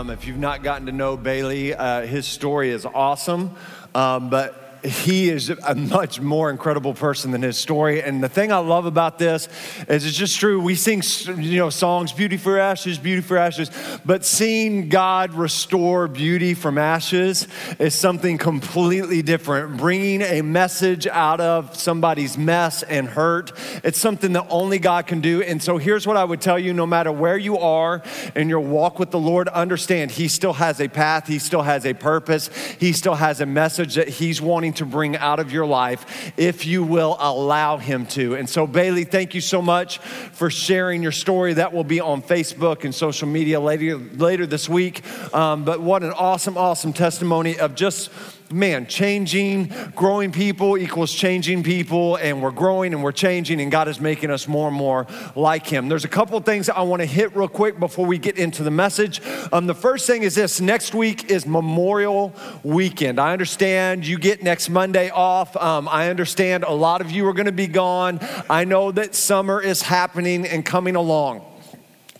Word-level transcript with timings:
Um, 0.00 0.08
if 0.08 0.26
you've 0.26 0.38
not 0.38 0.62
gotten 0.62 0.86
to 0.86 0.92
know 0.92 1.14
Bailey, 1.18 1.74
uh, 1.74 2.06
his 2.06 2.26
story 2.26 2.70
is 2.70 2.86
awesome. 2.86 3.54
Um, 3.94 4.30
but 4.30 4.59
he 4.84 5.28
is 5.28 5.50
a 5.50 5.74
much 5.74 6.20
more 6.20 6.50
incredible 6.50 6.94
person 6.94 7.30
than 7.30 7.42
his 7.42 7.56
story. 7.56 8.02
And 8.02 8.22
the 8.22 8.28
thing 8.28 8.52
I 8.52 8.58
love 8.58 8.86
about 8.86 9.18
this 9.18 9.48
is 9.88 10.06
it's 10.06 10.16
just 10.16 10.38
true. 10.38 10.60
We 10.60 10.74
sing, 10.74 11.02
you 11.42 11.58
know, 11.58 11.70
songs, 11.70 12.12
beauty 12.12 12.36
for 12.36 12.58
ashes, 12.58 12.98
beauty 12.98 13.22
for 13.22 13.36
ashes, 13.36 13.70
but 14.04 14.24
seeing 14.24 14.88
God 14.88 15.34
restore 15.34 16.08
beauty 16.08 16.54
from 16.54 16.78
ashes 16.78 17.46
is 17.78 17.94
something 17.94 18.38
completely 18.38 19.22
different. 19.22 19.76
Bringing 19.76 20.22
a 20.22 20.42
message 20.42 21.06
out 21.06 21.40
of 21.40 21.76
somebody's 21.76 22.38
mess 22.38 22.82
and 22.82 23.08
hurt, 23.08 23.52
it's 23.84 23.98
something 23.98 24.32
that 24.32 24.46
only 24.48 24.78
God 24.78 25.06
can 25.06 25.20
do. 25.20 25.42
And 25.42 25.62
so 25.62 25.78
here's 25.78 26.06
what 26.06 26.16
I 26.16 26.24
would 26.24 26.40
tell 26.40 26.58
you 26.58 26.72
no 26.72 26.86
matter 26.86 27.12
where 27.12 27.38
you 27.38 27.58
are 27.58 28.02
in 28.34 28.48
your 28.48 28.60
walk 28.60 28.98
with 28.98 29.10
the 29.10 29.18
Lord, 29.18 29.48
understand 29.48 30.10
He 30.10 30.28
still 30.28 30.54
has 30.54 30.80
a 30.80 30.88
path, 30.88 31.26
He 31.26 31.38
still 31.38 31.62
has 31.62 31.84
a 31.84 31.94
purpose, 31.94 32.48
He 32.78 32.92
still 32.92 33.14
has 33.14 33.40
a 33.40 33.46
message 33.46 33.94
that 33.96 34.08
He's 34.08 34.40
wanting 34.40 34.69
to 34.74 34.86
bring 34.86 35.16
out 35.16 35.40
of 35.40 35.52
your 35.52 35.66
life 35.66 36.32
if 36.36 36.66
you 36.66 36.82
will 36.82 37.16
allow 37.18 37.76
Him 37.76 38.06
to. 38.06 38.34
And 38.34 38.48
so, 38.48 38.66
Bailey, 38.66 39.04
thank 39.04 39.34
you 39.34 39.40
so 39.40 39.62
much 39.62 39.98
for 39.98 40.50
sharing 40.50 41.02
your 41.02 41.12
story. 41.12 41.54
That 41.54 41.72
will 41.72 41.84
be 41.84 42.00
on 42.00 42.22
Facebook 42.22 42.84
and 42.84 42.94
social 42.94 43.28
media 43.28 43.60
later, 43.60 43.96
later 43.98 44.46
this 44.46 44.68
week. 44.68 45.02
Um, 45.34 45.64
but 45.64 45.80
what 45.80 46.02
an 46.02 46.12
awesome, 46.12 46.56
awesome 46.56 46.92
testimony 46.92 47.58
of 47.58 47.74
just 47.74 48.10
man, 48.52 48.86
changing, 48.86 49.72
growing 49.94 50.32
people 50.32 50.76
equals 50.76 51.12
changing 51.12 51.62
people, 51.62 52.16
and 52.16 52.42
we're 52.42 52.50
growing 52.50 52.92
and 52.92 53.02
we're 53.02 53.12
changing, 53.12 53.60
and 53.60 53.70
God 53.70 53.86
is 53.86 54.00
making 54.00 54.30
us 54.30 54.48
more 54.48 54.68
and 54.68 54.76
more 54.76 55.06
like 55.36 55.66
Him. 55.66 55.88
There's 55.88 56.04
a 56.04 56.08
couple 56.08 56.40
things 56.40 56.68
I 56.68 56.82
want 56.82 57.00
to 57.00 57.06
hit 57.06 57.34
real 57.36 57.48
quick 57.48 57.78
before 57.78 58.06
we 58.06 58.18
get 58.18 58.38
into 58.38 58.64
the 58.64 58.70
message. 58.70 59.20
Um, 59.52 59.66
the 59.66 59.74
first 59.74 60.06
thing 60.06 60.24
is 60.24 60.34
this 60.34 60.60
next 60.60 60.94
week 60.94 61.30
is 61.30 61.46
Memorial 61.46 62.34
Weekend. 62.64 63.20
I 63.20 63.32
understand 63.32 64.04
you 64.04 64.18
get 64.18 64.42
next 64.42 64.68
Monday 64.68 65.10
off. 65.10 65.56
Um, 65.56 65.88
I 65.88 66.10
understand 66.10 66.64
a 66.64 66.72
lot 66.72 67.00
of 67.00 67.10
you 67.10 67.26
are 67.28 67.32
going 67.32 67.46
to 67.46 67.52
be 67.52 67.68
gone. 67.68 68.18
I 68.48 68.64
know 68.64 68.90
that 68.92 69.14
summer 69.14 69.60
is 69.60 69.82
happening 69.82 70.44
and 70.44 70.64
coming 70.66 70.96
along. 70.96 71.44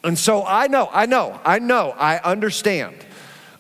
And 0.05 0.19
so 0.19 0.45
I 0.47 0.69
know, 0.69 0.89
I 0.93 1.07
know, 1.07 1.41
I 1.45 1.59
know, 1.59 1.91
I 1.91 2.19
understand. 2.19 2.95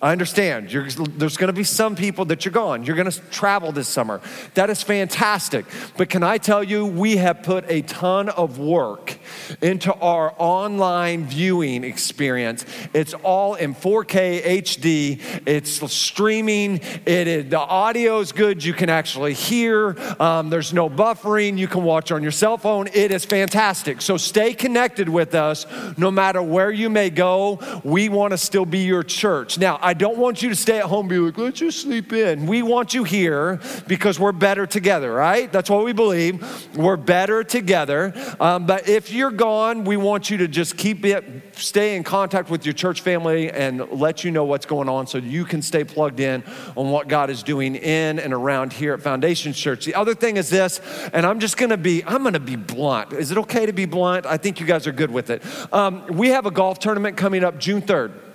I 0.02 0.12
understand. 0.12 0.72
You're, 0.72 0.88
there's 0.88 1.36
going 1.36 1.48
to 1.48 1.52
be 1.52 1.64
some 1.64 1.94
people 1.94 2.24
that 2.26 2.44
you're 2.44 2.52
gone. 2.52 2.84
You're 2.84 2.96
going 2.96 3.10
to 3.10 3.20
travel 3.30 3.70
this 3.70 3.86
summer. 3.86 4.22
That 4.54 4.70
is 4.70 4.82
fantastic. 4.82 5.66
But 5.98 6.08
can 6.08 6.22
I 6.22 6.38
tell 6.38 6.64
you, 6.64 6.86
we 6.86 7.18
have 7.18 7.42
put 7.42 7.70
a 7.70 7.82
ton 7.82 8.30
of 8.30 8.58
work 8.58 9.18
into 9.60 9.92
our 9.94 10.34
online 10.38 11.26
viewing 11.26 11.84
experience. 11.84 12.64
It's 12.94 13.12
all 13.14 13.54
in 13.54 13.74
4K 13.74 14.42
HD. 14.42 15.20
It's 15.46 15.92
streaming. 15.92 16.80
It 17.06 17.50
the 17.50 17.58
audio 17.58 18.20
is 18.20 18.32
good. 18.32 18.64
You 18.64 18.72
can 18.72 18.88
actually 18.88 19.34
hear. 19.34 19.96
Um, 20.20 20.50
there's 20.50 20.72
no 20.72 20.88
buffering. 20.88 21.58
You 21.58 21.68
can 21.68 21.84
watch 21.84 22.12
on 22.12 22.22
your 22.22 22.32
cell 22.32 22.56
phone. 22.56 22.88
It 22.92 23.10
is 23.10 23.24
fantastic. 23.24 24.00
So 24.00 24.16
stay 24.16 24.54
connected 24.54 25.08
with 25.08 25.34
us 25.34 25.66
no 25.96 26.10
matter 26.10 26.42
where 26.42 26.70
you 26.70 26.88
may 26.88 27.10
go. 27.10 27.60
We 27.84 28.08
want 28.08 28.32
to 28.32 28.38
still 28.38 28.66
be 28.66 28.80
your 28.80 29.02
church. 29.02 29.58
Now, 29.58 29.78
I 29.82 29.94
don't 29.94 30.16
want 30.16 30.42
you 30.42 30.48
to 30.48 30.56
stay 30.56 30.78
at 30.78 30.84
home 30.84 31.08
be 31.10 31.18
like, 31.18 31.36
let's 31.36 31.58
just 31.58 31.80
sleep 31.80 32.12
in. 32.12 32.46
We 32.46 32.62
want 32.62 32.94
you 32.94 33.04
here 33.04 33.60
because 33.86 34.18
we're 34.18 34.32
better 34.32 34.66
together, 34.66 35.12
right? 35.12 35.50
That's 35.52 35.68
what 35.68 35.84
we 35.84 35.92
believe. 35.92 36.76
We're 36.76 36.96
better 36.96 37.42
together. 37.42 38.14
Um, 38.38 38.66
but 38.66 38.88
if 38.88 39.12
you're 39.20 39.30
gone, 39.30 39.84
we 39.84 39.98
want 39.98 40.30
you 40.30 40.38
to 40.38 40.48
just 40.48 40.78
keep 40.78 41.04
it, 41.04 41.54
stay 41.54 41.94
in 41.94 42.02
contact 42.02 42.48
with 42.48 42.64
your 42.64 42.72
church 42.72 43.02
family 43.02 43.50
and 43.50 43.86
let 43.90 44.24
you 44.24 44.30
know 44.30 44.46
what's 44.46 44.64
going 44.64 44.88
on 44.88 45.06
so 45.06 45.18
you 45.18 45.44
can 45.44 45.60
stay 45.60 45.84
plugged 45.84 46.20
in 46.20 46.42
on 46.74 46.90
what 46.90 47.06
God 47.06 47.28
is 47.28 47.42
doing 47.42 47.76
in 47.76 48.18
and 48.18 48.32
around 48.32 48.72
here 48.72 48.94
at 48.94 49.02
Foundation 49.02 49.52
Church. 49.52 49.84
The 49.84 49.94
other 49.94 50.14
thing 50.14 50.38
is 50.38 50.48
this, 50.48 50.80
and 51.12 51.26
I'm 51.26 51.38
just 51.38 51.58
gonna 51.58 51.76
be, 51.76 52.02
I'm 52.04 52.22
gonna 52.24 52.40
be 52.40 52.56
blunt. 52.56 53.12
Is 53.12 53.30
it 53.30 53.36
okay 53.36 53.66
to 53.66 53.74
be 53.74 53.84
blunt? 53.84 54.24
I 54.24 54.38
think 54.38 54.58
you 54.58 54.64
guys 54.64 54.86
are 54.86 54.92
good 54.92 55.10
with 55.10 55.28
it. 55.28 55.42
Um, 55.70 56.06
we 56.06 56.28
have 56.28 56.46
a 56.46 56.50
golf 56.50 56.78
tournament 56.78 57.18
coming 57.18 57.44
up 57.44 57.58
June 57.58 57.82
3rd. 57.82 58.29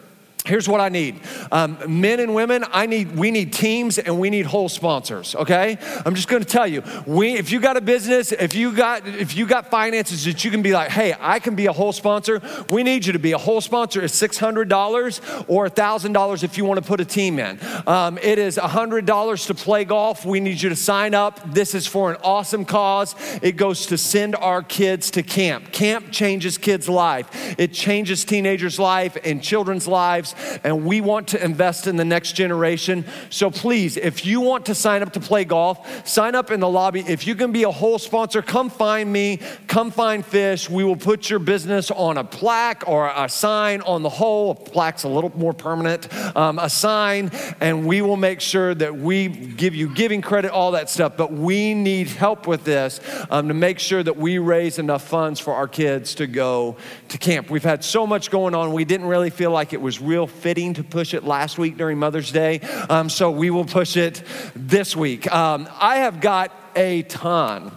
Here's 0.46 0.70
what 0.70 0.80
I 0.80 0.90
need. 0.90 1.20
Um, 1.52 1.80
men 1.88 2.20
and 2.20 2.36
women, 2.36 2.64
I 2.72 2.86
need, 2.86 3.16
we 3.16 3.32
need 3.32 3.52
teams 3.52 3.98
and 3.98 4.20
we 4.20 4.30
need 4.30 4.46
hole 4.46 4.70
sponsors, 4.70 5.34
okay? 5.34 5.80
I'm 6.06 6.14
just 6.14 6.28
gonna 6.28 6.46
tell 6.46 6.68
you, 6.68 6.84
we, 7.08 7.34
if 7.34 7.52
you 7.52 7.60
got 7.60 7.78
a 7.78 7.82
business, 7.82 8.32
if 8.32 8.54
you 8.54 8.72
got, 8.72 9.08
if 9.08 9.36
you 9.36 9.48
got 9.48 9.72
finances 9.72 10.24
that 10.26 10.46
you 10.46 10.52
can 10.52 10.62
be 10.62 10.72
like, 10.72 10.92
hey, 10.92 11.16
I 11.20 11.40
can 11.40 11.56
be 11.56 11.66
a 11.66 11.74
hole 11.74 11.92
sponsor, 11.92 12.44
we 12.70 12.84
need 12.84 13.08
you 13.08 13.14
to 13.14 13.20
be 13.20 13.32
a 13.32 13.40
hole 13.40 13.60
sponsor. 13.60 14.04
It's 14.04 14.22
$600 14.22 15.46
or 15.48 15.68
$1,000 15.68 16.44
if 16.44 16.58
you 16.60 16.66
wanna 16.66 16.84
put 16.84 17.02
a 17.02 17.06
team 17.06 17.40
in. 17.40 17.58
Um, 17.88 18.20
it 18.20 18.38
is 18.38 18.58
$100 18.58 19.48
to 19.48 19.54
play 19.56 19.84
golf. 19.84 20.26
We 20.26 20.40
need 20.40 20.62
you 20.62 20.70
to 20.70 20.76
sign 20.76 21.16
up. 21.16 21.40
This 21.56 21.74
is 21.74 21.88
for 21.88 22.12
an 22.12 22.18
awesome 22.24 22.66
cause. 22.66 23.16
It 23.42 23.54
goes 23.54 23.88
to 23.88 23.98
send 23.98 24.36
our 24.36 24.62
kids 24.62 25.10
to 25.12 25.24
camp. 25.24 25.72
Camp 25.72 26.12
changes 26.12 26.60
kids' 26.60 26.88
life. 26.88 27.58
It 27.58 27.74
changes 27.74 28.24
teenagers' 28.24 28.78
life 28.78 29.18
and 29.24 29.42
children's 29.42 29.88
lives 29.88 30.35
and 30.64 30.86
we 30.86 31.02
want 31.02 31.30
to 31.30 31.44
invest 31.44 31.88
in 31.88 31.96
the 31.96 32.06
next 32.06 32.34
generation. 32.34 33.06
So 33.30 33.52
please, 33.52 33.98
if 33.98 34.26
you 34.26 34.42
want 34.42 34.66
to 34.68 34.76
sign 34.76 35.02
up 35.02 35.14
to 35.14 35.20
play 35.20 35.46
golf, 35.46 36.08
sign 36.08 36.36
up 36.36 36.52
in 36.52 36.60
the 36.60 36.70
lobby. 36.70 37.02
If 37.02 37.28
you 37.28 37.36
can 37.36 37.52
be 37.52 37.64
a 37.64 37.72
hole 37.72 38.00
sponsor, 38.00 38.42
come 38.42 38.70
find 38.70 39.12
me, 39.12 39.40
come 39.68 39.92
find 39.92 40.26
Fish. 40.26 40.70
We 40.70 40.84
will 40.84 40.96
put 40.96 41.30
your 41.30 41.40
business 41.40 41.92
on 41.92 42.18
a 42.18 42.24
plaque 42.24 42.84
or 42.88 43.12
a 43.16 43.30
sign 43.30 43.82
on 43.82 44.04
the 44.04 44.10
hole. 44.10 44.52
A 44.52 44.56
plaque's 44.56 45.04
a 45.04 45.10
little 45.10 45.32
more 45.36 45.54
permanent, 45.54 46.12
um, 46.36 46.60
a 46.60 46.70
sign, 46.70 47.32
and 47.60 47.86
we 47.86 48.02
will 48.02 48.18
make 48.18 48.42
sure 48.42 48.74
that 48.76 48.96
we 48.96 49.28
give 49.28 49.76
you 49.76 49.94
giving 49.94 50.22
credit, 50.22 50.52
all 50.52 50.72
that 50.72 50.90
stuff. 50.90 51.18
But 51.18 51.32
we 51.32 51.74
need 51.74 52.08
help 52.08 52.48
with 52.48 52.64
this 52.64 53.00
um, 53.30 53.48
to 53.48 53.54
make 53.54 53.80
sure 53.80 54.04
that 54.04 54.18
we 54.18 54.38
raise 54.38 54.80
enough 54.80 55.08
funds 55.08 55.40
for 55.40 55.54
our 55.54 55.68
kids 55.68 56.16
to 56.16 56.28
go 56.28 56.78
to 57.10 57.18
camp. 57.18 57.50
We've 57.50 57.64
had 57.64 57.84
so 57.84 58.06
much 58.06 58.32
going 58.32 58.56
on, 58.56 58.74
we 58.74 58.86
didn't 58.86 59.08
really 59.08 59.30
feel 59.30 59.52
like 59.52 59.74
it 59.74 59.82
was 59.82 60.02
real 60.02 60.25
fitting 60.28 60.74
to 60.76 60.84
push 60.84 61.14
it 61.14 61.24
last 61.24 61.58
week 61.58 61.78
during 61.78 61.98
Mother's 61.98 62.32
Day. 62.32 62.60
Um, 62.90 63.10
so 63.10 63.32
we 63.32 63.50
will 63.50 63.66
push 63.66 63.98
it 63.98 64.24
this 64.56 64.96
week. 64.96 65.32
Um, 65.32 65.70
I 65.80 65.98
have 65.98 66.22
got 66.22 66.52
a 66.76 67.04
ton 67.04 67.72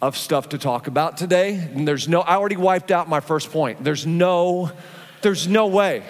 of 0.00 0.16
stuff 0.16 0.50
to 0.50 0.58
talk 0.58 0.88
about 0.88 1.16
today. 1.16 1.54
And 1.54 1.86
there's 1.86 2.08
no, 2.08 2.20
I 2.20 2.34
already 2.34 2.56
wiped 2.56 2.90
out 2.90 3.08
my 3.08 3.20
first 3.20 3.52
point. 3.52 3.84
There's 3.84 4.04
no, 4.04 4.72
there's 5.22 5.46
no 5.46 5.68
way. 5.68 6.02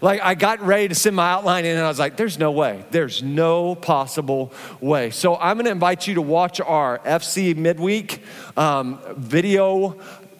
Like 0.00 0.20
I 0.22 0.34
got 0.34 0.60
ready 0.60 0.88
to 0.88 0.94
send 0.94 1.16
my 1.16 1.28
outline 1.30 1.64
in 1.64 1.76
and 1.76 1.84
I 1.84 1.88
was 1.88 1.98
like, 1.98 2.16
there's 2.16 2.38
no 2.38 2.52
way. 2.52 2.84
There's 2.90 3.22
no 3.22 3.74
possible 3.74 4.52
way. 4.80 5.10
So 5.10 5.36
I'm 5.36 5.56
gonna 5.56 5.70
invite 5.70 6.06
you 6.06 6.14
to 6.14 6.22
watch 6.22 6.60
our 6.60 6.98
FC 7.00 7.56
midweek 7.56 8.22
um, 8.56 9.00
video 9.16 9.98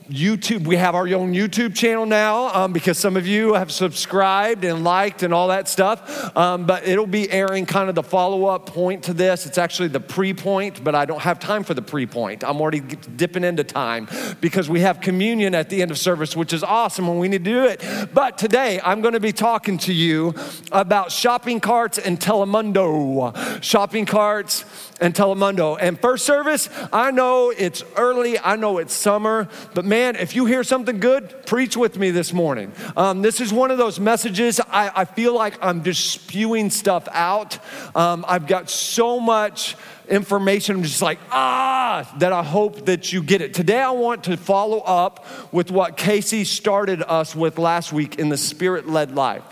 YouTube. 0.08 0.66
We 0.66 0.76
have 0.76 0.94
our 0.94 1.06
own 1.08 1.34
YouTube 1.34 1.74
channel 1.74 2.06
now 2.06 2.48
um, 2.54 2.72
because 2.72 2.98
some 2.98 3.16
of 3.16 3.26
you 3.26 3.54
have 3.54 3.70
subscribed 3.70 4.64
and 4.64 4.82
liked 4.82 5.22
and 5.22 5.34
all 5.34 5.48
that 5.48 5.68
stuff. 5.68 6.34
Um, 6.36 6.64
but 6.64 6.88
it'll 6.88 7.06
be 7.06 7.30
airing 7.30 7.66
kind 7.66 7.88
of 7.88 7.94
the 7.94 8.02
follow 8.02 8.46
up 8.46 8.66
point 8.66 9.04
to 9.04 9.12
this. 9.12 9.44
It's 9.44 9.58
actually 9.58 9.88
the 9.88 10.00
pre 10.00 10.32
point, 10.32 10.82
but 10.82 10.94
I 10.94 11.04
don't 11.04 11.20
have 11.20 11.38
time 11.38 11.62
for 11.62 11.74
the 11.74 11.82
pre 11.82 12.06
point. 12.06 12.42
I'm 12.42 12.60
already 12.60 12.80
dipping 12.80 13.44
into 13.44 13.64
time 13.64 14.08
because 14.40 14.68
we 14.68 14.80
have 14.80 15.00
communion 15.00 15.54
at 15.54 15.68
the 15.68 15.82
end 15.82 15.90
of 15.90 15.98
service, 15.98 16.34
which 16.34 16.52
is 16.52 16.64
awesome 16.64 17.08
and 17.08 17.20
we 17.20 17.28
need 17.28 17.44
to 17.44 17.50
do 17.50 17.64
it. 17.64 17.84
But 18.14 18.38
today 18.38 18.80
I'm 18.82 19.02
going 19.02 19.14
to 19.14 19.20
be 19.20 19.32
talking 19.32 19.76
to 19.78 19.92
you 19.92 20.34
about 20.72 21.12
shopping 21.12 21.60
carts 21.60 21.98
and 21.98 22.18
Telemundo. 22.18 23.62
Shopping 23.62 24.06
carts 24.06 24.64
and 25.00 25.14
Telemundo. 25.14 25.76
And 25.78 26.00
first 26.00 26.24
service, 26.24 26.70
I 26.92 27.10
know 27.10 27.52
it's 27.56 27.84
early, 27.96 28.38
I 28.38 28.56
know 28.56 28.78
it's 28.78 28.94
summer, 28.94 29.48
but 29.74 29.84
man, 29.84 29.97
if 29.98 30.34
you 30.34 30.46
hear 30.46 30.62
something 30.64 31.00
good, 31.00 31.46
preach 31.46 31.76
with 31.76 31.98
me 31.98 32.10
this 32.10 32.32
morning. 32.32 32.72
Um, 32.96 33.22
this 33.22 33.40
is 33.40 33.52
one 33.52 33.70
of 33.70 33.78
those 33.78 33.98
messages 33.98 34.60
I, 34.60 34.90
I, 34.94 35.04
feel 35.04 35.34
like 35.34 35.58
I'm 35.62 35.82
just 35.82 36.10
spewing 36.10 36.70
stuff 36.70 37.08
out. 37.10 37.58
Um, 37.96 38.24
I've 38.28 38.46
got 38.46 38.70
so 38.70 39.18
much 39.18 39.76
information. 40.08 40.76
I'm 40.76 40.82
just 40.82 41.02
like, 41.02 41.18
ah, 41.30 42.14
that 42.18 42.32
I 42.32 42.42
hope 42.42 42.86
that 42.86 43.12
you 43.12 43.22
get 43.22 43.40
it. 43.40 43.54
Today, 43.54 43.80
I 43.80 43.90
want 43.90 44.24
to 44.24 44.36
follow 44.36 44.78
up 44.80 45.26
with 45.52 45.70
what 45.70 45.96
Casey 45.96 46.44
started 46.44 47.02
us 47.02 47.34
with 47.34 47.58
last 47.58 47.92
week 47.92 48.18
in 48.18 48.28
the 48.28 48.36
spirit 48.36 48.88
led 48.88 49.14
life. 49.14 49.44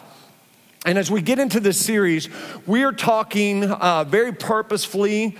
And 0.84 0.98
as 0.98 1.10
we 1.10 1.22
get 1.22 1.38
into 1.38 1.60
this 1.60 1.78
series, 1.78 2.28
we 2.66 2.84
are 2.84 2.93
talking 2.93 3.64
uh, 3.64 4.04
very 4.04 4.32
purposefully 4.32 5.37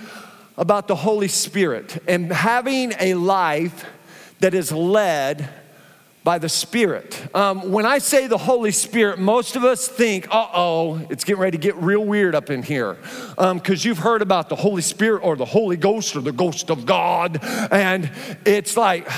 about 0.57 0.87
the 0.87 0.95
Holy 0.95 1.27
Spirit 1.27 2.03
and 2.07 2.31
having 2.31 2.93
a 2.99 3.13
life 3.13 3.85
that 4.39 4.53
is 4.53 4.71
led 4.71 5.49
by 6.27 6.37
the 6.37 6.49
Spirit. 6.49 7.33
Um, 7.33 7.71
when 7.71 7.85
I 7.85 7.99
say 7.99 8.27
the 8.27 8.37
Holy 8.37 8.71
Spirit, 8.71 9.17
most 9.17 9.55
of 9.55 9.63
us 9.63 9.87
think, 9.87 10.27
uh 10.29 10.49
oh, 10.53 10.97
it's 11.09 11.23
getting 11.23 11.41
ready 11.41 11.57
to 11.57 11.61
get 11.61 11.77
real 11.77 12.03
weird 12.03 12.35
up 12.35 12.49
in 12.49 12.63
here. 12.63 12.97
Because 13.37 13.85
um, 13.85 13.87
you've 13.87 13.99
heard 13.99 14.21
about 14.21 14.49
the 14.49 14.57
Holy 14.57 14.81
Spirit 14.81 15.23
or 15.23 15.37
the 15.37 15.45
Holy 15.45 15.77
Ghost 15.77 16.17
or 16.17 16.21
the 16.21 16.33
Ghost 16.33 16.69
of 16.69 16.85
God. 16.85 17.39
And 17.71 18.11
it's 18.45 18.75
like, 18.75 19.07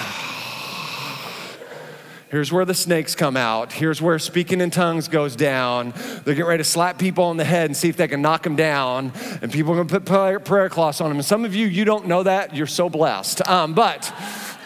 Here's 2.30 2.52
where 2.52 2.64
the 2.64 2.76
snakes 2.76 3.16
come 3.16 3.36
out. 3.36 3.74
Here's 3.74 4.04
where 4.04 4.20
speaking 4.20 4.62
in 4.62 4.70
tongues 4.70 5.08
goes 5.08 5.36
down. 5.36 5.96
They're 6.26 6.36
getting 6.36 6.46
ready 6.46 6.62
to 6.62 6.70
slap 6.70 7.00
people 7.00 7.24
on 7.24 7.38
the 7.38 7.44
head 7.44 7.66
and 7.66 7.76
see 7.76 7.90
if 7.90 7.98
they 7.98 8.08
can 8.08 8.22
knock 8.22 8.44
them 8.44 8.56
down. 8.56 9.14
And 9.42 9.52
people 9.52 9.72
are 9.74 9.84
going 9.84 9.88
to 9.88 10.00
put 10.00 10.46
prayer 10.46 10.70
cloths 10.70 11.02
on 11.02 11.10
them. 11.10 11.18
And 11.18 11.26
some 11.26 11.44
of 11.44 11.56
you, 11.56 11.66
you 11.66 11.86
don't 11.86 12.06
know 12.06 12.22
that. 12.22 12.56
You're 12.56 12.68
so 12.68 12.88
blessed. 12.88 13.48
Um, 13.50 13.74
but 13.74 14.14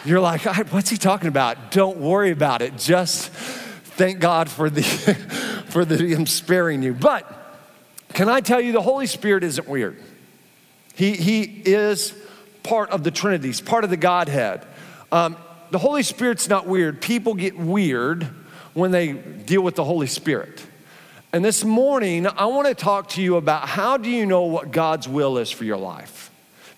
you're 0.04 0.20
like, 0.20 0.42
what's 0.72 0.90
he 0.90 0.96
talking 0.96 1.28
about? 1.28 1.70
Don't 1.70 1.98
worry 1.98 2.30
about 2.30 2.62
it. 2.62 2.76
Just 2.76 3.30
thank 3.30 4.20
God 4.20 4.50
for 4.50 4.68
the 4.68 4.82
for 5.68 5.84
the 5.84 5.96
him 5.96 6.26
sparing 6.26 6.82
you. 6.82 6.94
But 6.94 7.30
can 8.12 8.28
I 8.28 8.40
tell 8.40 8.60
you, 8.60 8.72
the 8.72 8.82
Holy 8.82 9.06
Spirit 9.06 9.44
isn't 9.44 9.68
weird. 9.68 10.00
He 10.94 11.12
he 11.12 11.42
is 11.42 12.14
part 12.62 12.90
of 12.90 13.02
the 13.02 13.10
Trinity. 13.10 13.48
He's 13.48 13.60
part 13.60 13.84
of 13.84 13.90
the 13.90 13.96
Godhead. 13.96 14.66
Um, 15.10 15.36
the 15.70 15.78
Holy 15.78 16.02
Spirit's 16.02 16.48
not 16.48 16.66
weird. 16.66 17.00
People 17.00 17.34
get 17.34 17.58
weird 17.58 18.28
when 18.74 18.90
they 18.90 19.12
deal 19.12 19.62
with 19.62 19.74
the 19.74 19.84
Holy 19.84 20.06
Spirit. 20.06 20.64
And 21.32 21.44
this 21.44 21.64
morning, 21.64 22.28
I 22.28 22.46
want 22.46 22.68
to 22.68 22.74
talk 22.74 23.08
to 23.10 23.22
you 23.22 23.36
about 23.36 23.68
how 23.68 23.96
do 23.96 24.08
you 24.08 24.24
know 24.24 24.42
what 24.42 24.70
God's 24.70 25.08
will 25.08 25.38
is 25.38 25.50
for 25.50 25.64
your 25.64 25.76
life? 25.76 26.13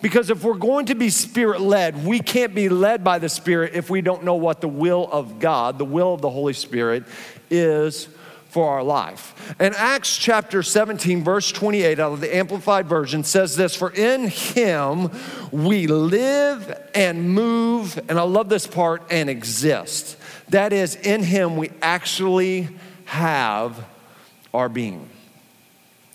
Because 0.03 0.31
if 0.31 0.45
we're 0.45 0.55
going 0.55 0.87
to 0.87 0.95
be 0.95 1.09
spirit 1.09 1.61
led, 1.61 2.05
we 2.05 2.21
can't 2.21 2.55
be 2.55 2.69
led 2.69 3.03
by 3.03 3.19
the 3.19 3.29
Spirit 3.29 3.73
if 3.75 3.89
we 3.89 4.03
don't 4.03 4.25
know 4.25 4.35
what 4.35 4.61
the 4.61 4.69
will 4.69 5.09
of 5.11 5.39
God, 5.39 5.79
the 5.79 5.85
will 5.85 6.15
of 6.15 6.21
the 6.21 6.31
Holy 6.31 6.53
Spirit, 6.53 7.05
is 7.51 8.09
for 8.57 8.71
our 8.71 8.83
life. 8.83 9.55
And 9.59 9.75
Acts 9.75 10.17
chapter 10.17 10.63
17, 10.63 11.23
verse 11.25 11.53
28 11.53 11.99
out 11.99 12.13
of 12.13 12.21
the 12.21 12.35
Amplified 12.35 12.87
Version 12.87 13.25
says 13.25 13.57
this 13.57 13.77
For 13.77 13.91
in 13.91 14.29
him 14.29 15.11
we 15.51 15.87
live 15.87 16.75
and 16.95 17.31
move, 17.35 17.99
and 18.09 18.19
I 18.19 18.23
love 18.23 18.49
this 18.49 18.67
part, 18.67 19.03
and 19.11 19.29
exist. 19.29 20.17
That 20.49 20.73
is, 20.73 20.95
in 20.95 21.23
him 21.23 21.57
we 21.57 21.71
actually 21.83 22.69
have 23.07 23.85
our 24.55 24.69
being. 24.69 25.09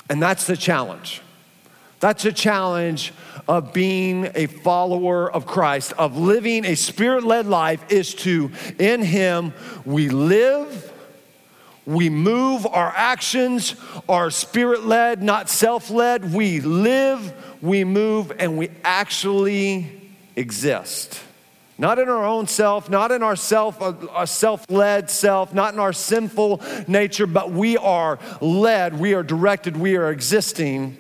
And 0.10 0.22
that's 0.22 0.48
the 0.48 0.58
challenge. 0.58 1.22
That's 2.00 2.26
a 2.26 2.32
challenge 2.32 3.14
of 3.52 3.74
being 3.74 4.32
a 4.34 4.46
follower 4.46 5.30
of 5.30 5.46
Christ, 5.46 5.92
of 5.98 6.16
living 6.18 6.64
a 6.64 6.76
spirit 6.76 7.26
led 7.26 7.46
life, 7.46 7.84
is 7.92 8.16
to, 8.16 8.50
in 8.80 9.02
Him, 9.02 9.54
we 9.84 10.08
live 10.08 10.88
we 11.86 12.10
move, 12.10 12.68
our 12.68 12.94
actions 12.96 13.76
are 14.08 14.30
spirit 14.30 14.86
led, 14.86 15.24
not 15.24 15.50
self 15.50 15.90
led. 15.90 16.32
We 16.32 16.62
live, 16.62 17.34
we 17.62 17.84
move, 17.84 18.32
and 18.38 18.58
we 18.58 18.70
actually 18.84 20.14
exist. 20.36 21.20
Not 21.80 21.98
in 21.98 22.08
our 22.08 22.24
own 22.24 22.46
self, 22.46 22.90
not 22.90 23.12
in 23.12 23.24
our 23.24 23.36
self, 23.36 23.82
uh, 23.82 24.26
self-led 24.28 25.10
self, 25.10 25.54
not 25.56 25.74
in 25.74 25.80
our 25.80 25.94
sinful 25.94 26.62
nature, 26.88 27.26
but 27.26 27.52
we 27.52 27.76
are 27.78 28.20
led, 28.40 29.00
we 29.00 29.16
are 29.16 29.24
directed, 29.24 29.76
we 29.76 29.98
are 29.98 30.12
existing 30.12 30.96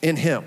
in 0.00 0.16
Him. 0.16 0.46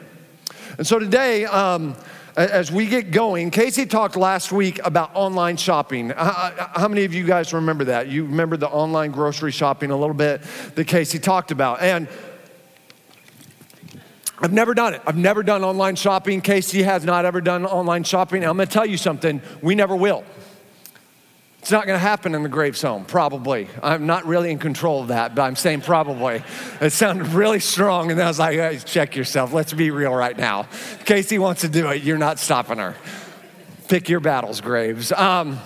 And 0.77 0.85
so 0.85 0.99
today, 0.99 1.45
um, 1.45 1.95
as 2.35 2.69
we 2.69 2.87
get 2.87 3.11
going, 3.11 3.49
Casey 3.49 3.85
talked 3.85 4.17
last 4.17 4.51
week 4.51 4.79
about 4.83 5.11
online 5.13 5.55
shopping. 5.55 6.09
How 6.09 6.87
many 6.89 7.05
of 7.05 7.13
you 7.13 7.25
guys 7.25 7.53
remember 7.53 7.85
that? 7.85 8.09
You 8.09 8.25
remember 8.25 8.57
the 8.57 8.67
online 8.67 9.11
grocery 9.11 9.51
shopping 9.51 9.91
a 9.91 9.95
little 9.95 10.15
bit 10.15 10.41
that 10.75 10.85
Casey 10.85 11.17
talked 11.17 11.51
about. 11.51 11.81
And 11.81 12.09
I've 14.39 14.51
never 14.51 14.73
done 14.73 14.93
it. 14.93 15.01
I've 15.07 15.15
never 15.15 15.43
done 15.43 15.63
online 15.63 15.95
shopping. 15.95 16.41
Casey 16.41 16.83
has 16.83 17.05
not 17.05 17.23
ever 17.23 17.39
done 17.39 17.65
online 17.65 18.03
shopping. 18.03 18.43
I'm 18.43 18.57
going 18.57 18.67
to 18.67 18.73
tell 18.73 18.85
you 18.85 18.97
something, 18.97 19.41
we 19.61 19.75
never 19.75 19.95
will. 19.95 20.25
It's 21.65 21.71
not 21.71 21.87
going 21.87 21.95
to 21.95 21.99
happen 21.99 22.35
in 22.35 22.43
the 22.43 22.49
Graves 22.49 22.83
home, 22.83 23.05
probably. 23.05 23.67
I'm 23.81 24.05
not 24.05 24.27
really 24.27 24.51
in 24.51 24.59
control 24.59 25.01
of 25.01 25.07
that, 25.07 25.33
but 25.33 25.41
I'm 25.41 25.55
saying 25.55 25.81
probably. 25.81 26.43
It 26.79 26.91
sounded 26.91 27.29
really 27.29 27.59
strong, 27.59 28.11
and 28.11 28.21
I 28.21 28.27
was 28.27 28.37
like, 28.37 28.55
hey, 28.55 28.79
check 28.85 29.15
yourself. 29.15 29.51
Let's 29.51 29.73
be 29.73 29.89
real 29.89 30.13
right 30.13 30.37
now. 30.37 30.67
Casey 31.05 31.39
wants 31.39 31.61
to 31.61 31.67
do 31.67 31.87
it. 31.87 32.03
You're 32.03 32.19
not 32.19 32.37
stopping 32.37 32.77
her. 32.77 32.93
Pick 33.87 34.09
your 34.09 34.19
battles, 34.19 34.61
Graves. 34.61 35.11
Um, 35.11 35.59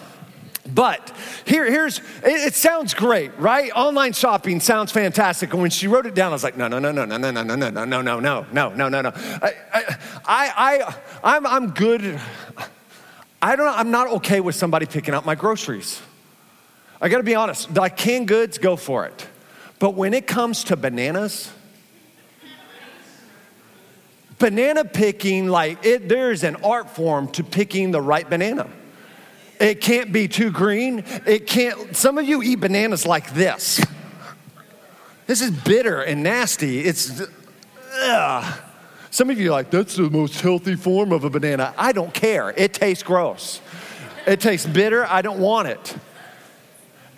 but 0.74 1.14
here, 1.44 1.70
here's, 1.70 2.00
it, 2.00 2.48
it, 2.48 2.54
sounds 2.54 2.94
great, 2.94 3.38
right? 3.38 3.70
Online 3.76 4.14
shopping 4.14 4.62
sounds 4.62 4.94
fantastic. 4.94 5.52
And 5.52 5.62
when 5.62 5.70
she 5.70 5.90
wrote 5.90 6.06
it 6.06 6.16
down, 6.16 6.32
I 6.32 6.36
was 6.36 6.46
like, 6.46 6.56
no, 6.56 6.70
no, 6.70 6.80
no, 6.80 6.94
no, 6.94 7.04
no, 7.04 7.18
no, 7.18 7.30
no, 7.30 7.42
no, 7.44 7.56
no, 7.56 7.70
no, 7.70 7.86
no, 7.86 8.02
no, 8.02 8.20
no, 8.22 8.46
no, 8.54 8.70
no, 8.74 8.88
no, 8.88 9.02
no. 9.02 9.12
I, 9.14 9.54
I, 9.74 10.16
I, 10.26 10.96
I'm, 11.26 11.46
I'm 11.46 11.72
good. 11.72 12.22
I 13.42 13.56
don't, 13.56 13.68
I'm 13.68 13.92
not 13.92 14.08
okay 14.08 14.42
with 14.42 14.56
somebody 14.56 14.86
picking 14.86 15.14
out 15.14 15.26
my 15.26 15.36
groceries. 15.36 16.02
I 17.02 17.08
gotta 17.08 17.24
be 17.24 17.36
honest, 17.36 17.74
like 17.74 17.96
canned 17.96 18.28
goods, 18.28 18.58
go 18.58 18.76
for 18.76 19.06
it. 19.06 19.28
But 19.80 19.92
when 19.92 20.14
it 20.14 20.28
comes 20.28 20.66
to 20.66 20.76
bananas, 20.76 21.50
banana 24.38 24.84
picking, 24.84 25.48
like 25.48 25.86
it, 25.86 26.10
there's 26.10 26.44
an 26.44 26.58
art 26.58 26.90
form 26.90 27.30
to 27.30 27.44
picking 27.44 27.92
the 27.92 28.02
right 28.02 28.30
banana. 28.30 28.70
It 29.60 29.82
can't 29.82 30.12
be 30.12 30.28
too 30.28 30.52
green. 30.52 31.04
It 31.26 31.48
can't, 31.48 31.96
some 31.96 32.18
of 32.18 32.28
you 32.28 32.42
eat 32.42 32.56
bananas 32.56 33.06
like 33.06 33.34
this. 33.34 33.82
This 35.28 35.42
is 35.42 35.52
bitter 35.52 36.02
and 36.02 36.24
nasty. 36.24 36.80
It's, 36.80 37.22
ugh. 37.94 38.62
Some 39.12 39.30
of 39.30 39.40
you 39.40 39.50
are 39.50 39.52
like, 39.52 39.72
that's 39.72 39.96
the 39.96 40.10
most 40.10 40.40
healthy 40.42 40.76
form 40.76 41.12
of 41.12 41.24
a 41.24 41.30
banana. 41.30 41.74
I 41.78 41.92
don't 41.92 42.14
care. 42.14 42.54
It 42.56 42.74
tastes 42.74 43.04
gross. 43.04 43.62
It 44.28 44.40
tastes 44.40 44.68
bitter. 44.68 45.06
I 45.06 45.22
don't 45.22 45.40
want 45.40 45.68
it. 45.68 45.98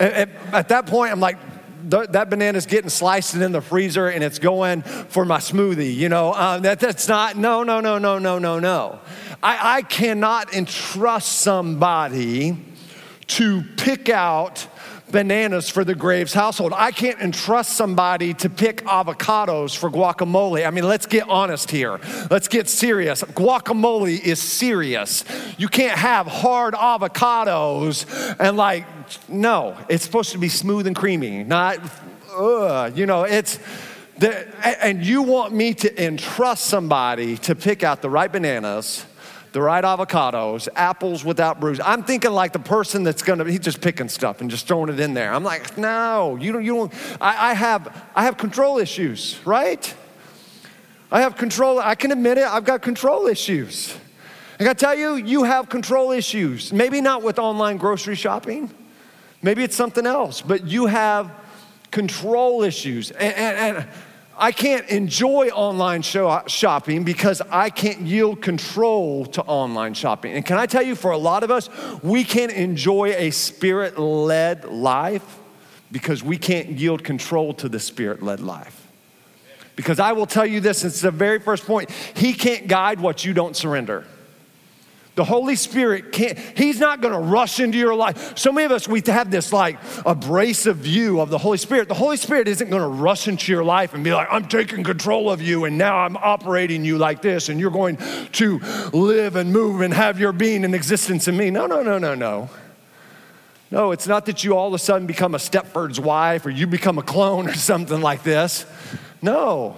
At, 0.00 0.30
at 0.52 0.68
that 0.68 0.86
point, 0.86 1.12
I'm 1.12 1.20
like, 1.20 1.38
that 1.84 2.30
banana's 2.30 2.66
getting 2.66 2.90
sliced 2.90 3.34
in 3.34 3.52
the 3.52 3.60
freezer 3.60 4.08
and 4.08 4.22
it's 4.22 4.38
going 4.38 4.82
for 4.82 5.24
my 5.24 5.38
smoothie. 5.38 5.94
You 5.94 6.08
know, 6.08 6.32
um, 6.32 6.62
that, 6.62 6.80
that's 6.80 7.08
not, 7.08 7.36
no, 7.36 7.62
no, 7.62 7.80
no, 7.80 7.98
no, 7.98 8.18
no, 8.18 8.38
no, 8.38 8.58
no. 8.58 9.00
I, 9.42 9.78
I 9.78 9.82
cannot 9.82 10.54
entrust 10.54 11.40
somebody 11.40 12.56
to 13.28 13.62
pick 13.76 14.08
out 14.08 14.66
bananas 15.12 15.68
for 15.68 15.84
the 15.84 15.94
Graves 15.94 16.32
household. 16.32 16.72
I 16.74 16.90
can't 16.90 17.20
entrust 17.20 17.76
somebody 17.76 18.34
to 18.34 18.50
pick 18.50 18.82
avocados 18.84 19.76
for 19.76 19.90
guacamole. 19.90 20.66
I 20.66 20.70
mean, 20.70 20.84
let's 20.84 21.06
get 21.06 21.28
honest 21.28 21.70
here. 21.70 22.00
Let's 22.30 22.48
get 22.48 22.68
serious. 22.68 23.22
Guacamole 23.22 24.20
is 24.20 24.40
serious. 24.40 25.24
You 25.58 25.68
can't 25.68 25.98
have 25.98 26.26
hard 26.26 26.74
avocados 26.74 28.36
and, 28.40 28.56
like, 28.56 28.86
no, 29.28 29.76
it's 29.88 30.04
supposed 30.04 30.32
to 30.32 30.38
be 30.38 30.48
smooth 30.48 30.86
and 30.86 30.96
creamy, 30.96 31.44
not, 31.44 31.78
ugh, 32.36 32.96
you 32.96 33.06
know, 33.06 33.24
it's. 33.24 33.58
The, 34.18 34.46
and 34.84 35.04
you 35.04 35.22
want 35.22 35.52
me 35.52 35.74
to 35.74 36.04
entrust 36.04 36.66
somebody 36.66 37.38
to 37.38 37.56
pick 37.56 37.82
out 37.82 38.02
the 38.02 38.10
right 38.10 38.30
bananas 38.30 39.04
the 39.52 39.60
right 39.60 39.84
avocados, 39.84 40.68
apples 40.74 41.24
without 41.24 41.60
bruise. 41.60 41.78
I'm 41.84 42.02
thinking 42.02 42.32
like 42.32 42.52
the 42.52 42.58
person 42.58 43.02
that's 43.02 43.22
gonna, 43.22 43.44
he's 43.44 43.60
just 43.60 43.80
picking 43.80 44.08
stuff 44.08 44.40
and 44.40 44.50
just 44.50 44.66
throwing 44.66 44.88
it 44.88 44.98
in 44.98 45.14
there. 45.14 45.32
I'm 45.32 45.44
like, 45.44 45.76
no, 45.76 46.36
you 46.40 46.52
don't, 46.52 46.64
you 46.64 46.74
don't, 46.74 46.92
I, 47.20 47.50
I 47.50 47.54
have, 47.54 48.04
I 48.14 48.24
have 48.24 48.38
control 48.38 48.78
issues, 48.78 49.38
right? 49.44 49.94
I 51.10 51.20
have 51.20 51.36
control, 51.36 51.78
I 51.78 51.94
can 51.94 52.10
admit 52.12 52.38
it, 52.38 52.46
I've 52.46 52.64
got 52.64 52.80
control 52.80 53.26
issues. 53.26 53.94
I 54.58 54.64
gotta 54.64 54.78
tell 54.78 54.94
you, 54.94 55.16
you 55.16 55.44
have 55.44 55.68
control 55.68 56.12
issues. 56.12 56.72
Maybe 56.72 57.00
not 57.00 57.22
with 57.22 57.38
online 57.38 57.76
grocery 57.76 58.14
shopping, 58.14 58.70
maybe 59.42 59.62
it's 59.62 59.76
something 59.76 60.06
else, 60.06 60.40
but 60.40 60.66
you 60.66 60.86
have 60.86 61.30
control 61.90 62.62
issues. 62.62 63.10
and, 63.10 63.34
and, 63.34 63.76
and 63.76 63.88
I 64.42 64.50
can't 64.50 64.88
enjoy 64.88 65.50
online 65.50 66.02
show, 66.02 66.28
uh, 66.28 66.48
shopping 66.48 67.04
because 67.04 67.40
I 67.48 67.70
can't 67.70 68.00
yield 68.00 68.42
control 68.42 69.24
to 69.26 69.42
online 69.42 69.94
shopping. 69.94 70.32
And 70.32 70.44
can 70.44 70.58
I 70.58 70.66
tell 70.66 70.82
you, 70.82 70.96
for 70.96 71.12
a 71.12 71.16
lot 71.16 71.44
of 71.44 71.52
us, 71.52 71.70
we 72.02 72.24
can't 72.24 72.50
enjoy 72.50 73.14
a 73.16 73.30
spirit 73.30 74.00
led 74.00 74.64
life 74.64 75.38
because 75.92 76.24
we 76.24 76.38
can't 76.38 76.70
yield 76.70 77.04
control 77.04 77.54
to 77.54 77.68
the 77.68 77.78
spirit 77.78 78.20
led 78.20 78.40
life. 78.40 78.84
Because 79.76 80.00
I 80.00 80.10
will 80.10 80.26
tell 80.26 80.44
you 80.44 80.58
this, 80.58 80.82
it's 80.82 81.02
the 81.02 81.12
very 81.12 81.38
first 81.38 81.64
point 81.64 81.92
He 82.14 82.32
can't 82.32 82.66
guide 82.66 82.98
what 82.98 83.24
you 83.24 83.34
don't 83.34 83.54
surrender. 83.54 84.04
The 85.14 85.24
Holy 85.24 85.56
Spirit 85.56 86.10
can't, 86.10 86.38
He's 86.38 86.80
not 86.80 87.02
gonna 87.02 87.20
rush 87.20 87.60
into 87.60 87.76
your 87.76 87.94
life. 87.94 88.38
So 88.38 88.50
many 88.50 88.64
of 88.64 88.72
us, 88.72 88.88
we 88.88 89.02
have 89.06 89.30
this 89.30 89.52
like 89.52 89.78
abrasive 90.06 90.78
view 90.78 91.20
of 91.20 91.28
the 91.28 91.36
Holy 91.36 91.58
Spirit. 91.58 91.88
The 91.88 91.94
Holy 91.94 92.16
Spirit 92.16 92.48
isn't 92.48 92.70
gonna 92.70 92.88
rush 92.88 93.28
into 93.28 93.52
your 93.52 93.62
life 93.62 93.92
and 93.92 94.02
be 94.02 94.12
like, 94.14 94.28
I'm 94.30 94.48
taking 94.48 94.82
control 94.82 95.30
of 95.30 95.42
you 95.42 95.66
and 95.66 95.76
now 95.76 95.98
I'm 95.98 96.16
operating 96.16 96.82
you 96.84 96.96
like 96.96 97.20
this 97.20 97.50
and 97.50 97.60
you're 97.60 97.70
going 97.70 97.98
to 98.32 98.58
live 98.94 99.36
and 99.36 99.52
move 99.52 99.82
and 99.82 99.92
have 99.92 100.18
your 100.18 100.32
being 100.32 100.64
and 100.64 100.74
existence 100.74 101.28
in 101.28 101.36
me. 101.36 101.50
No, 101.50 101.66
no, 101.66 101.82
no, 101.82 101.98
no, 101.98 102.14
no. 102.14 102.48
No, 103.70 103.92
it's 103.92 104.06
not 104.06 104.26
that 104.26 104.44
you 104.44 104.56
all 104.56 104.68
of 104.68 104.74
a 104.74 104.78
sudden 104.78 105.06
become 105.06 105.34
a 105.34 105.38
Stepford's 105.38 105.98
wife 105.98 106.44
or 106.46 106.50
you 106.50 106.66
become 106.66 106.98
a 106.98 107.02
clone 107.02 107.48
or 107.48 107.54
something 107.54 108.00
like 108.00 108.22
this. 108.22 108.64
No, 109.20 109.76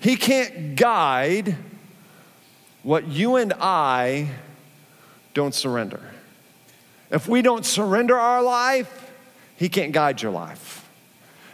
He 0.00 0.16
can't 0.16 0.74
guide 0.76 1.56
what 2.82 3.06
you 3.08 3.36
and 3.36 3.52
I 3.60 4.30
don't 5.36 5.54
surrender. 5.54 6.00
If 7.10 7.28
we 7.28 7.42
don't 7.42 7.64
surrender 7.64 8.18
our 8.18 8.42
life, 8.42 9.12
He 9.56 9.68
can't 9.68 9.92
guide 9.92 10.22
your 10.22 10.32
life. 10.32 10.88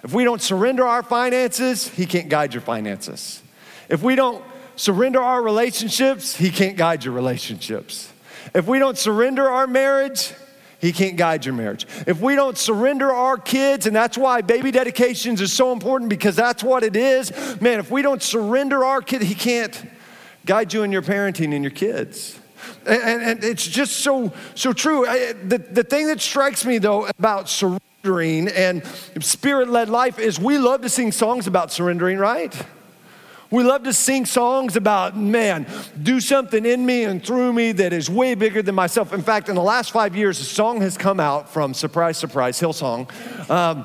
If 0.05 0.15
we 0.15 0.23
don't 0.23 0.41
surrender 0.41 0.87
our 0.87 1.03
finances, 1.03 1.89
He 1.89 2.07
can't 2.07 2.29
guide 2.29 2.55
your 2.55 2.61
finances. 2.61 3.43
If 3.89 4.01
we 4.01 4.15
don't 4.15 4.43
surrender 4.77 5.21
our 5.21 5.43
relationships, 5.43 6.37
He 6.37 6.51
can't 6.51 6.77
guide 6.77 7.05
your 7.05 7.13
relationships. 7.13 8.13
If 8.55 8.69
we 8.69 8.79
don't 8.79 8.97
surrender 8.97 9.51
our 9.51 9.67
marriage, 9.67 10.33
he 10.79 10.93
can't 10.93 11.17
guide 11.17 11.45
your 11.45 11.55
marriage. 11.55 11.87
If 12.09 12.21
we 12.21 12.35
don't 12.35 12.59
surrender 12.59 13.13
our 13.13 13.37
kids, 13.37 13.87
and 13.87 13.95
that's 13.95 14.19
why 14.19 14.41
baby 14.41 14.73
dedications 14.73 15.41
is 15.41 15.53
so 15.53 15.73
important 15.73 16.11
because 16.11 16.35
that's 16.35 16.63
what 16.63 16.83
it 16.83 16.97
is. 16.97 17.31
Man, 17.61 17.79
if 17.79 17.91
we 17.91 18.03
don't 18.03 18.21
surrender 18.21 18.85
our 18.85 19.01
kid, 19.01 19.23
he 19.23 19.37
can't 19.37 19.89
guide 20.45 20.73
you 20.73 20.83
in 20.83 20.91
your 20.91 21.03
parenting 21.03 21.55
and 21.55 21.63
your 21.63 21.71
kids. 21.71 22.41
And, 22.87 23.23
and 23.23 23.45
it's 23.45 23.67
just 23.67 24.01
so, 24.01 24.33
so 24.55 24.73
true. 24.73 25.07
I, 25.07 25.33
the, 25.33 25.59
the 25.59 25.85
thing 25.85 26.07
that 26.09 26.21
strikes 26.21 26.65
me, 26.65 26.79
though, 26.79 27.07
about 27.07 27.49
surrendering 27.49 28.49
and 28.49 28.85
spirit 29.21 29.69
led 29.69 29.89
life 29.89 30.19
is 30.19 30.41
we 30.41 30.59
love 30.59 30.83
to 30.83 30.89
sing 30.89 31.13
songs 31.13 31.47
about 31.47 31.71
surrendering, 31.71 32.19
right? 32.19 32.55
We 33.53 33.63
love 33.65 33.83
to 33.83 33.93
sing 33.93 34.25
songs 34.25 34.77
about, 34.77 35.15
man, 35.15 35.67
do 36.03 36.21
something 36.21 36.65
in 36.65 36.87
me 36.87 37.05
and 37.05 37.25
through 37.25 37.53
me 37.53 37.73
that 37.73 37.93
is 37.93 38.09
way 38.09 38.35
bigger 38.35 38.63
than 38.63 38.75
myself. 38.75 39.13
In 39.13 39.23
fact, 39.23 39.51
in 39.51 39.55
the 39.55 39.63
last 39.63 39.93
five 39.93 40.17
years, 40.17 40.41
a 40.41 40.45
song 40.45 40.81
has 40.81 40.97
come 40.97 41.21
out 41.21 41.51
from 41.51 41.75
Surprise, 41.75 42.17
Surprise, 42.17 42.59
Hillsong, 42.59 43.11
um, 43.51 43.85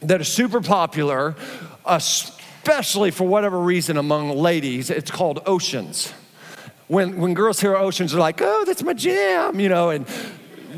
that 0.00 0.20
is 0.20 0.26
super 0.26 0.60
popular, 0.60 1.36
especially 1.86 3.12
for 3.12 3.24
whatever 3.26 3.60
reason 3.60 3.98
among 3.98 4.30
ladies. 4.30 4.90
It's 4.90 5.12
called 5.12 5.42
Oceans 5.46 6.12
when, 6.88 7.18
when 7.18 7.34
girls 7.34 7.60
hear 7.60 7.76
oceans, 7.76 8.12
they're 8.12 8.20
like, 8.20 8.40
oh, 8.42 8.64
that's 8.64 8.82
my 8.82 8.94
jam, 8.94 9.60
you 9.60 9.68
know, 9.68 9.90
and 9.90 10.06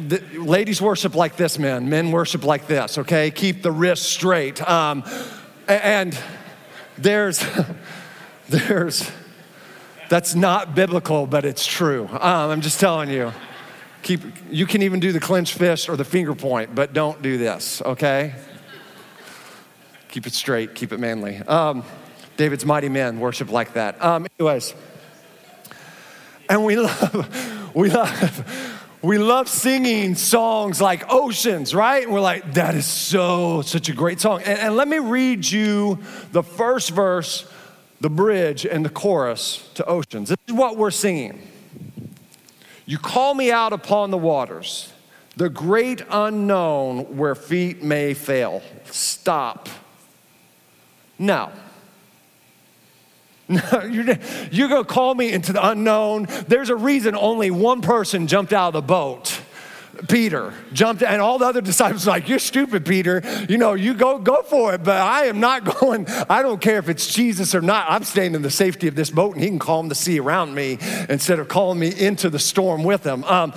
the, 0.08 0.20
ladies 0.38 0.82
worship 0.82 1.14
like 1.14 1.36
this, 1.36 1.58
men. 1.58 1.88
Men 1.88 2.10
worship 2.10 2.44
like 2.44 2.66
this, 2.66 2.98
okay? 2.98 3.30
Keep 3.30 3.62
the 3.62 3.72
wrist 3.72 4.04
straight. 4.04 4.60
Um, 4.68 5.04
and 5.68 6.18
there's, 6.98 7.44
there's, 8.48 9.10
that's 10.08 10.34
not 10.34 10.74
biblical, 10.74 11.26
but 11.26 11.44
it's 11.44 11.64
true. 11.64 12.08
Um, 12.10 12.50
I'm 12.50 12.60
just 12.60 12.80
telling 12.80 13.10
you. 13.10 13.32
Keep, 14.02 14.22
you 14.50 14.64
can 14.64 14.80
even 14.80 14.98
do 14.98 15.12
the 15.12 15.20
clenched 15.20 15.58
fist 15.58 15.90
or 15.90 15.96
the 15.96 16.06
finger 16.06 16.34
point, 16.34 16.74
but 16.74 16.94
don't 16.94 17.20
do 17.20 17.36
this, 17.36 17.82
okay? 17.82 18.34
Keep 20.08 20.26
it 20.26 20.32
straight, 20.32 20.74
keep 20.74 20.92
it 20.92 20.98
manly. 20.98 21.36
Um, 21.36 21.84
David's 22.38 22.64
mighty 22.64 22.88
men 22.88 23.20
worship 23.20 23.50
like 23.50 23.74
that. 23.74 24.02
Um, 24.02 24.26
anyways, 24.38 24.74
and 26.50 26.64
we 26.64 26.76
love, 26.76 27.70
we 27.74 27.88
love, 27.88 28.82
we 29.02 29.18
love 29.18 29.48
singing 29.48 30.16
songs 30.16 30.80
like 30.80 31.10
Oceans, 31.10 31.74
right? 31.74 32.02
And 32.02 32.12
we're 32.12 32.20
like, 32.20 32.54
that 32.54 32.74
is 32.74 32.86
so, 32.86 33.62
such 33.62 33.88
a 33.88 33.94
great 33.94 34.20
song. 34.20 34.42
And, 34.42 34.58
and 34.58 34.76
let 34.76 34.88
me 34.88 34.98
read 34.98 35.48
you 35.48 36.00
the 36.32 36.42
first 36.42 36.90
verse, 36.90 37.48
the 38.00 38.10
bridge, 38.10 38.66
and 38.66 38.84
the 38.84 38.90
chorus 38.90 39.70
to 39.74 39.84
Oceans. 39.86 40.28
This 40.28 40.38
is 40.48 40.52
what 40.52 40.76
we're 40.76 40.90
singing. 40.90 41.40
You 42.84 42.98
call 42.98 43.34
me 43.34 43.52
out 43.52 43.72
upon 43.72 44.10
the 44.10 44.18
waters, 44.18 44.92
the 45.36 45.48
great 45.48 46.02
unknown 46.10 47.16
where 47.16 47.36
feet 47.36 47.84
may 47.84 48.14
fail. 48.14 48.60
Stop. 48.86 49.68
Now, 51.16 51.52
you're, 53.90 54.16
you're 54.50 54.68
going 54.68 54.84
to 54.84 54.88
call 54.88 55.14
me 55.14 55.32
into 55.32 55.52
the 55.52 55.66
unknown. 55.66 56.26
There's 56.46 56.70
a 56.70 56.76
reason 56.76 57.16
only 57.16 57.50
one 57.50 57.82
person 57.82 58.26
jumped 58.26 58.52
out 58.52 58.68
of 58.68 58.72
the 58.74 58.82
boat. 58.82 59.40
Peter 60.08 60.54
jumped, 60.72 61.02
and 61.02 61.20
all 61.20 61.38
the 61.38 61.44
other 61.44 61.60
disciples 61.60 62.06
like, 62.06 62.28
"You're 62.28 62.38
stupid, 62.38 62.86
Peter. 62.86 63.22
You 63.48 63.58
know, 63.58 63.74
you 63.74 63.94
go 63.94 64.18
go 64.18 64.42
for 64.42 64.74
it." 64.74 64.82
But 64.82 64.96
I 64.96 65.24
am 65.24 65.40
not 65.40 65.64
going. 65.80 66.06
I 66.28 66.42
don't 66.42 66.60
care 66.60 66.78
if 66.78 66.88
it's 66.88 67.12
Jesus 67.12 67.54
or 67.54 67.60
not. 67.60 67.90
I'm 67.90 68.04
staying 68.04 68.34
in 68.34 68.42
the 68.42 68.50
safety 68.50 68.88
of 68.88 68.94
this 68.94 69.10
boat, 69.10 69.34
and 69.34 69.42
He 69.42 69.50
can 69.50 69.58
calm 69.58 69.88
the 69.88 69.94
sea 69.94 70.18
around 70.18 70.54
me 70.54 70.78
instead 71.08 71.38
of 71.38 71.48
calling 71.48 71.78
me 71.78 71.92
into 71.94 72.30
the 72.30 72.38
storm 72.38 72.82
with 72.82 73.04
Him. 73.04 73.24
Um, 73.24 73.52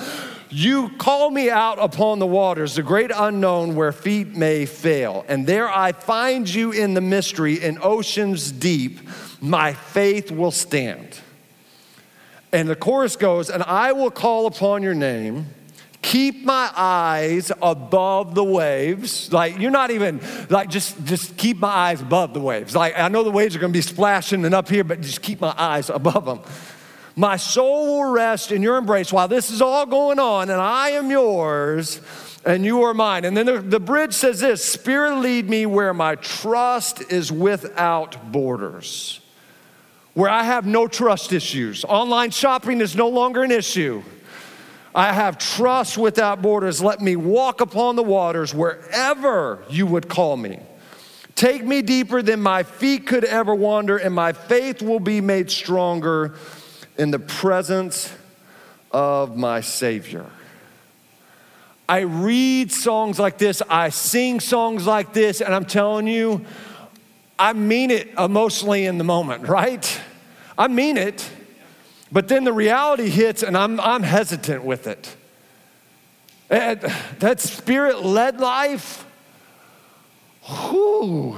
you 0.50 0.90
call 1.00 1.32
me 1.32 1.50
out 1.50 1.80
upon 1.80 2.20
the 2.20 2.28
waters, 2.28 2.76
the 2.76 2.84
great 2.84 3.12
unknown 3.14 3.76
where 3.76 3.92
feet 3.92 4.36
may 4.36 4.66
fail, 4.66 5.26
and 5.28 5.48
there 5.48 5.70
I 5.70 5.94
find 5.94 6.48
you 6.48 6.72
in 6.72 6.94
the 6.94 7.02
mystery 7.02 7.64
in 7.64 7.80
oceans 7.82 8.52
deep 8.52 9.00
my 9.44 9.74
faith 9.74 10.32
will 10.32 10.52
stand. 10.52 11.20
And 12.54 12.70
the 12.70 12.78
chorus 12.78 13.18
goes, 13.18 13.50
and 13.50 13.62
I 13.62 13.92
will 13.92 14.10
call 14.10 14.46
upon 14.46 14.84
your 14.84 14.94
name. 14.94 15.48
Keep 16.02 16.46
my 16.46 16.72
eyes 16.74 17.52
above 17.62 18.36
the 18.36 18.44
waves. 18.44 19.34
Like 19.34 19.60
you're 19.60 19.70
not 19.70 19.92
even 19.92 20.22
like 20.50 20.70
just 20.70 21.04
just 21.04 21.36
keep 21.36 21.58
my 21.60 21.68
eyes 21.68 22.02
above 22.02 22.34
the 22.34 22.40
waves. 22.40 22.74
Like 22.74 22.98
I 22.98 23.10
know 23.10 23.24
the 23.24 23.32
waves 23.32 23.56
are 23.56 23.60
to 23.60 23.68
be 23.68 23.82
splashing 23.82 24.46
and 24.46 24.56
up 24.56 24.70
here, 24.70 24.86
but 24.86 25.02
just 25.02 25.22
keep 25.22 25.42
my 25.42 25.54
eyes 25.58 25.90
above 25.90 26.24
them. 26.24 26.40
My 27.18 27.36
soul 27.36 27.88
will 27.88 28.12
rest 28.12 28.52
in 28.52 28.62
your 28.62 28.78
embrace 28.78 29.12
while 29.12 29.28
this 29.28 29.52
is 29.52 29.62
all 29.62 29.86
going 29.86 30.20
on, 30.20 30.50
and 30.50 30.62
I 30.62 30.92
am 30.92 31.12
yours 31.12 32.00
and 32.46 32.64
you 32.64 32.84
are 32.84 32.94
mine. 32.94 33.26
And 33.26 33.36
then 33.36 33.46
the, 33.46 33.60
the 33.60 33.80
bridge 33.80 34.14
says 34.14 34.40
this 34.40 34.64
Spirit, 34.64 35.18
lead 35.18 35.50
me 35.50 35.66
where 35.66 35.94
my 35.94 36.16
trust 36.16 37.12
is 37.12 37.30
without 37.30 38.32
borders 38.32 39.20
where 40.14 40.30
I 40.30 40.44
have 40.44 40.66
no 40.66 40.88
trust 40.88 41.34
issues. 41.34 41.84
Online 41.86 42.32
shopping 42.32 42.82
is 42.82 42.96
no 42.96 43.10
longer 43.10 43.44
an 43.44 43.52
issue. 43.52 44.04
I 44.96 45.12
have 45.12 45.40
trust 45.40 45.98
without 45.98 46.42
borders. 46.42 46.82
Let 46.82 47.02
me 47.02 47.16
walk 47.16 47.62
upon 47.62 47.96
the 47.96 48.04
waters 48.04 48.54
wherever 48.54 49.64
you 49.70 49.88
would 49.88 50.08
call 50.08 50.38
me. 50.38 50.60
Take 51.36 51.66
me 51.66 51.82
deeper 51.82 52.22
than 52.22 52.42
my 52.42 52.62
feet 52.62 53.08
could 53.08 53.26
ever 53.26 53.56
wander, 53.56 53.98
and 53.98 54.14
my 54.14 54.34
faith 54.34 54.84
will 54.84 55.00
be 55.00 55.20
made 55.20 55.50
stronger 55.50 56.36
in 56.96 57.10
the 57.10 57.18
presence 57.18 58.14
of 58.92 59.36
my 59.36 59.62
Savior. 59.62 60.28
I 61.90 62.02
read 62.02 62.72
songs 62.72 63.18
like 63.20 63.40
this, 63.40 63.64
I 63.68 63.90
sing 63.90 64.40
songs 64.40 64.86
like 64.86 65.12
this, 65.14 65.42
and 65.42 65.56
I'm 65.56 65.66
telling 65.66 66.08
you, 66.08 66.46
I 67.38 67.54
mean 67.54 67.92
it 67.92 68.10
emotionally 68.18 68.86
in 68.86 68.98
the 68.98 69.04
moment, 69.04 69.48
right? 69.48 70.02
I 70.58 70.68
mean 70.68 70.98
it, 70.98 71.30
but 72.12 72.28
then 72.28 72.44
the 72.44 72.54
reality 72.54 73.10
hits 73.10 73.44
and 73.44 73.58
I'm, 73.58 73.80
I'm 73.80 74.04
hesitant 74.04 74.64
with 74.64 74.88
it. 74.88 75.16
And 76.50 76.82
that 77.20 77.40
spirit 77.40 78.06
led 78.06 78.40
life, 78.40 79.06
whoo. 80.48 81.38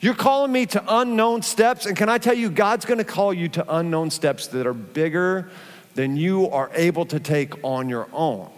You're 0.00 0.14
calling 0.14 0.52
me 0.52 0.66
to 0.66 0.84
unknown 0.86 1.42
steps, 1.42 1.86
and 1.86 1.96
can 1.96 2.10
I 2.10 2.18
tell 2.18 2.34
you, 2.34 2.50
God's 2.50 2.84
gonna 2.84 3.04
call 3.04 3.32
you 3.32 3.48
to 3.50 3.76
unknown 3.76 4.10
steps 4.10 4.48
that 4.48 4.66
are 4.66 4.74
bigger 4.74 5.50
than 5.94 6.16
you 6.16 6.50
are 6.50 6.70
able 6.74 7.06
to 7.06 7.20
take 7.20 7.54
on 7.64 7.88
your 7.88 8.08
own. 8.12 8.50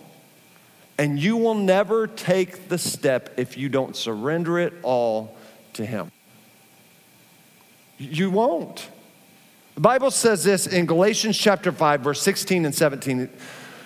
And 0.99 1.18
you 1.18 1.37
will 1.37 1.54
never 1.54 2.06
take 2.06 2.68
the 2.68 2.78
step 2.78 3.35
if 3.37 3.58
you 3.58 3.68
don't 3.68 3.94
surrender 3.94 4.58
it 4.58 4.73
all 4.82 5.35
to 5.76 5.87
Him. 5.87 6.11
You 7.99 8.30
won't. 8.30 8.90
The 9.75 9.80
Bible 9.80 10.11
says 10.11 10.45
this 10.45 10.66
in 10.66 10.87
Galatians 10.87 11.37
chapter 11.37 11.73
5, 11.73 12.00
verse 12.00 12.23
16 12.23 12.64
and 12.64 12.75
17. 12.75 13.28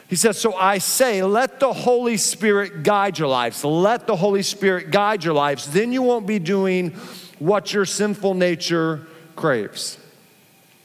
He 0.09 0.17
says, 0.17 0.39
So 0.39 0.55
I 0.55 0.79
say, 0.79 1.23
let 1.23 1.61
the 1.61 1.73
Holy 1.73 2.17
Spirit 2.17 2.83
guide 2.83 3.19
your 3.19 3.29
lives. 3.29 3.65
Let 3.65 4.07
the 4.07 4.17
Holy 4.17 4.43
Spirit 4.43 4.91
guide 4.91 5.25
your 5.25 5.35
lives. 5.35 5.67
Then 5.73 5.93
you 5.93 6.03
won't 6.03 6.27
be 6.27 6.39
doing 6.39 6.91
what 7.39 7.73
your 7.73 7.85
sinful 7.85 8.35
nature 8.35 9.07
craves. 9.37 9.99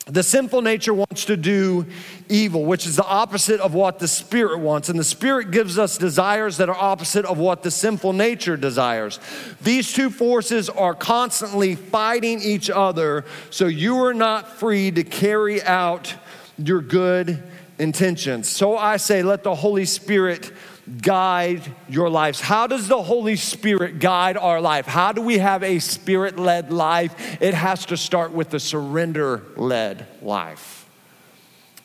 The 0.06 0.22
sinful 0.22 0.62
nature 0.62 0.94
wants 0.94 1.26
to 1.26 1.36
do 1.36 1.88
evil, 2.30 2.64
which 2.64 2.86
is 2.86 2.96
the 2.96 3.06
opposite 3.06 3.60
of 3.60 3.74
what 3.74 3.98
the 3.98 4.08
Spirit 4.08 4.60
wants. 4.60 4.88
And 4.88 5.00
the 5.00 5.04
Spirit 5.04 5.50
gives 5.50 5.80
us 5.80 5.98
desires 5.98 6.58
that 6.58 6.70
are 6.70 6.76
opposite 6.76 7.26
of 7.26 7.40
what 7.40 7.64
the 7.64 7.72
sinful 7.72 8.14
nature 8.14 8.56
desires. 8.56 9.20
These 9.64 9.94
two 9.94 10.12
forces 10.12 10.70
are 10.70 10.94
constantly 10.94 11.74
fighting 11.74 12.40
each 12.40 12.70
other, 12.70 13.26
so 13.50 13.66
you 13.66 13.98
are 14.04 14.14
not 14.14 14.60
free 14.60 14.92
to 14.92 15.04
carry 15.04 15.64
out 15.64 16.14
your 16.60 16.82
good 16.82 17.42
intentions. 17.80 18.48
So 18.48 18.78
I 18.78 18.98
say, 18.98 19.24
let 19.24 19.44
the 19.44 19.56
Holy 19.56 19.86
Spirit 19.86 20.52
guide 21.02 21.64
your 21.90 22.10
lives? 22.10 22.40
How 22.40 22.68
does 22.68 22.88
the 22.88 23.02
Holy 23.02 23.36
Spirit 23.36 24.00
guide 24.00 24.38
our 24.38 24.62
life? 24.62 24.86
How 24.86 25.12
do 25.12 25.22
we 25.22 25.40
have 25.40 25.64
a 25.64 25.80
spirit 25.80 26.38
led 26.38 26.72
life? 26.72 27.42
It 27.42 27.54
has 27.54 27.88
to 27.88 27.98
start 27.98 28.32
with 28.32 28.54
a 28.54 28.60
surrender 28.60 29.44
led 29.56 30.06
life. 30.22 30.88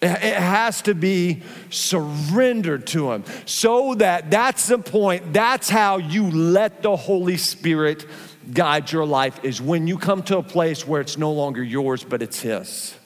It 0.03 0.37
has 0.37 0.81
to 0.83 0.95
be 0.95 1.43
surrendered 1.69 2.87
to 2.89 3.13
Him 3.13 3.25
so 3.45 3.95
that 3.97 4.31
that's 4.31 4.67
the 4.67 4.79
point. 4.79 5.35
That's 5.35 5.69
how 5.69 5.99
you 5.99 6.31
let 6.31 6.83
the 6.83 6.97
Holy 6.97 7.37
Spirit 7.37 8.07
guide 8.53 8.91
your 8.91 9.05
life, 9.05 9.45
is 9.45 9.61
when 9.61 9.87
you 9.87 9.99
come 9.99 10.23
to 10.25 10.39
a 10.39 10.43
place 10.43 10.87
where 10.87 11.01
it's 11.01 11.19
no 11.19 11.33
longer 11.33 11.63
yours, 11.63 12.03
but 12.03 12.23
it's 12.23 12.41
His. 12.41 12.97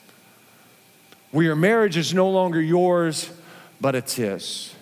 Where 1.32 1.44
your 1.44 1.56
marriage 1.56 1.96
is 1.96 2.14
no 2.14 2.30
longer 2.30 2.60
yours, 2.60 3.30
but 3.80 3.94
it's 3.94 4.14
His 4.14 4.73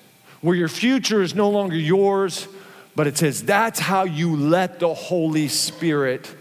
where 0.42 0.56
your 0.56 0.68
future 0.68 1.22
is 1.22 1.34
no 1.34 1.49
longer 1.49 1.76
yours, 1.76 2.46
but 2.94 3.06
it 3.06 3.16
says 3.16 3.42
that's 3.42 3.80
how 3.80 4.04
you 4.04 4.37
let 4.37 4.80
the 4.80 4.92
Holy 4.92 5.49
Spirit 5.49 6.34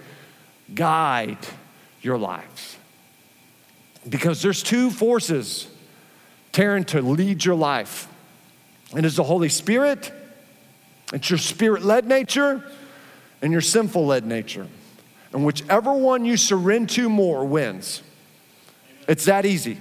guide 0.74 1.38
your 2.02 2.18
lives. 2.18 2.78
Because 4.10 4.42
there's 4.42 4.64
two 4.64 4.90
forces 4.90 5.68
tearing 6.52 6.84
to 6.86 7.02
lead 7.02 7.46
your 7.46 7.56
life. 7.56 8.08
It's 8.94 9.16
the 9.16 9.24
Holy 9.24 9.50
Spirit, 9.50 10.12
it's 11.14 11.30
your 11.30 11.40
spirit 11.40 11.84
led 11.84 12.06
nature, 12.06 12.64
and 13.42 13.52
your 13.52 13.62
sinful 13.62 14.08
led 14.08 14.26
nature. 14.26 14.68
And 15.32 15.46
whichever 15.46 15.94
one 15.94 16.26
you 16.26 16.36
surrender 16.36 16.94
to 16.96 17.10
more 17.10 17.46
wins. 17.46 18.02
It's 19.08 19.26
that 19.26 19.46
easy. 19.46 19.78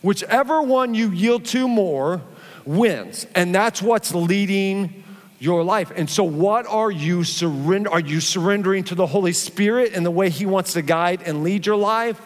Whichever 0.00 0.62
one 0.62 0.94
you 0.94 1.10
yield 1.10 1.44
to 1.46 1.68
more 1.68 2.22
wins. 2.66 3.26
And 3.34 3.54
that's 3.54 3.80
what's 3.80 4.14
leading 4.14 5.04
your 5.38 5.62
life. 5.62 5.92
And 5.94 6.08
so 6.08 6.24
what 6.24 6.66
are 6.66 6.90
you 6.90 7.24
surrender 7.24 7.90
are 7.90 8.00
you 8.00 8.20
surrendering 8.20 8.84
to 8.84 8.94
the 8.94 9.06
Holy 9.06 9.32
Spirit 9.32 9.92
in 9.92 10.02
the 10.02 10.10
way 10.10 10.30
he 10.30 10.46
wants 10.46 10.72
to 10.74 10.82
guide 10.82 11.22
and 11.24 11.42
lead 11.42 11.66
your 11.66 11.76
life? 11.76 12.20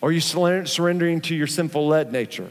Or 0.00 0.10
are 0.10 0.12
you 0.12 0.20
surrendering 0.20 1.20
to 1.22 1.34
your 1.34 1.48
sinful 1.48 1.88
led 1.88 2.12
nature? 2.12 2.48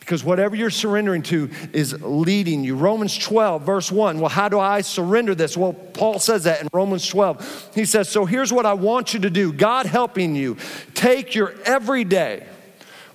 Because 0.00 0.24
whatever 0.24 0.56
you're 0.56 0.70
surrendering 0.70 1.22
to 1.24 1.50
is 1.72 2.02
leading 2.02 2.64
you. 2.64 2.74
Romans 2.74 3.16
12, 3.16 3.62
verse 3.62 3.92
1. 3.92 4.18
Well, 4.18 4.30
how 4.30 4.48
do 4.48 4.58
I 4.58 4.80
surrender 4.80 5.34
this? 5.34 5.56
Well, 5.56 5.74
Paul 5.74 6.18
says 6.18 6.44
that 6.44 6.62
in 6.62 6.68
Romans 6.72 7.06
12. 7.06 7.70
He 7.74 7.84
says, 7.84 8.08
So 8.08 8.24
here's 8.24 8.52
what 8.52 8.66
I 8.66 8.72
want 8.72 9.14
you 9.14 9.20
to 9.20 9.30
do 9.30 9.52
God 9.52 9.86
helping 9.86 10.34
you. 10.34 10.56
Take 10.94 11.34
your 11.34 11.54
everyday, 11.64 12.44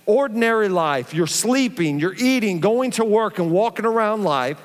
ordinary 0.06 0.70
life, 0.70 1.14
you're 1.14 1.28
sleeping, 1.28 2.00
you're 2.00 2.16
eating, 2.16 2.60
going 2.60 2.92
to 2.92 3.06
work, 3.06 3.40
and 3.40 3.52
walking 3.52 3.86
around 3.86 4.24
life, 4.24 4.60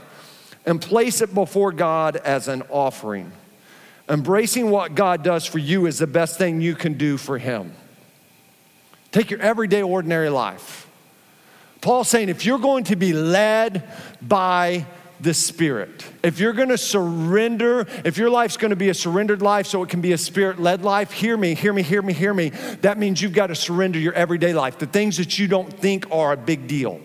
and 0.67 0.81
place 0.81 1.21
it 1.21 1.33
before 1.35 1.73
God 1.73 2.17
as 2.17 2.49
an 2.49 2.63
offering. 2.69 3.33
Embracing 4.09 4.71
what 4.71 4.95
God 4.95 5.23
does 5.23 5.47
for 5.47 5.59
you 5.59 5.87
is 5.87 5.99
the 5.99 6.07
best 6.07 6.37
thing 6.37 6.61
you 6.61 6.75
can 6.75 6.95
do 6.95 7.17
for 7.17 7.39
Him. 7.39 7.73
Take 9.13 9.31
your 9.31 9.41
everyday, 9.41 9.83
ordinary 9.83 10.29
life. 10.29 10.89
Paul's 11.81 12.09
saying 12.09 12.29
if 12.29 12.45
you're 12.45 12.59
going 12.59 12.85
to 12.85 12.97
be 12.97 13.13
led 13.13 13.89
by 14.21 14.87
the 15.23 15.35
Spirit. 15.35 16.05
If 16.23 16.39
you're 16.41 16.53
gonna 16.53 16.79
surrender, 16.79 17.87
if 18.05 18.17
your 18.17 18.31
life's 18.31 18.57
gonna 18.57 18.77
be 18.77 18.89
a 18.89 18.95
surrendered 18.95 19.43
life 19.43 19.67
so 19.67 19.83
it 19.83 19.89
can 19.89 20.01
be 20.01 20.13
a 20.13 20.19
spirit 20.19 20.59
led 20.59 20.83
life, 20.83 21.13
hear 21.13 21.37
me, 21.37 21.55
hear 21.55 21.73
me, 21.73 21.83
hear 21.83 22.03
me, 22.03 22.13
hear 22.13 22.35
me. 22.35 22.51
That 22.83 22.99
means 22.99 23.21
you've 23.21 23.33
got 23.33 23.49
to 23.49 23.55
surrender 23.55 23.99
your 23.99 24.15
everyday 24.15 24.53
life, 24.53 24.79
the 24.79 24.87
things 24.87 25.17
that 25.19 25.39
you 25.39 25.49
don't 25.49 25.73
think 25.73 26.11
are 26.11 26.33
a 26.33 26.37
big 26.37 26.67
deal 26.67 27.01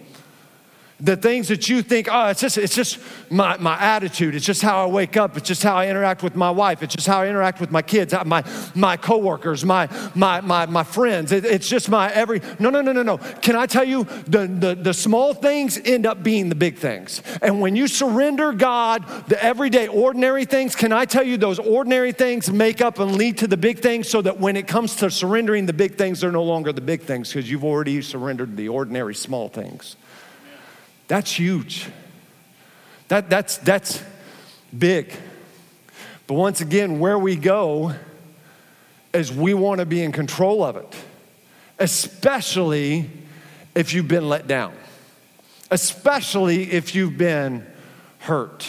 the 1.00 1.18
things 1.18 1.50
that 1.50 1.68
you 1.68 1.82
think, 1.82 2.08
oh, 2.10 2.28
it's 2.28 2.40
just, 2.40 2.58
it's 2.58 2.74
just 2.74 3.00
my, 3.30 3.58
my 3.58 3.78
attitude. 3.80 4.34
It's 4.34 4.46
just 4.46 4.62
how 4.62 4.86
I 4.86 4.88
wake 4.90 5.18
up. 5.18 5.36
It's 5.36 5.48
just 5.48 5.62
how 5.62 5.76
I 5.76 5.88
interact 5.88 6.24
with 6.24 6.36
my 6.36 6.50
wife. 6.50 6.82
It's 6.82 6.96
just 6.96 7.08
how 7.08 7.22
I 7.22 7.28
interact 7.28 7.60
with 7.60 7.70
my 7.70 7.82
kids, 7.82 8.14
uh, 8.14 8.24
my, 8.24 8.44
my 8.76 8.96
coworkers, 8.96 9.66
my, 9.66 9.90
my, 10.16 10.40
my, 10.40 10.66
my 10.66 10.84
friends. 10.84 11.34
It, 11.34 11.44
it's 11.44 11.68
just 11.68 11.90
my 11.90 12.12
every, 12.14 12.42
no, 12.60 12.70
no, 12.70 12.82
no, 12.82 12.94
no, 12.94 13.04
no. 13.04 13.18
Can 13.18 13.58
I 13.58 13.66
tell 13.66 13.84
you, 13.84 14.06
the, 14.28 14.48
the, 14.48 14.76
the 14.76 14.94
small 14.94 15.34
things 15.34 15.78
end 15.84 16.06
up 16.06 16.24
being 16.24 16.48
the 16.48 16.56
big 16.56 16.78
things. 16.78 17.22
And 17.42 17.60
when 17.60 17.76
you 17.76 17.88
surrender 17.88 18.54
God, 18.54 19.06
the 19.28 19.44
everyday 19.44 19.88
ordinary 19.88 20.46
things, 20.46 20.76
can 20.76 20.94
I 20.94 21.04
tell 21.04 21.24
you, 21.24 21.36
those 21.36 21.60
ordinary 21.60 22.14
things 22.14 22.50
make 22.50 22.80
up 22.82 23.00
and 23.00 23.18
lead 23.18 23.38
to 23.40 23.48
the 23.48 23.58
big 23.58 23.80
things 23.80 24.10
so 24.10 24.22
that 24.22 24.40
when 24.40 24.56
it 24.56 24.66
comes 24.68 24.96
to 24.98 25.12
surrendering 25.12 25.66
the 25.66 25.74
big 25.74 25.98
things, 25.98 26.22
they're 26.22 26.32
no 26.32 26.44
longer 26.44 26.72
the 26.72 26.82
big 26.82 27.02
things 27.02 27.34
because 27.34 27.50
you've 27.50 27.66
already 27.66 28.02
surrendered 28.02 28.56
the 28.56 28.70
ordinary 28.70 29.14
small 29.14 29.50
things. 29.50 29.98
That's 31.08 31.32
huge. 31.32 31.88
That, 33.08 33.30
that's, 33.30 33.58
that's 33.58 34.04
big. 34.78 35.14
But 36.28 36.36
once 36.36 36.62
again, 36.62 37.00
where 37.00 37.20
we 37.20 37.36
go 37.36 37.94
is 39.14 39.32
we 39.32 39.54
want 39.54 39.80
to 39.80 39.86
be 39.86 40.02
in 40.02 40.12
control 40.12 40.64
of 40.64 40.76
it, 40.76 40.96
especially 41.80 43.10
if 43.76 43.94
you've 43.94 44.08
been 44.08 44.28
let 44.28 44.48
down, 44.48 44.74
especially 45.70 46.72
if 46.72 46.96
you've 46.96 47.18
been 47.18 47.66
hurt. 48.20 48.68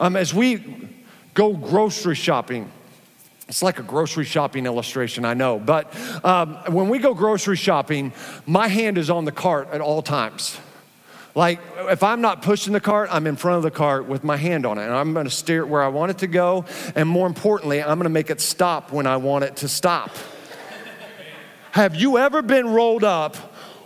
Um, 0.00 0.16
as 0.16 0.34
we 0.34 0.90
go 1.34 1.52
grocery 1.54 2.16
shopping, 2.16 2.70
it's 3.48 3.62
like 3.62 3.78
a 3.78 3.82
grocery 3.84 4.24
shopping 4.24 4.66
illustration, 4.66 5.24
I 5.24 5.34
know. 5.34 5.58
But 5.60 5.94
um, 6.24 6.56
when 6.68 6.88
we 6.88 6.98
go 6.98 7.14
grocery 7.14 7.56
shopping, 7.56 8.12
my 8.44 8.66
hand 8.66 8.98
is 8.98 9.08
on 9.08 9.24
the 9.24 9.32
cart 9.32 9.68
at 9.70 9.80
all 9.80 10.02
times. 10.02 10.58
Like, 11.36 11.60
if 11.90 12.02
I'm 12.02 12.22
not 12.22 12.40
pushing 12.40 12.72
the 12.72 12.80
cart, 12.80 13.10
I'm 13.12 13.26
in 13.26 13.36
front 13.36 13.58
of 13.58 13.62
the 13.62 13.70
cart 13.70 14.06
with 14.06 14.24
my 14.24 14.38
hand 14.38 14.64
on 14.64 14.78
it, 14.78 14.84
and 14.84 14.94
I'm 14.94 15.12
gonna 15.12 15.28
steer 15.28 15.60
it 15.60 15.68
where 15.68 15.82
I 15.82 15.88
want 15.88 16.10
it 16.10 16.18
to 16.18 16.26
go, 16.26 16.64
and 16.94 17.06
more 17.06 17.26
importantly, 17.26 17.82
I'm 17.82 17.98
gonna 17.98 18.08
make 18.08 18.30
it 18.30 18.40
stop 18.40 18.90
when 18.90 19.06
I 19.06 19.18
want 19.18 19.44
it 19.44 19.54
to 19.56 19.68
stop. 19.68 20.10
Have 21.72 21.94
you 21.94 22.16
ever 22.16 22.40
been 22.40 22.66
rolled 22.66 23.04
up 23.04 23.36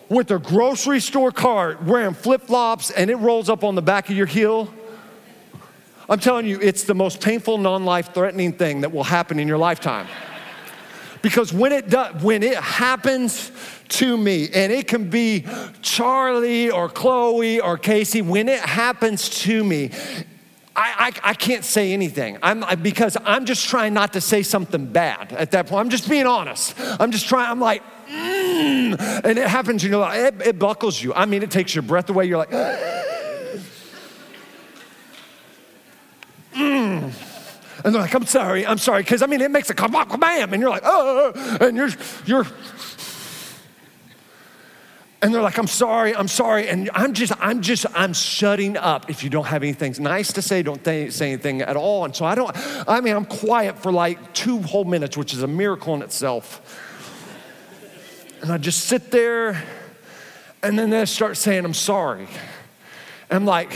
with 0.09 0.31
a 0.31 0.39
grocery 0.39 1.01
store 1.01 1.33
cart 1.33 1.83
wearing 1.83 2.15
flip 2.15 2.43
flops 2.43 2.93
and 2.93 3.11
it 3.11 3.17
rolls 3.17 3.51
up 3.51 3.65
on 3.65 3.75
the 3.75 3.83
back 3.83 4.09
of 4.09 4.17
your 4.17 4.27
heel? 4.27 4.73
I'm 6.09 6.21
telling 6.21 6.47
you, 6.47 6.61
it's 6.63 6.85
the 6.85 6.95
most 6.95 7.21
painful, 7.21 7.59
non 7.59 7.85
life 7.85 8.15
threatening 8.15 8.53
thing 8.53 8.83
that 8.83 8.93
will 8.93 9.03
happen 9.03 9.41
in 9.41 9.49
your 9.49 9.59
lifetime. 9.59 10.07
Because 11.23 11.53
when 11.53 11.73
it 11.73 11.89
does, 11.91 12.23
when 12.23 12.43
it 12.43 12.57
happens 12.57 13.53
to 13.89 14.17
me, 14.17 14.49
and 14.55 14.73
it 14.73 14.89
can 14.89 15.11
be 15.11 15.45
Charlie 15.83 16.71
or 16.71 16.89
Chloe 16.89 17.61
or 17.61 17.77
Casey, 17.77 18.23
when 18.23 18.49
it 18.49 18.61
happens 18.61 19.29
to 19.41 19.63
me, 19.63 19.91
I, 20.77 21.13
I, 21.25 21.31
I, 21.31 21.35
can't 21.35 21.65
say 21.65 21.93
anything. 21.93 22.39
I'm 22.43 22.65
because 22.81 23.17
I'm 23.25 23.45
just 23.45 23.69
trying 23.69 23.93
not 23.93 24.13
to 24.15 24.21
say 24.21 24.43
something 24.43 24.87
bad 24.87 25.33
at 25.33 25.51
that 25.51 25.67
point. 25.67 25.81
I'm 25.81 25.91
just 25.91 26.09
being 26.09 26.27
honest. 26.27 26.75
I'm 26.79 27.11
just 27.11 27.29
trying. 27.29 27.51
I'm 27.51 27.61
like, 27.61 27.83
mm, 28.09 29.25
and 29.25 29.39
it 29.39 29.47
happens. 29.47 29.83
You 29.83 29.91
know, 29.91 30.05
it, 30.05 30.35
it 30.41 30.59
buckles 30.59 31.03
you. 31.03 31.13
I 31.13 31.27
mean, 31.27 31.43
it 31.43 31.51
takes 31.51 31.75
your 31.75 31.83
breath 31.83 32.09
away. 32.09 32.27
You're 32.27 32.39
like, 32.39 32.51
And 37.85 37.95
they're 37.95 38.03
like, 38.03 38.15
I'm 38.15 38.27
sorry, 38.27 38.67
I'm 38.67 38.79
sorry. 38.79 39.03
Because 39.03 39.23
I 39.23 39.27
mean, 39.27 39.41
it 39.41 39.51
makes 39.51 39.71
a 39.71 39.75
bam, 39.75 40.53
and 40.53 40.61
you're 40.61 40.71
like, 40.71 40.83
oh, 40.85 41.33
oh, 41.35 41.57
oh, 41.61 41.67
and 41.67 41.77
you're, 41.77 41.91
you're, 42.27 42.47
and 45.23 45.35
they're 45.35 45.43
like, 45.43 45.59
I'm 45.59 45.67
sorry, 45.67 46.15
I'm 46.15 46.29
sorry. 46.29 46.69
And 46.69 46.91
I'm 46.95 47.13
just, 47.13 47.33
I'm 47.41 47.61
just, 47.61 47.87
I'm 47.95 48.13
shutting 48.13 48.77
up. 48.77 49.11
If 49.11 49.23
you 49.23 49.31
don't 49.31 49.47
have 49.47 49.63
anything 49.63 49.95
nice 49.99 50.33
to 50.33 50.43
say, 50.43 50.63
don't 50.63 50.83
th- 50.83 51.13
say 51.13 51.33
anything 51.33 51.61
at 51.63 51.77
all. 51.77 52.05
And 52.05 52.17
so 52.17 52.25
I 52.25 52.35
don't, 52.35 52.51
I 52.89 53.01
mean, 53.01 53.15
I'm 53.15 53.27
quiet 53.27 53.79
for 53.79 53.93
like 53.93 54.33
two 54.33 54.63
whole 54.63 54.85
minutes, 54.85 55.17
which 55.17 55.35
is 55.35 55.43
a 55.43 55.47
miracle 55.47 55.95
in 55.95 56.03
itself. 56.03 56.63
And 58.41 58.51
I 58.51 58.57
just 58.57 58.87
sit 58.87 59.11
there 59.11 59.63
And 60.63 60.79
then 60.79 60.91
they 60.91 61.05
start 61.07 61.37
saying, 61.37 61.65
I'm 61.65 61.75
sorry. 61.75 62.29
I'm 63.31 63.47
like, 63.47 63.73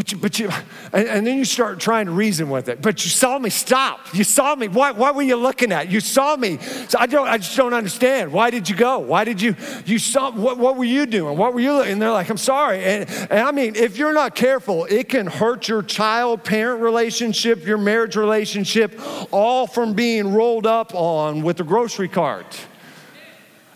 but 0.00 0.12
you, 0.12 0.16
but 0.18 0.38
you, 0.38 0.48
and, 0.94 1.06
and, 1.06 1.26
then 1.26 1.36
you 1.36 1.44
start 1.44 1.78
trying 1.78 2.06
to 2.06 2.12
reason 2.12 2.48
with 2.48 2.70
it. 2.70 2.80
But 2.80 3.04
you 3.04 3.10
saw 3.10 3.38
me 3.38 3.50
stop. 3.50 4.14
You 4.14 4.24
saw 4.24 4.54
me. 4.54 4.66
What, 4.66 4.96
what 4.96 5.14
were 5.14 5.20
you 5.20 5.36
looking 5.36 5.72
at? 5.72 5.90
You 5.90 6.00
saw 6.00 6.36
me. 6.36 6.56
So 6.88 6.96
I 6.98 7.04
don't, 7.04 7.28
I 7.28 7.36
just 7.36 7.54
don't 7.54 7.74
understand. 7.74 8.32
Why 8.32 8.48
did 8.48 8.66
you 8.66 8.74
go? 8.74 9.00
Why 9.00 9.24
did 9.24 9.42
you, 9.42 9.54
you 9.84 9.98
saw, 9.98 10.30
what, 10.30 10.56
what 10.56 10.78
were 10.78 10.86
you 10.86 11.04
doing? 11.04 11.36
What 11.36 11.52
were 11.52 11.60
you, 11.60 11.74
looking? 11.74 11.92
and 11.92 12.00
they're 12.00 12.12
like, 12.12 12.30
I'm 12.30 12.38
sorry. 12.38 12.82
And, 12.82 13.10
and 13.30 13.40
I 13.40 13.52
mean, 13.52 13.76
if 13.76 13.98
you're 13.98 14.14
not 14.14 14.34
careful, 14.34 14.86
it 14.86 15.10
can 15.10 15.26
hurt 15.26 15.68
your 15.68 15.82
child 15.82 16.44
parent 16.44 16.80
relationship, 16.80 17.66
your 17.66 17.76
marriage 17.76 18.16
relationship, 18.16 18.98
all 19.30 19.66
from 19.66 19.92
being 19.92 20.32
rolled 20.32 20.66
up 20.66 20.94
on 20.94 21.42
with 21.42 21.58
the 21.58 21.64
grocery 21.64 22.08
cart. 22.08 22.58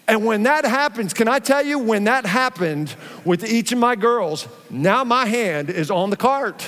And 0.07 0.25
when 0.25 0.43
that 0.43 0.65
happens, 0.65 1.15
can 1.15 1.29
I 1.29 1.39
tell 1.39 1.65
you, 1.65 1.79
when 1.79 2.05
that 2.05 2.27
happened 2.27 2.95
with 3.25 3.45
each 3.45 3.73
of 3.73 3.79
my 3.79 3.97
girls, 3.97 4.47
now 4.69 5.03
my 5.03 5.25
hand 5.25 5.71
is 5.71 5.91
on 5.91 6.11
the 6.11 6.17
cart 6.17 6.67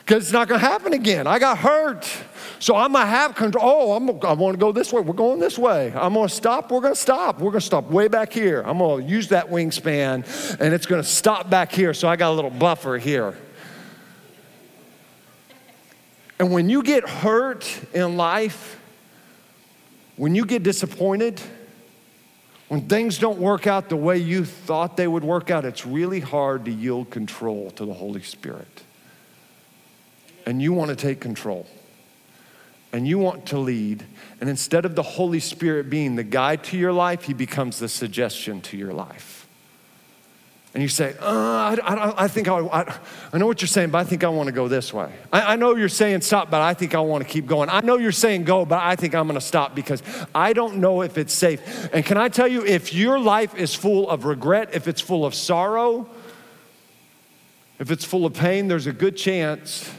because 0.00 0.24
it's 0.24 0.32
not 0.32 0.48
going 0.48 0.60
to 0.60 0.66
happen 0.66 0.92
again. 0.94 1.26
I 1.26 1.38
got 1.38 1.58
hurt. 1.58 2.10
So 2.58 2.76
I'm 2.76 2.92
going 2.92 3.04
to 3.04 3.10
have 3.10 3.34
control. 3.34 3.64
Oh, 3.64 3.92
I'm, 3.92 4.08
I 4.24 4.32
want 4.34 4.54
to 4.54 4.58
go 4.58 4.72
this 4.72 4.92
way. 4.92 5.02
We're 5.02 5.14
going 5.14 5.40
this 5.40 5.58
way. 5.58 5.92
I'm 5.94 6.14
going 6.14 6.28
to 6.28 6.34
stop. 6.34 6.70
We're 6.70 6.80
going 6.80 6.94
to 6.94 7.00
stop. 7.00 7.40
We're 7.40 7.50
going 7.50 7.60
to 7.60 7.66
stop 7.66 7.90
way 7.90 8.08
back 8.08 8.32
here. 8.32 8.62
I'm 8.62 8.78
going 8.78 9.04
to 9.04 9.10
use 9.10 9.28
that 9.28 9.48
wingspan 9.48 10.60
and 10.60 10.72
it's 10.72 10.86
going 10.86 11.02
to 11.02 11.08
stop 11.08 11.50
back 11.50 11.72
here. 11.72 11.92
So 11.92 12.08
I 12.08 12.16
got 12.16 12.30
a 12.30 12.34
little 12.34 12.50
buffer 12.50 12.98
here. 12.98 13.36
And 16.38 16.52
when 16.52 16.70
you 16.70 16.82
get 16.82 17.08
hurt 17.08 17.68
in 17.92 18.16
life, 18.16 18.80
when 20.16 20.34
you 20.34 20.46
get 20.46 20.62
disappointed, 20.62 21.40
when 22.72 22.88
things 22.88 23.18
don't 23.18 23.38
work 23.38 23.66
out 23.66 23.90
the 23.90 23.96
way 23.96 24.16
you 24.16 24.46
thought 24.46 24.96
they 24.96 25.06
would 25.06 25.24
work 25.24 25.50
out, 25.50 25.66
it's 25.66 25.84
really 25.84 26.20
hard 26.20 26.64
to 26.64 26.70
yield 26.70 27.10
control 27.10 27.70
to 27.72 27.84
the 27.84 27.92
Holy 27.92 28.22
Spirit. 28.22 28.82
And 30.46 30.62
you 30.62 30.72
want 30.72 30.88
to 30.88 30.96
take 30.96 31.20
control. 31.20 31.66
And 32.90 33.06
you 33.06 33.18
want 33.18 33.44
to 33.48 33.58
lead. 33.58 34.06
And 34.40 34.48
instead 34.48 34.86
of 34.86 34.94
the 34.94 35.02
Holy 35.02 35.38
Spirit 35.38 35.90
being 35.90 36.16
the 36.16 36.24
guide 36.24 36.64
to 36.64 36.78
your 36.78 36.94
life, 36.94 37.24
He 37.24 37.34
becomes 37.34 37.78
the 37.78 37.90
suggestion 37.90 38.62
to 38.62 38.78
your 38.78 38.94
life 38.94 39.41
and 40.74 40.82
you 40.82 40.88
say, 40.88 41.14
uh, 41.20 41.26
I, 41.26 41.76
I, 41.82 42.24
I, 42.24 42.28
think 42.28 42.48
I, 42.48 42.58
I, 42.58 42.98
I, 43.30 43.38
know 43.38 43.46
what 43.46 43.60
you're 43.60 43.68
saying, 43.68 43.90
but 43.90 43.98
I 43.98 44.04
think 44.04 44.24
I 44.24 44.28
want 44.28 44.46
to 44.46 44.52
go 44.52 44.68
this 44.68 44.92
way. 44.92 45.12
I, 45.30 45.52
I 45.52 45.56
know 45.56 45.76
you're 45.76 45.90
saying 45.90 46.22
stop, 46.22 46.50
but 46.50 46.62
I 46.62 46.72
think 46.72 46.94
I 46.94 47.00
want 47.00 47.22
to 47.22 47.28
keep 47.28 47.46
going. 47.46 47.68
I 47.68 47.80
know 47.80 47.98
you're 47.98 48.10
saying 48.10 48.44
go, 48.44 48.64
but 48.64 48.82
I 48.82 48.96
think 48.96 49.14
I'm 49.14 49.26
going 49.26 49.38
to 49.38 49.44
stop 49.44 49.74
because 49.74 50.02
I 50.34 50.54
don't 50.54 50.76
know 50.76 51.02
if 51.02 51.18
it's 51.18 51.34
safe. 51.34 51.60
And 51.92 52.06
can 52.06 52.16
I 52.16 52.30
tell 52.30 52.48
you, 52.48 52.64
if 52.64 52.94
your 52.94 53.18
life 53.18 53.54
is 53.54 53.74
full 53.74 54.08
of 54.08 54.24
regret, 54.24 54.70
if 54.72 54.88
it's 54.88 55.02
full 55.02 55.26
of 55.26 55.34
sorrow, 55.34 56.08
if 57.78 57.90
it's 57.90 58.06
full 58.06 58.24
of 58.24 58.32
pain, 58.32 58.68
there's 58.68 58.86
a 58.86 58.92
good 58.94 59.16
chance 59.16 59.92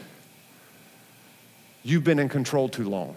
you've 1.84 2.02
been 2.02 2.18
in 2.18 2.28
control 2.28 2.68
too 2.68 2.88
long 2.88 3.16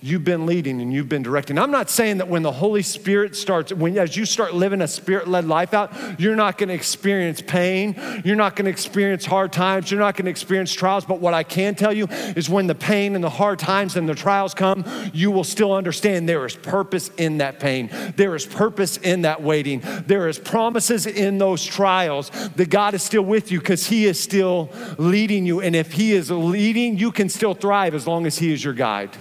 you've 0.00 0.24
been 0.24 0.46
leading 0.46 0.80
and 0.80 0.92
you've 0.92 1.08
been 1.08 1.22
directing. 1.22 1.58
I'm 1.58 1.70
not 1.70 1.90
saying 1.90 2.18
that 2.18 2.28
when 2.28 2.42
the 2.42 2.52
Holy 2.52 2.82
Spirit 2.82 3.34
starts, 3.36 3.72
when 3.72 3.96
as 3.98 4.16
you 4.16 4.24
start 4.24 4.54
living 4.54 4.80
a 4.80 4.88
spirit-led 4.88 5.46
life 5.46 5.74
out, 5.74 5.92
you're 6.20 6.36
not 6.36 6.58
going 6.58 6.68
to 6.68 6.74
experience 6.74 7.40
pain, 7.40 7.94
you're 8.24 8.36
not 8.36 8.56
going 8.56 8.66
to 8.66 8.70
experience 8.70 9.24
hard 9.24 9.52
times, 9.52 9.90
you're 9.90 10.00
not 10.00 10.16
going 10.16 10.26
to 10.26 10.30
experience 10.30 10.72
trials, 10.72 11.04
but 11.04 11.20
what 11.20 11.34
I 11.34 11.42
can 11.42 11.74
tell 11.74 11.92
you 11.92 12.06
is 12.36 12.48
when 12.48 12.66
the 12.66 12.74
pain 12.74 13.14
and 13.14 13.24
the 13.24 13.30
hard 13.30 13.58
times 13.58 13.96
and 13.96 14.08
the 14.08 14.14
trials 14.14 14.54
come, 14.54 14.84
you 15.12 15.30
will 15.30 15.44
still 15.44 15.72
understand 15.72 16.28
there 16.28 16.46
is 16.46 16.56
purpose 16.56 17.10
in 17.16 17.38
that 17.38 17.60
pain. 17.60 17.90
There 18.16 18.34
is 18.34 18.46
purpose 18.46 18.96
in 18.98 19.22
that 19.22 19.42
waiting. 19.42 19.82
There 20.06 20.28
is 20.28 20.38
promises 20.38 21.06
in 21.06 21.38
those 21.38 21.64
trials 21.64 22.30
that 22.56 22.70
God 22.70 22.94
is 22.94 23.02
still 23.02 23.22
with 23.22 23.50
you 23.50 23.58
because 23.60 23.86
he 23.86 24.06
is 24.06 24.20
still 24.20 24.70
leading 24.98 25.46
you 25.46 25.60
and 25.60 25.74
if 25.74 25.92
he 25.92 26.12
is 26.12 26.30
leading, 26.30 26.98
you 26.98 27.10
can 27.10 27.28
still 27.28 27.54
thrive 27.54 27.94
as 27.94 28.06
long 28.06 28.26
as 28.26 28.38
he 28.38 28.52
is 28.52 28.62
your 28.62 28.74
guide 28.74 29.16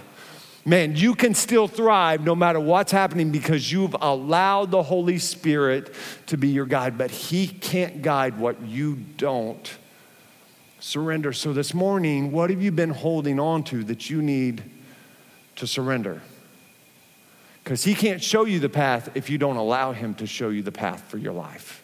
man, 0.66 0.96
you 0.96 1.14
can 1.14 1.36
still 1.36 1.68
thrive 1.68 2.26
no 2.26 2.36
matter 2.36 2.60
what's 2.60 2.92
happening 2.92 3.32
because 3.32 3.72
you've 3.72 3.96
allowed 4.02 4.72
the 4.72 4.82
Holy 4.84 5.20
Spirit 5.20 5.94
to 6.26 6.38
be 6.38 6.50
your 6.50 6.66
guide, 6.66 6.98
but 6.98 7.12
He 7.12 7.48
can't 7.48 8.02
guide 8.02 8.38
what 8.38 8.62
you 8.64 8.96
don't 9.18 9.78
surrender. 10.80 11.32
So, 11.32 11.54
this 11.54 11.74
morning, 11.74 12.32
what 12.32 12.50
have 12.50 12.62
you 12.62 12.72
been 12.72 12.90
holding 12.90 13.40
on 13.40 13.64
to 13.66 13.84
that 13.86 14.10
you 14.10 14.22
need 14.22 14.64
to 15.58 15.68
surrender? 15.68 16.22
Because 17.64 17.84
He 17.84 17.94
can't 17.94 18.22
show 18.22 18.46
you 18.46 18.60
the 18.60 18.70
path 18.70 19.12
if 19.16 19.30
you 19.30 19.38
don't 19.38 19.58
allow 19.58 19.92
Him 19.92 20.16
to 20.16 20.28
show 20.28 20.50
you 20.50 20.64
the 20.64 20.72
path 20.72 21.04
for 21.08 21.18
your 21.18 21.34
life. 21.34 21.84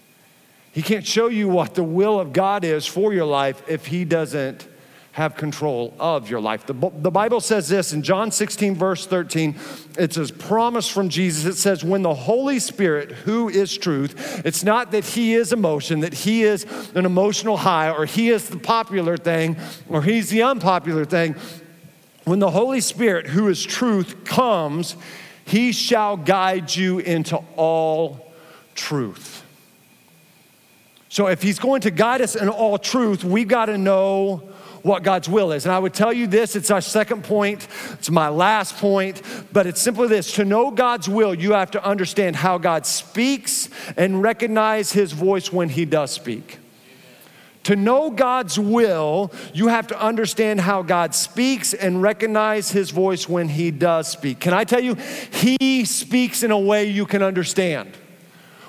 He 0.71 0.81
can't 0.81 1.05
show 1.05 1.27
you 1.27 1.49
what 1.49 1.75
the 1.75 1.83
will 1.83 2.19
of 2.19 2.33
God 2.33 2.63
is 2.63 2.87
for 2.87 3.13
your 3.13 3.25
life 3.25 3.61
if 3.67 3.85
He 3.85 4.05
doesn't 4.05 4.67
have 5.13 5.35
control 5.35 5.93
of 5.99 6.29
your 6.29 6.39
life. 6.39 6.65
The, 6.65 6.73
the 6.73 7.11
Bible 7.11 7.41
says 7.41 7.67
this 7.67 7.91
in 7.91 8.01
John 8.01 8.31
16, 8.31 8.75
verse 8.75 9.05
13. 9.05 9.59
It's 9.97 10.15
a 10.15 10.31
promise 10.33 10.87
from 10.87 11.09
Jesus. 11.09 11.45
It 11.45 11.59
says, 11.59 11.83
When 11.83 12.01
the 12.01 12.13
Holy 12.13 12.59
Spirit, 12.59 13.11
who 13.11 13.49
is 13.49 13.77
truth, 13.77 14.41
it's 14.45 14.63
not 14.63 14.91
that 14.91 15.03
he 15.03 15.33
is 15.33 15.51
emotion, 15.51 15.99
that 15.99 16.13
he 16.13 16.43
is 16.43 16.65
an 16.95 17.05
emotional 17.05 17.57
high, 17.57 17.91
or 17.91 18.05
he 18.05 18.29
is 18.29 18.47
the 18.47 18.57
popular 18.57 19.17
thing, 19.17 19.57
or 19.89 20.01
he's 20.01 20.29
the 20.29 20.43
unpopular 20.43 21.03
thing. 21.03 21.35
When 22.23 22.39
the 22.39 22.51
Holy 22.51 22.81
Spirit, 22.81 23.27
who 23.27 23.49
is 23.49 23.61
truth, 23.63 24.23
comes, 24.23 24.95
he 25.43 25.73
shall 25.73 26.15
guide 26.15 26.73
you 26.73 26.99
into 26.99 27.37
all 27.57 28.31
truth. 28.75 29.43
So, 31.09 31.27
if 31.27 31.41
he's 31.41 31.59
going 31.59 31.81
to 31.81 31.91
guide 31.91 32.21
us 32.21 32.37
in 32.37 32.47
all 32.47 32.77
truth, 32.77 33.25
we've 33.25 33.49
got 33.49 33.65
to 33.65 33.77
know 33.77 34.49
what 34.83 35.03
God's 35.03 35.29
will 35.29 35.51
is. 35.51 35.65
And 35.65 35.73
I 35.73 35.79
would 35.79 35.93
tell 35.93 36.13
you 36.13 36.27
this 36.27 36.55
it's 36.55 36.71
our 36.71 36.81
second 36.81 37.23
point, 37.23 37.67
it's 37.93 38.09
my 38.09 38.29
last 38.29 38.77
point, 38.77 39.21
but 39.51 39.67
it's 39.67 39.81
simply 39.81 40.07
this 40.07 40.33
to 40.33 40.45
know 40.45 40.71
God's 40.71 41.07
will, 41.07 41.33
you 41.33 41.53
have 41.53 41.71
to 41.71 41.85
understand 41.85 42.35
how 42.35 42.57
God 42.57 42.85
speaks 42.85 43.69
and 43.97 44.21
recognize 44.21 44.91
his 44.91 45.11
voice 45.11 45.51
when 45.51 45.69
he 45.69 45.85
does 45.85 46.11
speak. 46.11 46.59
To 47.63 47.75
know 47.75 48.09
God's 48.09 48.57
will, 48.57 49.31
you 49.53 49.67
have 49.67 49.85
to 49.87 50.01
understand 50.01 50.61
how 50.61 50.81
God 50.81 51.13
speaks 51.13 51.75
and 51.75 52.01
recognize 52.01 52.71
his 52.71 52.89
voice 52.89 53.29
when 53.29 53.49
he 53.49 53.69
does 53.69 54.07
speak. 54.07 54.39
Can 54.39 54.53
I 54.53 54.63
tell 54.63 54.79
you, 54.79 54.95
he 54.95 55.85
speaks 55.85 56.41
in 56.41 56.49
a 56.49 56.57
way 56.57 56.85
you 56.85 57.05
can 57.05 57.21
understand. 57.21 57.95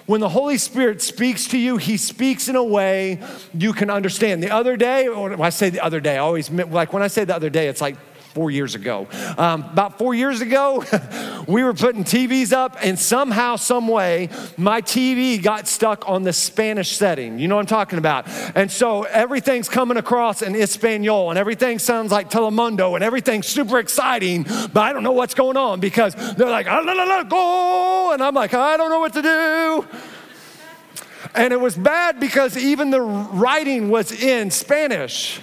When 0.07 0.21
the 0.21 0.29
Holy 0.29 0.59
Spirit 0.59 1.01
speaks 1.01 1.47
to 1.49 1.59
you, 1.59 1.77
He 1.77 1.97
speaks 1.97 2.49
in 2.49 2.57
a 2.57 2.65
way 2.65 3.21
you 3.55 3.73
can 3.73 3.91
understand. 3.91 4.43
The 4.43 4.51
other 4.51 4.77
day, 4.77 5.09
when 5.09 5.41
I 5.41 5.51
say 5.51 5.71
the 5.71 5.85
other 5.85 6.01
day, 6.01 6.17
I 6.17 6.19
always 6.19 6.51
like 6.51 6.93
when 6.93 7.03
I 7.03 7.09
say 7.09 7.25
the 7.25 7.35
other 7.35 7.51
day, 7.51 7.69
it's 7.69 7.81
like 7.81 7.97
four 8.33 8.51
years 8.51 8.75
ago. 8.75 9.07
Um, 9.37 9.63
about 9.65 9.99
four 9.99 10.15
years 10.15 10.41
ago, 10.41 10.85
we 11.47 11.63
were 11.63 11.75
putting 11.75 12.03
TVs 12.03 12.53
up, 12.53 12.77
and 12.83 12.99
somehow, 12.99 13.57
some 13.57 13.89
way, 13.89 14.31
my 14.57 14.81
TV 14.81 15.43
got 15.43 15.69
stuck 15.69 16.09
on 16.09 16.23
the 16.23 16.33
Spanish 16.33 16.97
setting. 16.97 17.39
You 17.39 17.49
know 17.49 17.57
what 17.57 17.63
I'm 17.63 17.67
talking 17.67 17.99
about? 17.99 18.27
And 18.55 18.71
so 18.71 19.03
everything's 19.03 19.69
coming 19.69 19.99
across 19.99 20.43
in 20.43 20.55
Espanol, 20.55 21.31
and 21.31 21.39
everything 21.39 21.79
sounds 21.79 22.11
like 22.11 22.31
Telemundo, 22.31 22.95
and 22.95 23.05
everything's 23.05 23.47
super 23.47 23.79
exciting, 23.79 24.45
but 24.45 24.79
I 24.79 24.93
don't 24.93 25.03
know 25.03 25.13
what's 25.13 25.35
going 25.35 25.57
on 25.57 25.81
because 25.81 26.15
they're 26.15 26.49
like, 26.49 26.67
ah, 26.69 26.83
la, 26.85 26.93
la, 26.93 27.05
la, 27.05 27.23
go, 27.25 28.13
and 28.15 28.23
I'm 28.23 28.35
like, 28.35 28.55
I 28.55 28.77
don't 28.77 28.91
know 28.91 29.01
what 29.01 29.13
to 29.15 29.23
do. 29.23 29.87
And 31.35 31.53
it 31.53 31.61
was 31.61 31.77
bad 31.77 32.21
because 32.21 32.57
even 32.57 32.91
the 32.91 33.01
writing 33.01 33.89
was 33.89 34.13
in 34.13 34.51
Spanish. 34.51 35.41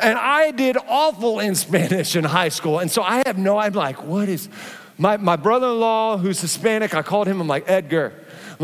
And 0.00 0.18
I 0.18 0.50
did 0.50 0.76
awful 0.88 1.40
in 1.40 1.54
Spanish 1.54 2.16
in 2.16 2.24
high 2.24 2.48
school. 2.48 2.78
And 2.78 2.90
so 2.90 3.02
I 3.02 3.22
have 3.26 3.38
no, 3.38 3.58
I'm 3.58 3.72
like, 3.74 4.02
what 4.02 4.28
is, 4.28 4.48
my, 4.98 5.16
my 5.16 5.36
brother 5.36 5.68
in 5.68 5.80
law 5.80 6.16
who's 6.16 6.40
Hispanic, 6.40 6.94
I 6.94 7.02
called 7.02 7.26
him, 7.26 7.40
I'm 7.40 7.48
like, 7.48 7.68
Edgar, 7.68 8.12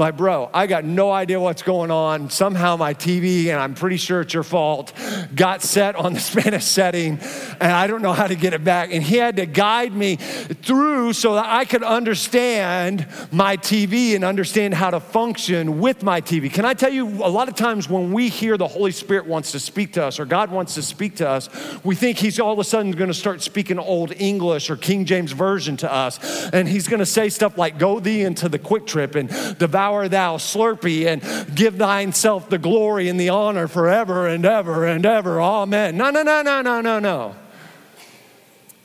like, 0.01 0.17
bro, 0.17 0.51
I 0.53 0.67
got 0.67 0.85
no 0.85 1.13
idea 1.13 1.39
what's 1.39 1.63
going 1.63 1.91
on. 1.91 2.31
Somehow 2.31 2.77
my 2.77 2.95
TV, 2.95 3.49
and 3.49 3.61
I'm 3.61 3.75
pretty 3.75 3.99
sure 3.99 4.23
it's 4.23 4.35
your 4.35 4.43
fault, 4.43 4.93
got 5.35 5.63
set 5.63 5.95
on 5.95 6.15
the 6.15 6.21
Spanish 6.31 6.65
setting, 6.65 7.19
and 7.61 7.71
I 7.71 7.87
don't 7.87 8.03
know 8.03 8.15
how 8.15 8.27
to 8.27 8.35
get 8.35 8.55
it 8.55 8.65
back. 8.65 8.93
And 8.93 9.03
he 9.03 9.17
had 9.17 9.37
to 9.37 9.47
guide 9.47 9.93
me 9.93 10.17
through 10.17 11.13
so 11.13 11.35
that 11.35 11.47
I 11.47 11.67
could 11.67 11.83
understand 11.83 13.07
my 13.31 13.57
TV 13.57 14.15
and 14.17 14.25
understand 14.25 14.75
how 14.75 14.91
to 14.91 14.99
function 14.99 15.81
with 15.81 16.03
my 16.03 16.21
TV. 16.21 16.53
Can 16.53 16.65
I 16.65 16.75
tell 16.75 16.93
you, 16.93 17.07
a 17.07 17.29
lot 17.29 17.49
of 17.49 17.55
times 17.55 17.89
when 17.89 18.13
we 18.13 18.31
hear 18.31 18.57
the 18.57 18.69
Holy 18.69 18.93
Spirit 18.93 19.27
wants 19.27 19.53
to 19.53 19.61
speak 19.61 19.93
to 19.93 20.05
us 20.05 20.19
or 20.19 20.25
God 20.25 20.51
wants 20.51 20.75
to 20.75 20.83
speak 20.83 21.17
to 21.17 21.29
us, 21.29 21.51
we 21.85 21.95
think 21.95 22.19
he's 22.19 22.41
all 22.41 22.55
of 22.55 22.59
a 22.59 22.65
sudden 22.65 22.93
going 22.93 23.09
to 23.09 23.15
start 23.15 23.43
speaking 23.43 23.79
Old 23.79 24.13
English 24.19 24.71
or 24.71 24.77
King 24.77 25.05
James 25.05 25.33
Version 25.33 25.77
to 25.79 25.93
us. 25.93 26.49
And 26.51 26.67
he's 26.67 26.89
going 26.89 27.01
to 27.01 27.07
say 27.07 27.29
stuff 27.29 27.59
like, 27.59 27.79
Go 27.79 28.01
thee 28.01 28.23
into 28.23 28.49
the 28.49 28.59
QuikTrip 28.59 29.15
and 29.15 29.59
devour 29.59 29.90
devour 29.91 30.09
thou 30.09 30.37
Slurpee 30.37 31.07
and 31.07 31.55
give 31.55 31.77
thyself 31.77 32.49
the 32.49 32.59
glory 32.59 33.09
and 33.09 33.19
the 33.19 33.29
honor 33.29 33.67
forever 33.67 34.29
and 34.29 34.45
ever 34.45 34.87
and 34.87 35.05
ever. 35.05 35.41
Amen. 35.41 35.97
No, 35.97 36.11
no, 36.11 36.23
no, 36.23 36.43
no, 36.43 36.63
no, 36.63 36.81
no, 36.81 36.99
no. 36.99 37.35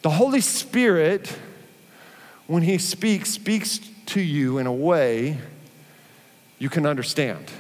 The 0.02 0.10
Holy 0.10 0.42
Spirit, 0.42 1.38
when 2.48 2.64
He 2.64 2.78
speaks, 2.78 3.32
speaks 3.32 3.80
to 4.08 4.22
you 4.22 4.58
in 4.58 4.68
a 4.68 4.74
way 4.74 5.40
you 6.58 6.70
can 6.70 6.86
understand. 6.86 7.52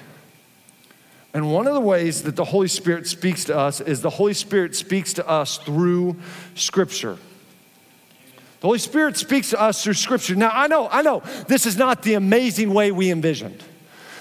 And 1.34 1.52
one 1.54 1.68
of 1.68 1.74
the 1.74 1.82
ways 1.82 2.24
that 2.24 2.36
the 2.36 2.46
Holy 2.46 2.70
Spirit 2.70 3.08
speaks 3.08 3.44
to 3.46 3.58
us 3.58 3.82
is 3.82 4.02
the 4.02 4.10
Holy 4.10 4.34
Spirit 4.34 4.76
speaks 4.76 5.14
to 5.14 5.28
us 5.28 5.58
through 5.58 6.16
Scripture. 6.56 7.18
The 8.65 8.69
Holy 8.69 8.80
Spirit 8.80 9.15
speaks 9.15 9.51
to 9.51 9.62
us 9.62 9.84
through 9.84 9.93
Scripture. 9.93 10.34
Now, 10.34 10.49
I 10.51 10.65
know, 10.65 10.89
I 10.89 11.04
know, 11.04 11.21
this 11.47 11.67
is 11.67 11.78
not 11.78 12.01
the 12.01 12.15
amazing 12.15 12.73
way 12.73 12.91
we 12.91 13.12
envisioned. 13.12 13.63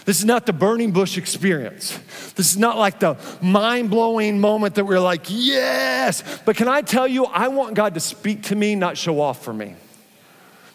This 0.05 0.19
is 0.19 0.27
not 0.27 0.45
the 0.45 0.53
burning 0.53 0.93
bush 0.93 1.17
experience. 1.17 1.99
This 2.35 2.51
is 2.51 2.59
not 2.59 2.77
like 2.77 3.01
the 3.01 3.17
mind 3.41 3.89
blowing 3.89 4.39
moment 4.39 4.75
that 4.75 4.85
we're 4.85 5.01
like, 5.01 5.23
yes. 5.29 6.23
But 6.45 6.57
can 6.57 6.69
I 6.69 6.83
tell 6.83 7.09
you, 7.09 7.25
I 7.25 7.49
want 7.49 7.75
God 7.75 7.95
to 7.95 8.01
speak 8.01 8.43
to 8.43 8.55
me, 8.55 8.75
not 8.75 8.99
show 8.99 9.19
off 9.19 9.43
for 9.43 9.55
me. 9.55 9.77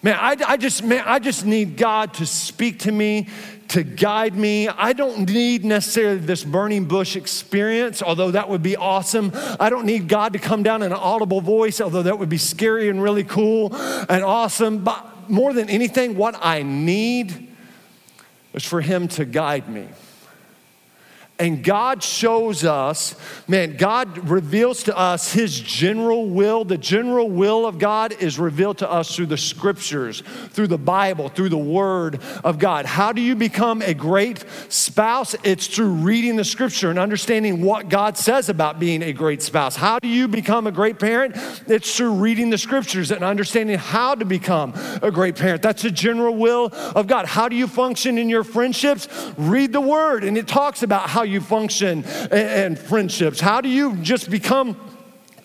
Man, 0.01 0.15
I, 0.17 0.37
I, 0.47 0.57
just, 0.57 0.81
man, 0.81 1.03
I 1.05 1.19
just 1.19 1.45
need 1.45 1.75
God 1.75 2.13
to 2.15 2.25
speak 2.25 2.79
to 2.79 2.91
me, 2.91 3.27
to 3.69 3.83
guide 3.83 4.33
me. 4.33 4.69
I 4.69 4.93
don't 4.93 5.29
need 5.29 5.65
necessarily 5.65 6.19
this 6.19 6.41
burning 6.41 6.85
bush 6.85 7.17
experience, 7.17 8.01
although 8.01 8.31
that 8.31 8.47
would 8.47 8.63
be 8.63 8.77
awesome. 8.77 9.33
I 9.59 9.69
don't 9.69 9.85
need 9.85 10.07
God 10.07 10.33
to 10.33 10.39
come 10.39 10.63
down 10.63 10.83
in 10.83 10.93
an 10.93 10.97
audible 10.97 11.41
voice, 11.41 11.81
although 11.81 12.03
that 12.03 12.17
would 12.17 12.29
be 12.29 12.37
scary 12.37 12.87
and 12.87 13.03
really 13.03 13.25
cool 13.25 13.75
and 13.75 14.23
awesome. 14.23 14.85
But 14.85 15.29
more 15.29 15.51
than 15.51 15.69
anything, 15.69 16.15
what 16.15 16.35
I 16.39 16.63
need 16.63 17.49
is 18.53 18.63
for 18.63 18.79
Him 18.79 19.09
to 19.09 19.25
guide 19.25 19.67
me. 19.67 19.89
And 21.39 21.63
God 21.63 22.03
shows 22.03 22.65
us, 22.65 23.15
man, 23.47 23.77
God 23.77 24.29
reveals 24.29 24.83
to 24.83 24.97
us 24.97 25.31
His 25.31 25.57
general 25.57 26.27
will. 26.27 26.65
The 26.65 26.77
general 26.77 27.29
will 27.29 27.65
of 27.65 27.79
God 27.79 28.11
is 28.19 28.37
revealed 28.37 28.79
to 28.79 28.91
us 28.91 29.15
through 29.15 29.27
the 29.27 29.37
scriptures, 29.37 30.21
through 30.49 30.67
the 30.67 30.77
Bible, 30.77 31.29
through 31.29 31.47
the 31.47 31.57
Word 31.57 32.21
of 32.43 32.59
God. 32.59 32.85
How 32.85 33.13
do 33.13 33.21
you 33.21 33.35
become 33.35 33.81
a 33.81 33.93
great 33.93 34.43
spouse? 34.67 35.33
It's 35.45 35.67
through 35.67 35.93
reading 35.93 36.35
the 36.35 36.43
scripture 36.43 36.89
and 36.89 36.99
understanding 36.99 37.61
what 37.61 37.87
God 37.87 38.17
says 38.17 38.49
about 38.49 38.77
being 38.77 39.01
a 39.01 39.13
great 39.13 39.41
spouse. 39.41 39.77
How 39.77 39.97
do 39.99 40.09
you 40.09 40.27
become 40.27 40.67
a 40.67 40.73
great 40.73 40.99
parent? 40.99 41.37
It's 41.67 41.95
through 41.95 42.15
reading 42.15 42.49
the 42.49 42.57
scriptures 42.57 43.11
and 43.11 43.23
understanding 43.23 43.77
how 43.77 44.13
to 44.15 44.25
become 44.25 44.73
a 45.01 45.09
great 45.09 45.37
parent. 45.37 45.61
That's 45.61 45.83
the 45.83 45.91
general 45.91 46.35
will 46.35 46.65
of 46.73 47.07
God. 47.07 47.27
How 47.27 47.47
do 47.47 47.55
you 47.55 47.67
function 47.67 48.17
in 48.17 48.27
your 48.27 48.43
friendships? 48.43 49.07
Read 49.37 49.71
the 49.71 49.79
Word, 49.79 50.25
and 50.25 50.37
it 50.37 50.45
talks 50.45 50.83
about 50.83 51.09
how 51.09 51.28
you 51.29 51.41
function 51.41 52.03
and 52.31 52.77
friendships? 52.77 53.39
How 53.39 53.61
do 53.61 53.69
you 53.69 53.95
just 53.97 54.29
become 54.29 54.75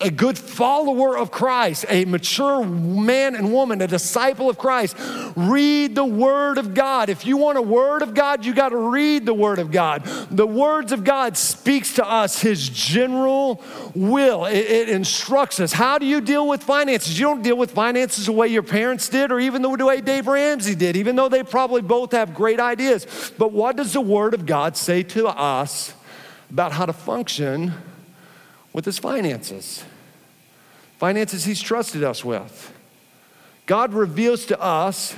a 0.01 0.11
good 0.11 0.37
follower 0.37 1.17
of 1.17 1.31
Christ, 1.31 1.85
a 1.89 2.05
mature 2.05 2.63
man 2.65 3.35
and 3.35 3.51
woman, 3.51 3.81
a 3.81 3.87
disciple 3.87 4.49
of 4.49 4.57
Christ, 4.57 4.95
read 5.35 5.95
the 5.95 6.05
Word 6.05 6.57
of 6.57 6.73
God. 6.73 7.09
If 7.09 7.25
you 7.25 7.37
want 7.37 7.57
a 7.57 7.61
Word 7.61 8.01
of 8.01 8.13
God, 8.13 8.45
you 8.45 8.53
got 8.53 8.69
to 8.69 8.77
read 8.77 9.25
the 9.25 9.33
Word 9.33 9.59
of 9.59 9.71
God. 9.71 10.03
The 10.31 10.47
words 10.47 10.91
of 10.91 11.03
God 11.03 11.37
speaks 11.37 11.95
to 11.95 12.07
us 12.07 12.41
His 12.41 12.69
general 12.69 13.61
will. 13.93 14.45
It, 14.45 14.57
it, 14.57 14.89
instructs 14.89 15.59
us. 15.59 15.73
How 15.73 15.97
do 15.97 16.05
you 16.05 16.21
deal 16.21 16.47
with 16.47 16.63
finances? 16.63 17.19
You 17.19 17.25
don't 17.25 17.41
deal 17.41 17.57
with 17.57 17.71
finances 17.71 18.27
the 18.27 18.31
way 18.31 18.47
your 18.47 18.63
parents 18.63 19.09
did, 19.09 19.31
or 19.31 19.39
even 19.39 19.61
the 19.61 19.69
way 19.69 20.01
Dave 20.01 20.27
Ramsey 20.27 20.75
did, 20.75 20.95
even 20.95 21.15
though 21.15 21.29
they 21.29 21.43
probably 21.43 21.81
both 21.81 22.11
have 22.11 22.33
great 22.33 22.59
ideas. 22.59 23.33
But 23.37 23.51
what 23.51 23.75
does 23.75 23.93
the 23.93 24.01
Word 24.01 24.33
of 24.33 24.45
God 24.45 24.77
say 24.77 25.03
to 25.03 25.27
us? 25.27 25.93
about 26.49 26.71
how 26.71 26.85
to 26.85 26.93
function 26.93 27.73
with 28.75 28.83
his 28.83 28.99
finances. 28.99 29.85
Finances 30.97 31.45
he's 31.45 31.61
trusted 31.61 32.03
us 32.03 32.25
with. 32.25 32.73
God 33.65 33.93
reveals 33.93 34.45
to 34.47 34.61
us 34.61 35.15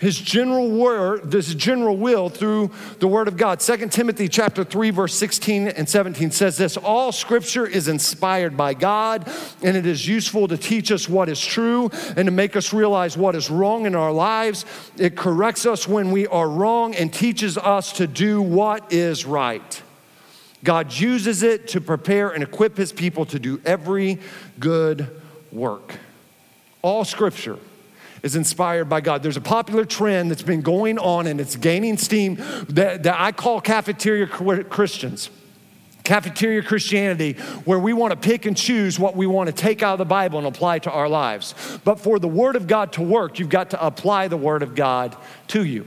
his 0.00 0.18
general 0.18 0.68
word, 0.70 1.30
this 1.30 1.54
general 1.54 1.96
will 1.96 2.28
through 2.28 2.70
the 2.98 3.06
word 3.06 3.28
of 3.28 3.36
God. 3.36 3.60
2 3.60 3.88
Timothy 3.88 4.28
chapter 4.28 4.64
3 4.64 4.90
verse 4.90 5.14
16 5.14 5.68
and 5.68 5.88
17 5.88 6.32
says 6.32 6.56
this, 6.56 6.76
all 6.76 7.12
scripture 7.12 7.66
is 7.66 7.86
inspired 7.86 8.56
by 8.56 8.74
God 8.74 9.28
and 9.62 9.76
it 9.76 9.86
is 9.86 10.06
useful 10.06 10.48
to 10.48 10.56
teach 10.56 10.90
us 10.90 11.08
what 11.08 11.28
is 11.28 11.40
true 11.40 11.90
and 12.16 12.26
to 12.26 12.32
make 12.32 12.56
us 12.56 12.72
realize 12.72 13.16
what 13.16 13.36
is 13.36 13.48
wrong 13.48 13.86
in 13.86 13.94
our 13.94 14.12
lives. 14.12 14.64
It 14.96 15.16
corrects 15.16 15.66
us 15.66 15.86
when 15.86 16.10
we 16.10 16.26
are 16.26 16.48
wrong 16.48 16.96
and 16.96 17.12
teaches 17.12 17.56
us 17.58 17.92
to 17.94 18.08
do 18.08 18.42
what 18.42 18.92
is 18.92 19.24
right. 19.24 19.82
God 20.64 20.92
uses 20.92 21.42
it 21.42 21.68
to 21.68 21.80
prepare 21.80 22.30
and 22.30 22.42
equip 22.42 22.76
his 22.76 22.92
people 22.92 23.24
to 23.26 23.38
do 23.38 23.60
every 23.64 24.18
good 24.58 25.08
work. 25.52 25.94
All 26.82 27.04
scripture 27.04 27.58
is 28.22 28.34
inspired 28.36 28.86
by 28.86 29.00
God. 29.00 29.22
There's 29.22 29.36
a 29.36 29.40
popular 29.40 29.84
trend 29.84 30.30
that's 30.30 30.42
been 30.42 30.60
going 30.60 30.98
on 30.98 31.26
and 31.26 31.40
it's 31.40 31.56
gaining 31.56 31.96
steam 31.96 32.36
that, 32.68 33.04
that 33.04 33.20
I 33.20 33.32
call 33.32 33.60
cafeteria 33.60 34.26
Christians. 34.26 35.30
Cafeteria 36.04 36.62
Christianity, 36.62 37.34
where 37.66 37.78
we 37.78 37.92
want 37.92 38.12
to 38.12 38.16
pick 38.16 38.46
and 38.46 38.56
choose 38.56 38.98
what 38.98 39.14
we 39.14 39.26
want 39.26 39.48
to 39.48 39.52
take 39.52 39.82
out 39.82 39.92
of 39.92 39.98
the 39.98 40.06
Bible 40.06 40.38
and 40.38 40.46
apply 40.46 40.78
to 40.78 40.90
our 40.90 41.06
lives. 41.06 41.54
But 41.84 42.00
for 42.00 42.18
the 42.18 42.26
Word 42.26 42.56
of 42.56 42.66
God 42.66 42.94
to 42.94 43.02
work, 43.02 43.38
you've 43.38 43.50
got 43.50 43.70
to 43.70 43.84
apply 43.84 44.28
the 44.28 44.36
Word 44.38 44.62
of 44.62 44.74
God 44.74 45.14
to 45.48 45.62
you. 45.62 45.86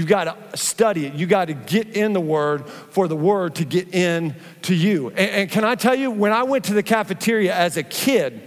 You 0.00 0.06
got 0.06 0.50
to 0.50 0.56
study 0.56 1.04
it. 1.04 1.12
You 1.12 1.26
got 1.26 1.48
to 1.48 1.52
get 1.52 1.88
in 1.94 2.14
the 2.14 2.22
Word 2.22 2.66
for 2.66 3.06
the 3.06 3.14
Word 3.14 3.56
to 3.56 3.66
get 3.66 3.94
in 3.94 4.34
to 4.62 4.74
you. 4.74 5.08
And, 5.08 5.18
and, 5.18 5.50
can 5.50 5.62
I 5.62 5.74
tell 5.74 5.94
you, 5.94 6.10
when 6.10 6.32
I 6.32 6.42
went 6.42 6.64
to 6.64 6.72
the 6.72 6.82
cafeteria 6.82 7.54
as 7.54 7.76
a 7.76 7.82
kid, 7.82 8.40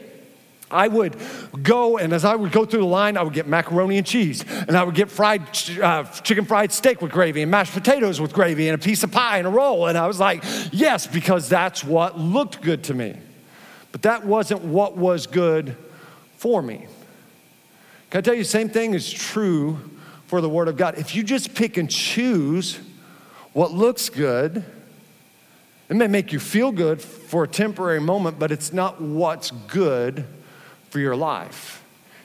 I 0.71 0.87
would 0.87 1.15
go, 1.61 1.99
and 1.99 2.11
as 2.11 2.25
I 2.25 2.33
would 2.33 2.51
go 2.51 2.65
through 2.65 2.79
the 2.79 2.87
line, 2.87 3.17
I 3.17 3.21
would 3.21 3.35
get 3.35 3.45
macaroni 3.45 3.99
and 3.99 4.07
cheese, 4.07 4.43
and 4.49 4.75
I 4.75 4.83
would 4.83 4.95
get 4.95 5.11
fried 5.11 5.43
uh, 5.79 6.05
chicken 6.05 6.45
fried 6.45 6.71
steak 6.71 7.03
with 7.03 7.11
gravy, 7.11 7.43
and 7.43 7.51
mashed 7.51 7.73
potatoes 7.73 8.19
with 8.19 8.33
gravy, 8.33 8.67
and 8.67 8.81
a 8.81 8.83
piece 8.83 9.03
of 9.03 9.11
pie 9.11 9.37
and 9.37 9.45
a 9.45 9.51
roll. 9.51 9.85
And 9.85 9.95
I 9.95 10.07
was 10.07 10.19
like, 10.19 10.43
yes, 10.71 11.05
because 11.05 11.49
that's 11.49 11.83
what 11.83 12.17
looked 12.17 12.61
good 12.61 12.85
to 12.85 12.95
me. 12.95 13.15
But 13.91 14.01
that 14.01 14.25
wasn't 14.25 14.63
what 14.63 14.97
was 14.97 15.27
good 15.27 15.77
for 16.37 16.63
me. 16.63 16.87
Can 18.09 18.17
I 18.17 18.21
tell 18.21 18.33
you, 18.33 18.41
the 18.41 18.49
same 18.49 18.69
thing 18.69 18.95
is 18.95 19.07
true 19.11 19.91
for 20.33 20.41
the 20.41 20.49
Word 20.49 20.67
of 20.67 20.75
God. 20.77 20.97
If 20.97 21.13
you 21.13 21.21
just 21.21 21.53
pick 21.53 21.77
and 21.77 21.87
choose 21.87 22.79
what 23.51 23.71
looks 23.71 24.09
good, 24.09 24.65
it 25.89 25.95
may 25.95 26.07
make 26.07 26.33
you 26.33 26.39
feel 26.39 26.71
good 26.71 26.99
for 26.99 27.43
a 27.43 27.47
temporary 27.47 28.01
moment, 28.01 28.39
but 28.39 28.51
it's 28.51 28.73
not 28.73 28.99
what's 28.99 29.51
good 29.51 30.25
for 30.89 30.97
your 30.97 31.15
life. 31.15 31.82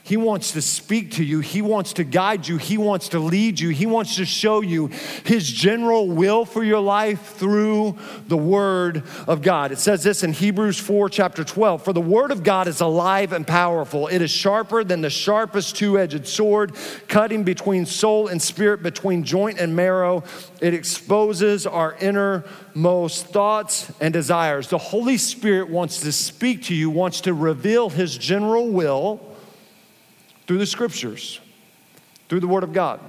He 0.09 0.17
wants 0.17 0.53
to 0.53 0.63
speak 0.63 1.11
to 1.13 1.23
you. 1.23 1.41
He 1.41 1.61
wants 1.61 1.93
to 1.93 2.03
guide 2.03 2.49
you. 2.49 2.57
He 2.57 2.79
wants 2.79 3.11
to 3.11 3.19
lead 3.19 3.61
you. 3.61 3.69
He 3.69 3.85
wants 3.85 4.17
to 4.17 4.25
show 4.25 4.63
you 4.63 4.87
His 5.25 5.53
general 5.53 6.09
will 6.09 6.47
for 6.47 6.65
your 6.65 6.81
life 6.81 7.35
through 7.37 7.99
the 8.27 8.37
Word 8.39 9.03
of 9.27 9.43
God. 9.43 9.71
It 9.71 9.79
says 9.79 10.03
this 10.03 10.23
in 10.23 10.33
Hebrews 10.33 10.81
4, 10.81 11.11
chapter 11.11 11.45
12 11.45 11.85
For 11.85 11.93
the 11.93 12.01
Word 12.01 12.31
of 12.31 12.43
God 12.43 12.69
is 12.69 12.81
alive 12.81 13.35
and 13.35 13.47
powerful. 13.47 14.07
It 14.07 14.23
is 14.23 14.31
sharper 14.31 14.83
than 14.83 15.03
the 15.03 15.11
sharpest 15.11 15.77
two 15.77 15.99
edged 15.99 16.27
sword, 16.27 16.75
cutting 17.09 17.45
between 17.45 17.85
soul 17.85 18.29
and 18.29 18.41
spirit, 18.41 18.83
between 18.83 19.25
joint 19.25 19.59
and 19.59 19.77
marrow. 19.77 20.25
It 20.63 20.73
exposes 20.73 21.67
our 21.67 21.95
innermost 22.01 23.27
thoughts 23.27 23.93
and 24.01 24.15
desires. 24.15 24.69
The 24.69 24.79
Holy 24.79 25.19
Spirit 25.19 25.69
wants 25.69 26.01
to 26.01 26.13
speak 26.13 26.63
to 26.63 26.75
you, 26.75 26.89
wants 26.89 27.21
to 27.21 27.35
reveal 27.35 27.91
His 27.91 28.17
general 28.17 28.71
will 28.71 29.28
through 30.49 30.59
the 30.59 30.67
scriptures, 30.67 31.41
through 32.29 32.41
the 32.41 32.49
Word 32.49 32.65
of 32.65 32.73
God. 32.73 33.01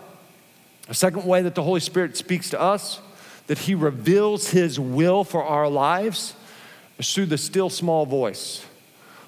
A 0.89 0.93
second 0.93 1.25
way 1.25 1.41
that 1.41 1.55
the 1.55 1.63
Holy 1.63 1.79
Spirit 1.79 2.17
speaks 2.17 2.49
to 2.49 2.59
us, 2.59 2.99
that 3.47 3.59
He 3.59 3.73
reveals 3.73 4.49
His 4.49 4.77
will 4.77 5.23
for 5.23 5.43
our 5.43 5.69
lives, 5.69 6.35
is 6.97 7.11
through 7.11 7.27
the 7.27 7.37
still 7.37 7.69
small 7.69 8.05
voice 8.05 8.65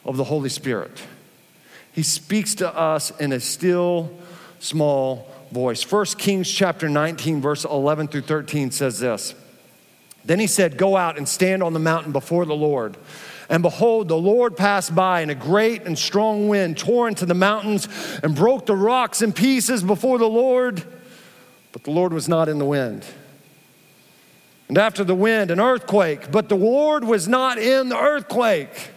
of 0.04 0.18
the 0.18 0.26
Holy 0.26 0.50
Spirit. 0.50 1.02
He 1.94 2.04
speaks 2.04 2.54
to 2.56 2.76
us 2.76 3.12
in 3.18 3.32
a 3.32 3.40
still 3.40 4.12
small 4.60 5.32
voice. 5.52 5.90
1 5.90 6.06
Kings 6.18 6.52
chapter 6.52 6.90
19, 6.90 7.40
verse 7.40 7.64
11 7.64 8.10
through 8.10 8.22
13 8.22 8.72
says 8.72 9.00
this. 9.00 9.36
Then 10.26 10.40
he 10.40 10.48
said, 10.48 10.78
Go 10.78 10.98
out 10.98 11.18
and 11.18 11.28
stand 11.28 11.64
on 11.64 11.72
the 11.72 11.80
mountain 11.80 12.12
before 12.12 12.46
the 12.46 12.56
Lord. 12.56 12.98
And 13.52 13.62
behold, 13.62 14.08
the 14.08 14.18
Lord 14.18 14.56
passed 14.56 14.96
by, 14.96 15.20
and 15.20 15.30
a 15.30 15.36
great 15.36 15.84
and 15.84 16.00
strong 16.00 16.48
wind 16.48 16.78
tore 16.78 17.10
into 17.10 17.26
the 17.26 17.34
mountains 17.34 17.86
and 18.24 18.34
broke 18.34 18.66
the 18.66 18.78
rocks 18.78 19.22
in 19.22 19.34
pieces 19.34 19.84
before 19.84 20.18
the 20.18 20.30
Lord. 20.30 20.82
But 21.74 21.84
the 21.84 21.92
Lord 21.92 22.14
was 22.14 22.30
not 22.30 22.48
in 22.48 22.60
the 22.60 22.66
wind. 22.66 23.06
And 24.70 24.78
after 24.78 25.04
the 25.04 25.14
wind, 25.16 25.52
an 25.52 25.60
earthquake, 25.60 26.32
but 26.32 26.48
the 26.48 26.56
Lord 26.56 27.04
was 27.04 27.28
not 27.28 27.58
in 27.58 27.90
the 27.90 28.00
earthquake. 28.00 28.92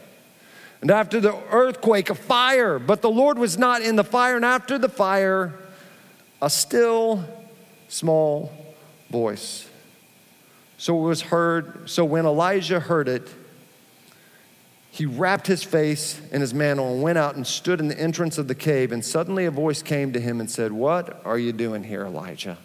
And 0.81 0.89
after 0.89 1.21
the 1.21 1.37
earthquake, 1.51 2.09
a 2.09 2.15
fire, 2.15 2.79
but 2.79 3.03
the 3.03 3.11
Lord 3.11 3.39
was 3.39 3.59
not 3.59 3.83
in 3.83 3.97
the 3.97 4.05
fire. 4.05 4.37
And 4.37 4.45
after 4.45 4.79
the 4.79 4.89
fire, 4.89 5.59
a 6.41 6.49
still 6.49 7.25
small 7.89 8.53
voice. 9.11 9.69
So 10.79 10.97
it 10.97 11.09
was 11.09 11.23
heard. 11.23 11.91
So 11.91 12.05
when 12.05 12.25
Elijah 12.25 12.79
heard 12.79 13.09
it, 13.09 13.29
he 14.95 15.07
wrapped 15.07 15.49
his 15.49 15.65
face 15.65 16.21
in 16.31 16.41
his 16.41 16.55
mantle 16.55 16.93
and 16.93 17.03
went 17.03 17.19
out 17.19 17.35
and 17.35 17.45
stood 17.45 17.81
in 17.81 17.89
the 17.89 17.99
entrance 17.99 18.39
of 18.39 18.47
the 18.47 18.55
cave. 18.55 18.93
And 18.93 19.05
suddenly 19.05 19.45
a 19.45 19.51
voice 19.51 19.83
came 19.83 20.13
to 20.13 20.21
him 20.21 20.39
and 20.39 20.49
said, 20.49 20.71
What 20.71 21.21
are 21.25 21.37
you 21.37 21.51
doing 21.51 21.83
here, 21.83 22.05
Elijah? 22.05 22.57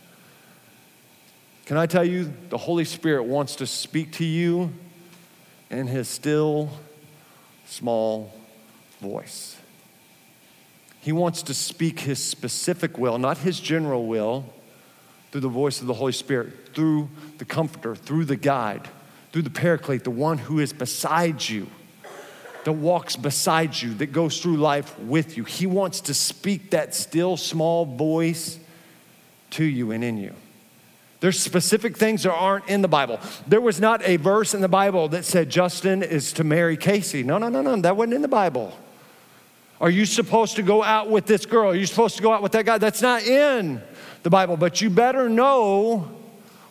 Can 1.66 1.76
I 1.76 1.88
tell 1.88 2.06
you, 2.06 2.32
the 2.50 2.58
Holy 2.60 2.86
Spirit 2.86 3.24
wants 3.24 3.56
to 3.56 3.66
speak 3.66 4.12
to 4.14 4.26
you 4.26 4.72
in 5.72 5.88
His 5.88 6.08
still, 6.08 6.70
small 7.66 8.32
voice. 9.02 9.58
He 11.02 11.12
wants 11.12 11.42
to 11.42 11.56
speak 11.56 12.02
His 12.02 12.24
specific 12.24 13.00
will, 13.00 13.18
not 13.18 13.40
His 13.40 13.60
general 13.60 14.06
will, 14.06 14.46
through 15.32 15.42
the 15.42 15.48
voice 15.48 15.82
of 15.82 15.88
the 15.88 15.96
Holy 15.96 16.12
Spirit, 16.12 16.76
through 16.76 17.10
the 17.40 17.46
Comforter, 17.46 17.96
through 17.96 18.26
the 18.26 18.36
guide, 18.36 18.88
through 19.32 19.42
the 19.42 19.50
Paraclete, 19.50 20.04
the 20.04 20.12
one 20.12 20.38
who 20.38 20.60
is 20.60 20.72
beside 20.72 21.50
you, 21.50 21.66
that 22.66 22.74
walks 22.74 23.16
beside 23.16 23.80
you, 23.82 23.94
that 23.96 24.12
goes 24.12 24.42
through 24.42 24.58
life 24.58 24.98
with 25.00 25.38
you. 25.38 25.44
He 25.44 25.66
wants 25.66 26.02
to 26.02 26.14
speak 26.14 26.72
that 26.72 26.94
still, 26.94 27.38
small 27.38 27.86
voice 27.86 28.60
to 29.52 29.64
you 29.64 29.92
and 29.92 30.04
in 30.04 30.18
you. 30.18 30.34
There's 31.22 31.40
specific 31.40 31.98
things 31.98 32.24
that 32.24 32.34
aren't 32.34 32.68
in 32.70 32.82
the 32.82 32.88
Bible. 32.88 33.20
There 33.46 33.60
was 33.60 33.80
not 33.80 34.02
a 34.04 34.16
verse 34.16 34.54
in 34.54 34.62
the 34.62 34.70
Bible 34.70 35.10
that 35.10 35.26
said 35.26 35.50
Justin 35.50 36.02
is 36.02 36.32
to 36.34 36.44
marry 36.44 36.78
Casey. 36.78 37.24
No, 37.24 37.38
no, 37.38 37.50
no, 37.50 37.62
no. 37.62 37.76
That 37.82 37.98
wasn't 37.98 38.14
in 38.14 38.22
the 38.22 38.30
Bible. 38.30 38.78
Are 39.82 39.90
you 39.90 40.06
supposed 40.06 40.56
to 40.58 40.62
go 40.62 40.84
out 40.84 41.10
with 41.10 41.26
this 41.26 41.46
girl? 41.46 41.72
Are 41.72 41.76
you 41.76 41.86
supposed 41.86 42.18
to 42.18 42.24
go 42.24 42.34
out 42.34 42.42
with 42.42 42.54
that 42.54 42.66
guy? 42.66 42.78
That's 42.78 43.02
not 43.02 43.24
in 43.24 43.82
the 44.24 44.30
Bible. 44.30 44.56
But 44.56 44.82
you 44.82 44.90
better 44.90 45.28
know 45.30 46.10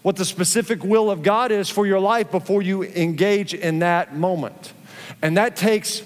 what 0.03 0.17
the 0.17 0.25
specific 0.25 0.83
will 0.83 1.11
of 1.11 1.23
God 1.23 1.51
is 1.51 1.69
for 1.69 1.87
your 1.87 2.01
life 2.01 2.31
before 2.31 2.63
you 2.63 2.85
engage 2.85 3.53
in 3.53 3.81
that 3.81 4.17
moment. 4.17 4.73
And 5.23 5.37
that 5.37 5.57
takes 5.57 6.03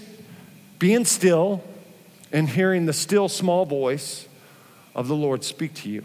being 0.78 1.04
still 1.04 1.62
and 2.32 2.48
hearing 2.48 2.86
the 2.86 2.92
still 2.92 3.28
small 3.28 3.64
voice 3.64 4.26
of 4.94 5.08
the 5.08 5.14
Lord 5.16 5.44
speak 5.44 5.74
to 5.74 5.88
you. 5.88 6.04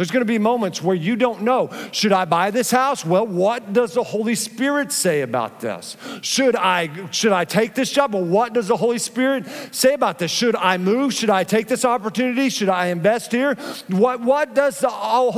There's 0.00 0.10
going 0.10 0.22
to 0.22 0.32
be 0.32 0.38
moments 0.38 0.82
where 0.82 0.96
you 0.96 1.14
don't 1.14 1.42
know. 1.42 1.68
Should 1.92 2.12
I 2.12 2.24
buy 2.24 2.50
this 2.50 2.70
house? 2.70 3.04
Well, 3.04 3.26
what 3.26 3.74
does 3.74 3.92
the 3.92 4.02
Holy 4.02 4.34
Spirit 4.34 4.92
say 4.92 5.20
about 5.20 5.60
this? 5.60 5.98
Should 6.22 6.56
I 6.56 7.10
should 7.10 7.32
I 7.32 7.44
take 7.44 7.74
this 7.74 7.92
job? 7.92 8.14
Well, 8.14 8.24
what 8.24 8.54
does 8.54 8.68
the 8.68 8.78
Holy 8.78 8.96
Spirit 8.96 9.44
say 9.72 9.92
about 9.92 10.18
this? 10.18 10.30
Should 10.30 10.56
I 10.56 10.78
move? 10.78 11.12
Should 11.12 11.28
I 11.28 11.44
take 11.44 11.66
this 11.66 11.84
opportunity? 11.84 12.48
Should 12.48 12.70
I 12.70 12.86
invest 12.86 13.30
here? 13.30 13.56
What 13.88 14.22
what 14.22 14.54
does 14.54 14.78
the, 14.78 14.88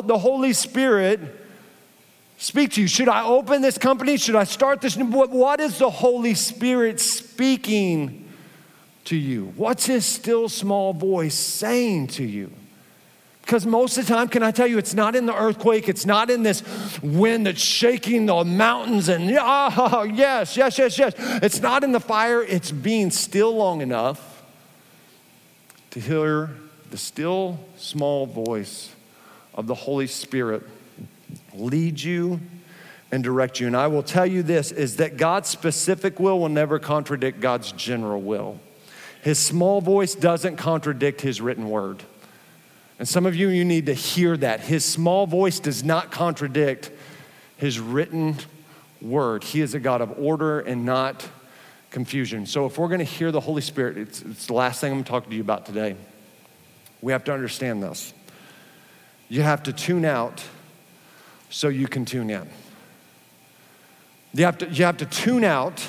the 0.05 0.18
Holy 0.18 0.53
Spirit 0.53 1.41
speak 2.42 2.72
to 2.72 2.81
you? 2.81 2.88
Should 2.88 3.09
I 3.09 3.22
open 3.24 3.62
this 3.62 3.78
company? 3.78 4.16
Should 4.16 4.35
I 4.35 4.44
start 4.44 4.81
this? 4.81 4.96
What, 4.96 5.31
what 5.31 5.61
is 5.61 5.78
the 5.78 5.88
Holy 5.88 6.35
Spirit 6.35 6.98
speaking 6.98 8.28
to 9.05 9.16
you? 9.16 9.52
What's 9.57 9.87
his 9.87 10.05
still 10.05 10.48
small 10.48 10.92
voice 10.92 11.35
saying 11.35 12.09
to 12.09 12.24
you? 12.24 12.50
Because 13.42 13.64
most 13.64 13.96
of 13.96 14.07
the 14.07 14.12
time, 14.12 14.28
can 14.28 14.42
I 14.42 14.50
tell 14.50 14.66
you, 14.66 14.78
it's 14.78 14.94
not 14.94 15.14
in 15.14 15.26
the 15.26 15.35
earthquake, 15.35 15.88
it's 15.88 16.07
not 16.07 16.31
in 16.31 16.42
this 16.42 16.62
wind 17.00 17.46
that's 17.46 17.61
shaking 17.61 18.26
the 18.26 18.44
mountains 18.44 19.09
and, 19.09 19.37
oh, 19.40 20.02
yes, 20.02 20.57
yes, 20.57 20.78
yes, 20.78 20.98
yes. 20.98 21.14
It's 21.42 21.61
not 21.61 21.85
in 21.85 21.92
the 21.92 22.00
fire, 22.00 22.42
it's 22.42 22.70
being 22.70 23.11
still 23.11 23.55
long 23.55 23.83
enough 23.83 24.42
to 25.90 26.00
hear 26.00 26.50
the 26.90 26.98
still 26.98 27.59
small 27.76 28.26
voice 28.26 28.90
of 29.55 29.66
the 29.66 29.74
Holy 29.74 30.07
Spirit 30.07 30.62
lead 31.54 32.00
you 32.00 32.40
and 33.10 33.22
direct 33.22 33.60
you. 33.60 33.66
And 33.66 33.76
I 33.76 33.86
will 33.86 34.02
tell 34.02 34.26
you 34.26 34.42
this 34.42 34.72
is 34.72 34.96
that 34.96 35.16
God's 35.16 35.48
specific 35.48 36.18
will 36.18 36.40
will 36.40 36.48
never 36.48 36.78
contradict 36.78 37.40
God's 37.40 37.72
general 37.72 38.20
will. 38.20 38.58
His 39.22 39.38
small 39.38 39.80
voice 39.80 40.14
doesn't 40.14 40.56
contradict 40.56 41.20
his 41.20 41.40
written 41.40 41.68
word. 41.68 42.02
And 42.98 43.08
some 43.08 43.26
of 43.26 43.36
you, 43.36 43.48
you 43.48 43.64
need 43.64 43.86
to 43.86 43.94
hear 43.94 44.36
that. 44.36 44.60
His 44.60 44.84
small 44.84 45.26
voice 45.26 45.60
does 45.60 45.84
not 45.84 46.10
contradict 46.10 46.90
his 47.56 47.78
written 47.78 48.36
word. 49.00 49.44
He 49.44 49.60
is 49.60 49.74
a 49.74 49.80
God 49.80 50.00
of 50.00 50.18
order 50.18 50.60
and 50.60 50.84
not 50.84 51.28
confusion. 51.90 52.46
So 52.46 52.66
if 52.66 52.78
we're 52.78 52.88
going 52.88 53.00
to 53.00 53.04
hear 53.04 53.30
the 53.30 53.40
Holy 53.40 53.62
Spirit, 53.62 53.98
it's, 53.98 54.22
it's 54.22 54.46
the 54.46 54.54
last 54.54 54.80
thing 54.80 54.92
I'm 54.92 55.04
talking 55.04 55.30
to 55.30 55.36
you 55.36 55.42
about 55.42 55.66
today. 55.66 55.96
We 57.00 57.12
have 57.12 57.24
to 57.24 57.32
understand 57.32 57.82
this. 57.82 58.14
You 59.28 59.42
have 59.42 59.62
to 59.64 59.72
tune 59.72 60.04
out 60.04 60.42
so 61.52 61.68
you 61.68 61.86
can 61.86 62.04
tune 62.04 62.30
in. 62.30 62.48
You 64.34 64.44
have 64.46 64.58
to, 64.58 64.68
you 64.68 64.84
have 64.84 64.96
to 64.96 65.06
tune 65.06 65.44
out 65.44 65.86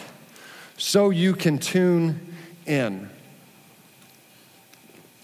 so 0.77 1.09
you 1.09 1.33
can 1.33 1.57
tune 1.57 2.35
in 2.67 3.09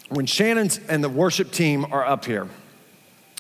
when 0.10 0.26
Shannon's 0.26 0.80
and 0.90 1.04
the 1.04 1.10
worship 1.10 1.52
team 1.52 1.86
are 1.92 2.06
up 2.06 2.26
here, 2.26 2.48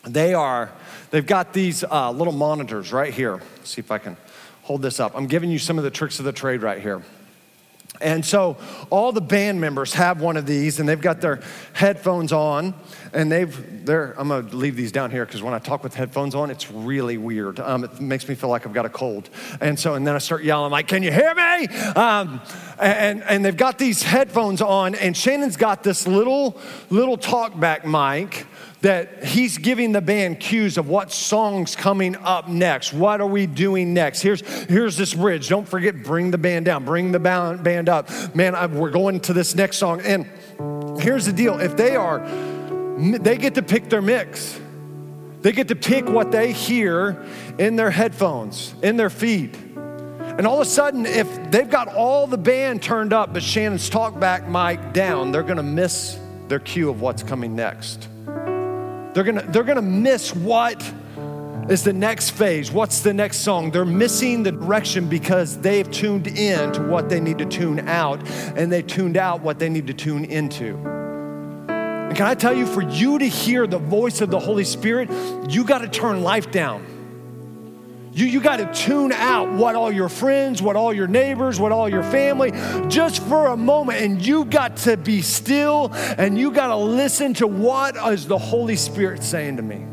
they 0.03 0.33
are, 0.33 0.71
they've 1.11 1.25
got 1.25 1.51
these 1.51 1.83
uh, 1.83 2.11
little 2.11 2.33
monitors 2.33 2.93
right 2.93 3.13
here. 3.13 3.41
Let's 3.57 3.71
see 3.71 3.81
if 3.81 3.91
I 3.91 3.97
can 3.97 4.15
hold 4.63 4.81
this 4.81 4.99
up. 4.99 5.13
I'm 5.15 5.27
giving 5.27 5.49
you 5.49 5.59
some 5.59 5.77
of 5.77 5.83
the 5.83 5.91
tricks 5.91 6.19
of 6.19 6.25
the 6.25 6.31
trade 6.31 6.61
right 6.61 6.81
here. 6.81 7.01
And 8.01 8.25
so 8.25 8.57
all 8.89 9.11
the 9.11 9.21
band 9.21 9.59
members 9.59 9.93
have 9.93 10.21
one 10.21 10.37
of 10.37 10.45
these 10.45 10.79
and 10.79 10.87
they've 10.87 10.99
got 10.99 11.21
their 11.21 11.41
headphones 11.73 12.31
on 12.31 12.73
and 13.13 13.31
they've, 13.31 13.85
they're, 13.85 14.13
I'm 14.17 14.29
gonna 14.29 14.47
leave 14.49 14.75
these 14.75 14.91
down 14.91 15.11
here 15.11 15.25
because 15.25 15.41
when 15.41 15.53
I 15.53 15.59
talk 15.59 15.83
with 15.83 15.95
headphones 15.95 16.35
on, 16.35 16.49
it's 16.49 16.71
really 16.71 17.17
weird. 17.17 17.59
Um, 17.59 17.83
it 17.83 17.99
makes 17.99 18.27
me 18.27 18.35
feel 18.35 18.49
like 18.49 18.65
I've 18.65 18.73
got 18.73 18.85
a 18.85 18.89
cold. 18.89 19.29
And 19.59 19.77
so, 19.77 19.95
and 19.95 20.07
then 20.07 20.15
I 20.15 20.19
start 20.19 20.43
yelling 20.43 20.71
like, 20.71 20.87
can 20.87 21.03
you 21.03 21.11
hear 21.11 21.35
me? 21.35 21.67
Um, 21.95 22.41
and, 22.79 23.23
and 23.23 23.43
they've 23.43 23.57
got 23.57 23.77
these 23.77 24.03
headphones 24.03 24.61
on 24.61 24.95
and 24.95 25.15
Shannon's 25.15 25.57
got 25.57 25.83
this 25.83 26.07
little, 26.07 26.59
little 26.89 27.17
talkback 27.17 27.83
mic 27.85 28.45
that 28.81 29.25
he's 29.25 29.57
giving 29.57 29.91
the 29.91 30.01
band 30.01 30.39
cues 30.39 30.77
of 30.77 30.87
what 30.87 31.11
song's 31.11 31.75
coming 31.75 32.15
up 32.17 32.47
next. 32.47 32.93
What 32.93 33.19
are 33.19 33.27
we 33.27 33.45
doing 33.45 33.93
next? 33.93 34.21
Here's, 34.21 34.41
here's 34.65 34.95
this 34.95 35.13
bridge. 35.13 35.49
Don't 35.49 35.67
forget, 35.67 36.01
bring 36.03 36.31
the 36.31 36.37
band 36.37 36.65
down, 36.65 36.85
bring 36.85 37.11
the 37.11 37.19
band 37.19 37.89
up. 37.89 38.09
Man, 38.35 38.55
I, 38.55 38.67
we're 38.67 38.91
going 38.91 39.19
to 39.21 39.33
this 39.33 39.53
next 39.53 39.77
song. 39.77 40.01
And 40.01 40.25
here's 41.01 41.25
the 41.25 41.33
deal 41.33 41.59
if 41.59 41.75
they 41.75 41.95
are, 41.95 42.25
they 42.97 43.37
get 43.37 43.55
to 43.55 43.61
pick 43.61 43.89
their 43.89 44.01
mix. 44.01 44.59
They 45.41 45.53
get 45.53 45.69
to 45.69 45.75
pick 45.75 46.07
what 46.07 46.31
they 46.31 46.51
hear 46.51 47.25
in 47.57 47.77
their 47.77 47.91
headphones, 47.91 48.73
in 48.81 48.97
their 48.97 49.09
feed. 49.09 49.55
And 49.55 50.45
all 50.45 50.55
of 50.55 50.67
a 50.67 50.69
sudden, 50.69 51.05
if 51.05 51.51
they've 51.51 51.69
got 51.69 51.87
all 51.87 52.27
the 52.27 52.37
band 52.37 52.81
turned 52.81 53.13
up, 53.13 53.33
but 53.33 53.41
Shannon's 53.41 53.89
talkback 53.89 54.49
mic 54.49 54.93
down, 54.93 55.31
they're 55.31 55.43
gonna 55.43 55.63
miss 55.63 56.19
their 56.49 56.59
cue 56.59 56.89
of 56.89 56.99
what's 56.99 57.23
coming 57.23 57.55
next. 57.55 58.08
They're 59.19 59.33
gonna, 59.33 59.51
they're 59.51 59.63
gonna 59.65 59.81
miss 59.81 60.33
what 60.33 60.81
is 61.67 61.83
the 61.83 61.91
next 61.91 62.29
phase, 62.29 62.71
what's 62.71 63.01
the 63.01 63.13
next 63.13 63.39
song. 63.39 63.69
They're 63.69 63.83
missing 63.83 64.43
the 64.43 64.53
direction 64.53 65.09
because 65.09 65.57
they've 65.57 65.91
tuned 65.91 66.27
in 66.27 66.71
to 66.71 66.81
what 66.83 67.09
they 67.09 67.19
need 67.19 67.37
to 67.39 67.45
tune 67.45 67.85
out, 67.89 68.25
and 68.55 68.71
they 68.71 68.81
tuned 68.81 69.17
out 69.17 69.41
what 69.41 69.59
they 69.59 69.67
need 69.67 69.87
to 69.87 69.93
tune 69.93 70.23
into. 70.23 70.77
And 71.67 72.15
can 72.15 72.27
I 72.27 72.33
tell 72.33 72.53
you, 72.53 72.65
for 72.65 72.81
you 72.81 73.19
to 73.19 73.27
hear 73.27 73.67
the 73.67 73.77
voice 73.77 74.21
of 74.21 74.31
the 74.31 74.39
Holy 74.39 74.63
Spirit, 74.63 75.09
you 75.49 75.65
got 75.65 75.79
to 75.79 75.89
turn 75.89 76.23
life 76.23 76.49
down. 76.49 76.85
You, 78.11 78.25
you 78.25 78.41
got 78.41 78.57
to 78.57 78.73
tune 78.73 79.11
out 79.11 79.51
what 79.51 79.75
all 79.75 79.91
your 79.91 80.09
friends, 80.09 80.61
what 80.61 80.75
all 80.75 80.91
your 80.93 81.07
neighbors, 81.07 81.59
what 81.59 81.71
all 81.71 81.87
your 81.87 82.03
family, 82.03 82.51
just 82.87 83.21
for 83.23 83.47
a 83.47 83.57
moment. 83.57 84.01
And 84.01 84.25
you 84.25 84.45
got 84.45 84.77
to 84.77 84.97
be 84.97 85.21
still 85.21 85.91
and 85.93 86.37
you 86.37 86.51
got 86.51 86.67
to 86.67 86.75
listen 86.75 87.33
to 87.35 87.47
what 87.47 87.95
is 88.11 88.25
the 88.25 88.37
Holy 88.37 88.75
Spirit 88.75 89.23
saying 89.23 89.57
to 89.57 89.61
me. 89.61 89.85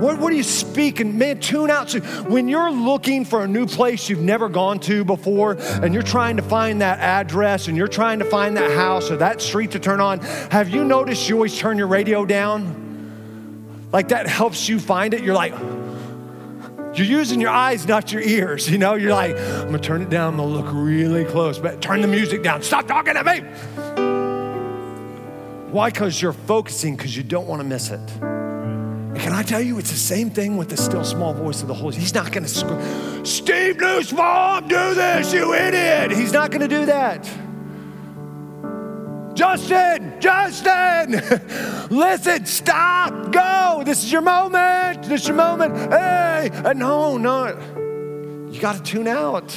What, 0.00 0.18
what 0.18 0.32
are 0.32 0.36
you 0.36 0.42
speaking? 0.42 1.18
Man, 1.18 1.40
tune 1.40 1.70
out. 1.70 1.90
So 1.90 2.00
when 2.00 2.48
you're 2.48 2.70
looking 2.70 3.26
for 3.26 3.44
a 3.44 3.46
new 3.46 3.66
place 3.66 4.08
you've 4.08 4.22
never 4.22 4.48
gone 4.48 4.80
to 4.80 5.04
before 5.04 5.56
and 5.60 5.92
you're 5.92 6.02
trying 6.02 6.38
to 6.38 6.42
find 6.42 6.80
that 6.80 7.00
address 7.00 7.68
and 7.68 7.76
you're 7.76 7.86
trying 7.86 8.18
to 8.20 8.24
find 8.24 8.56
that 8.56 8.70
house 8.72 9.10
or 9.10 9.18
that 9.18 9.42
street 9.42 9.72
to 9.72 9.78
turn 9.78 10.00
on, 10.00 10.20
have 10.50 10.70
you 10.70 10.84
noticed 10.84 11.28
you 11.28 11.36
always 11.36 11.56
turn 11.56 11.76
your 11.76 11.86
radio 11.86 12.24
down? 12.24 13.88
Like 13.92 14.08
that 14.08 14.26
helps 14.26 14.68
you 14.68 14.80
find 14.80 15.12
it. 15.12 15.22
You're 15.22 15.34
like, 15.34 15.54
you're 16.94 17.06
using 17.06 17.40
your 17.40 17.50
eyes, 17.50 17.86
not 17.86 18.12
your 18.12 18.22
ears. 18.22 18.68
You 18.68 18.78
know, 18.78 18.94
you're 18.94 19.12
like, 19.12 19.36
I'm 19.36 19.66
gonna 19.66 19.78
turn 19.78 20.02
it 20.02 20.10
down, 20.10 20.34
I'm 20.34 20.36
gonna 20.38 20.52
look 20.52 20.66
really 20.72 21.24
close, 21.24 21.58
but 21.58 21.80
turn 21.80 22.00
the 22.00 22.08
music 22.08 22.42
down. 22.42 22.62
Stop 22.62 22.86
talking 22.88 23.14
to 23.14 23.24
me. 23.24 23.40
Why? 25.70 25.90
Because 25.90 26.20
you're 26.20 26.32
focusing 26.32 26.96
because 26.96 27.16
you 27.16 27.22
don't 27.22 27.46
want 27.46 27.60
to 27.62 27.68
miss 27.68 27.90
it. 27.90 28.00
And 28.20 29.18
can 29.20 29.32
I 29.32 29.42
tell 29.42 29.60
you, 29.60 29.78
it's 29.78 29.90
the 29.90 29.96
same 29.96 30.30
thing 30.30 30.56
with 30.56 30.68
the 30.68 30.76
still 30.76 31.04
small 31.04 31.32
voice 31.32 31.62
of 31.62 31.68
the 31.68 31.74
Holy. 31.74 31.94
He's 31.96 32.14
not 32.14 32.32
gonna 32.32 32.48
scream, 32.48 33.24
Steve 33.24 33.78
Nussbaum, 33.78 34.66
do 34.66 34.94
this, 34.94 35.32
you 35.32 35.54
idiot. 35.54 36.10
He's 36.10 36.32
not 36.32 36.50
gonna 36.50 36.68
do 36.68 36.86
that. 36.86 37.28
Justin, 39.40 40.20
Justin, 40.20 41.12
listen, 41.90 42.44
stop, 42.44 43.32
go. 43.32 43.82
This 43.86 44.04
is 44.04 44.12
your 44.12 44.20
moment. 44.20 45.04
This 45.04 45.22
is 45.22 45.28
your 45.28 45.36
moment. 45.38 45.74
Hey, 45.90 46.50
uh, 46.52 46.74
no, 46.74 47.16
no. 47.16 47.58
You 48.50 48.60
got 48.60 48.76
to 48.76 48.82
tune 48.82 49.08
out. 49.08 49.56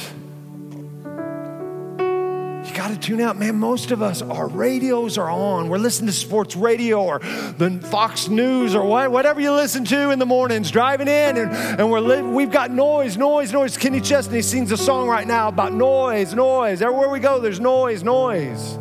You 2.66 2.74
got 2.74 2.92
to 2.92 2.98
tune 2.98 3.20
out. 3.20 3.36
Man, 3.36 3.56
most 3.56 3.90
of 3.90 4.00
us, 4.00 4.22
our 4.22 4.48
radios 4.48 5.18
are 5.18 5.28
on. 5.28 5.68
We're 5.68 5.76
listening 5.76 6.06
to 6.06 6.14
sports 6.14 6.56
radio 6.56 7.04
or 7.04 7.18
the 7.18 7.78
Fox 7.90 8.28
News 8.28 8.74
or 8.74 8.86
what, 8.86 9.10
whatever 9.10 9.38
you 9.38 9.52
listen 9.52 9.84
to 9.84 10.12
in 10.12 10.18
the 10.18 10.24
mornings, 10.24 10.70
driving 10.70 11.08
in, 11.08 11.36
and, 11.36 11.52
and 11.52 11.90
we're 11.90 12.00
li- 12.00 12.22
we've 12.22 12.50
got 12.50 12.70
noise, 12.70 13.18
noise, 13.18 13.52
noise. 13.52 13.76
Kenny 13.76 14.00
Chesney 14.00 14.40
sings 14.40 14.72
a 14.72 14.78
song 14.78 15.08
right 15.08 15.26
now 15.26 15.48
about 15.48 15.74
noise, 15.74 16.32
noise. 16.32 16.80
Everywhere 16.80 17.10
we 17.10 17.20
go, 17.20 17.38
there's 17.38 17.60
noise, 17.60 18.02
noise. 18.02 18.78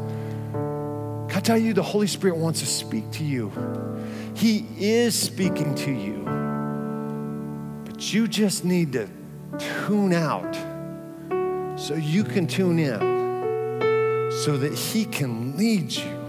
Tell 1.44 1.58
you, 1.58 1.74
the 1.74 1.84
Holy 1.84 2.08
Spirit 2.08 2.38
wants 2.38 2.62
to 2.62 2.66
speak 2.66 3.12
to 3.12 3.24
you. 3.26 3.52
He 4.34 4.66
is 4.78 5.14
speaking 5.14 5.76
to 5.76 5.92
you. 5.92 6.24
But 7.84 8.14
you 8.14 8.30
just 8.30 8.64
need 8.64 8.94
to 8.94 9.10
tune 9.60 10.14
out 10.14 10.56
so 11.78 11.96
you 11.96 12.24
can 12.24 12.48
tune 12.48 12.80
in 12.80 13.00
so 14.44 14.58
that 14.58 14.74
He 14.74 15.04
can 15.04 15.58
lead 15.58 15.92
you. 15.92 16.20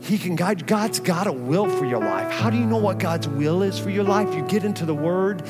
He 0.00 0.18
can 0.18 0.34
guide 0.34 0.60
you. 0.60 0.66
God's 0.66 0.98
got 0.98 1.28
a 1.28 1.32
will 1.32 1.68
for 1.68 1.84
your 1.84 2.00
life. 2.00 2.30
How 2.32 2.50
do 2.50 2.56
you 2.56 2.66
know 2.66 2.78
what 2.78 2.98
God's 2.98 3.28
will 3.28 3.62
is 3.62 3.78
for 3.78 3.90
your 3.90 4.04
life? 4.04 4.34
You 4.34 4.42
get 4.42 4.64
into 4.64 4.84
the 4.84 4.94
Word 4.94 5.44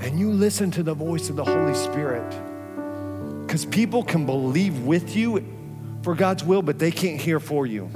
and 0.00 0.18
you 0.18 0.30
listen 0.30 0.70
to 0.72 0.84
the 0.84 0.94
voice 0.94 1.28
of 1.28 1.34
the 1.34 1.44
Holy 1.44 1.74
Spirit. 1.74 2.28
Because 3.46 3.64
people 3.64 4.04
can 4.04 4.26
believe 4.26 4.84
with 4.84 5.16
you 5.16 5.44
for 6.06 6.14
God's 6.14 6.44
will, 6.44 6.62
but 6.62 6.78
they 6.78 6.92
can't 6.92 7.20
hear 7.20 7.40
for 7.40 7.66
you. 7.66 7.90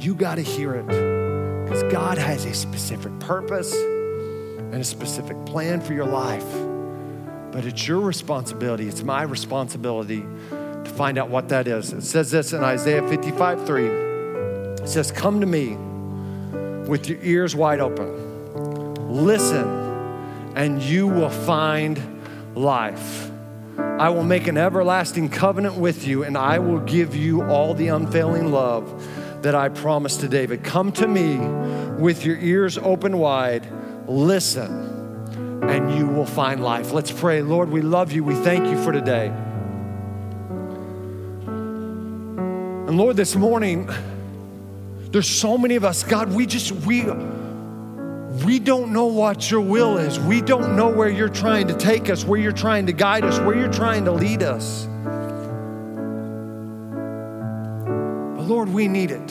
You 0.00 0.16
got 0.16 0.34
to 0.34 0.42
hear 0.42 0.74
it 0.74 0.84
because 0.88 1.84
God 1.92 2.18
has 2.18 2.44
a 2.44 2.52
specific 2.52 3.16
purpose 3.20 3.72
and 3.72 4.74
a 4.74 4.82
specific 4.82 5.36
plan 5.46 5.80
for 5.80 5.92
your 5.92 6.06
life. 6.06 6.44
But 7.52 7.66
it's 7.66 7.86
your 7.86 8.00
responsibility, 8.00 8.88
it's 8.88 9.04
my 9.04 9.22
responsibility 9.22 10.24
to 10.50 10.92
find 10.96 11.18
out 11.18 11.30
what 11.30 11.50
that 11.50 11.68
is. 11.68 11.92
It 11.92 12.02
says 12.02 12.32
this 12.32 12.52
in 12.52 12.64
Isaiah 12.64 13.08
55 13.08 13.64
3. 13.64 13.86
It 13.86 14.88
says, 14.88 15.12
Come 15.12 15.38
to 15.38 15.46
me 15.46 15.76
with 16.88 17.08
your 17.08 17.18
ears 17.22 17.54
wide 17.54 17.78
open. 17.78 19.14
Listen, 19.24 19.68
and 20.56 20.82
you 20.82 21.06
will 21.06 21.30
find 21.30 22.56
life. 22.56 23.31
I 24.02 24.08
will 24.08 24.24
make 24.24 24.48
an 24.48 24.58
everlasting 24.58 25.28
covenant 25.28 25.76
with 25.76 26.08
you, 26.08 26.24
and 26.24 26.36
I 26.36 26.58
will 26.58 26.80
give 26.80 27.14
you 27.14 27.44
all 27.44 27.72
the 27.72 27.86
unfailing 27.86 28.50
love 28.50 29.08
that 29.42 29.54
I 29.54 29.68
promised 29.68 30.22
to 30.22 30.28
David. 30.28 30.64
Come 30.64 30.90
to 30.94 31.06
me 31.06 31.36
with 32.02 32.26
your 32.26 32.36
ears 32.36 32.76
open 32.78 33.16
wide. 33.16 33.64
Listen 34.08 35.28
and 35.62 35.94
you 35.96 36.08
will 36.08 36.26
find 36.26 36.64
life. 36.64 36.90
Let's 36.90 37.12
pray. 37.12 37.42
Lord, 37.42 37.70
we 37.70 37.80
love 37.80 38.10
you. 38.10 38.24
We 38.24 38.34
thank 38.34 38.66
you 38.66 38.82
for 38.82 38.90
today. 38.90 39.28
And 41.46 42.98
Lord, 42.98 43.14
this 43.16 43.36
morning, 43.36 43.88
there's 45.12 45.28
so 45.28 45.56
many 45.56 45.76
of 45.76 45.84
us, 45.84 46.02
God, 46.02 46.32
we 46.32 46.46
just, 46.46 46.72
we, 46.72 47.02
we 48.32 48.58
don't 48.58 48.92
know 48.92 49.06
what 49.06 49.50
your 49.50 49.60
will 49.60 49.98
is. 49.98 50.18
We 50.18 50.40
don't 50.40 50.74
know 50.74 50.88
where 50.88 51.10
you're 51.10 51.28
trying 51.28 51.68
to 51.68 51.74
take 51.74 52.08
us, 52.08 52.24
where 52.24 52.40
you're 52.40 52.50
trying 52.50 52.86
to 52.86 52.92
guide 52.92 53.24
us, 53.24 53.38
where 53.40 53.54
you're 53.54 53.72
trying 53.72 54.06
to 54.06 54.12
lead 54.12 54.42
us. 54.42 54.86
But 58.36 58.44
Lord, 58.44 58.70
we 58.70 58.88
need 58.88 59.10
it 59.10 59.30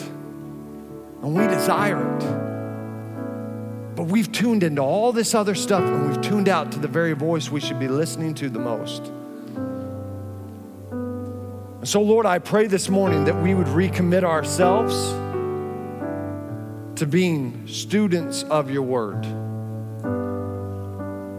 and 1.20 1.34
we 1.34 1.48
desire 1.48 2.16
it. 2.16 2.20
But 3.96 4.04
we've 4.04 4.30
tuned 4.30 4.62
into 4.62 4.82
all 4.82 5.12
this 5.12 5.34
other 5.34 5.56
stuff 5.56 5.82
and 5.82 6.08
we've 6.08 6.20
tuned 6.20 6.48
out 6.48 6.70
to 6.72 6.78
the 6.78 6.88
very 6.88 7.14
voice 7.14 7.50
we 7.50 7.58
should 7.60 7.80
be 7.80 7.88
listening 7.88 8.34
to 8.34 8.48
the 8.48 8.60
most. 8.60 9.10
And 10.90 11.88
so, 11.88 12.00
Lord, 12.00 12.24
I 12.24 12.38
pray 12.38 12.68
this 12.68 12.88
morning 12.88 13.24
that 13.24 13.42
we 13.42 13.54
would 13.54 13.66
recommit 13.66 14.22
ourselves 14.22 15.12
to 17.02 17.06
being 17.08 17.66
students 17.66 18.44
of 18.44 18.70
your 18.70 18.82
word 18.82 19.24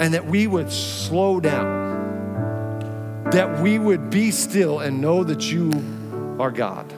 and 0.01 0.13
that 0.13 0.25
we 0.25 0.45
would 0.45 0.69
slow 0.69 1.39
down, 1.39 3.29
that 3.31 3.61
we 3.61 3.79
would 3.79 4.09
be 4.09 4.29
still 4.29 4.81
and 4.81 4.99
know 4.99 5.23
that 5.23 5.49
you 5.49 5.71
are 6.37 6.51
God. 6.51 6.91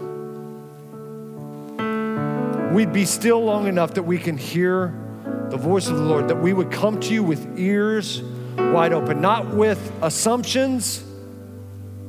We'd 2.74 2.92
be 2.92 3.06
still 3.06 3.46
long 3.46 3.68
enough 3.68 3.94
that 3.94 4.02
we 4.02 4.18
can 4.18 4.36
hear 4.36 5.00
the 5.52 5.58
voice 5.58 5.88
of 5.88 5.98
the 5.98 6.04
Lord, 6.04 6.28
that 6.30 6.42
we 6.42 6.52
would 6.52 6.72
come 6.72 7.00
to 7.02 7.14
you 7.14 7.22
with 7.22 7.60
ears 7.60 8.24
wide 8.58 8.94
open, 8.94 9.22
not 9.22 9.54
with 9.54 9.92
assumptions, 10.02 11.04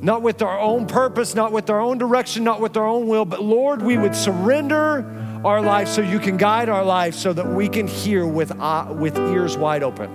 not 0.01 0.23
with 0.23 0.41
our 0.41 0.57
own 0.57 0.87
purpose, 0.87 1.35
not 1.35 1.51
with 1.51 1.69
our 1.69 1.79
own 1.79 1.99
direction, 1.99 2.43
not 2.43 2.59
with 2.59 2.77
our 2.77 2.87
own 2.87 3.07
will, 3.07 3.25
but 3.25 3.43
Lord, 3.43 3.83
we 3.83 3.95
would 3.95 4.15
surrender 4.15 5.13
our 5.47 5.61
life 5.61 5.87
so 5.87 6.01
you 6.01 6.19
can 6.19 6.35
guide 6.35 6.67
our 6.67 6.83
life 6.83 7.15
so 7.15 7.31
that 7.31 7.47
we 7.47 7.69
can 7.69 7.87
hear 7.87 8.27
with, 8.27 8.51
uh, 8.59 8.93
with 8.93 9.17
ears 9.17 9.57
wide 9.57 9.81
open. 9.81 10.11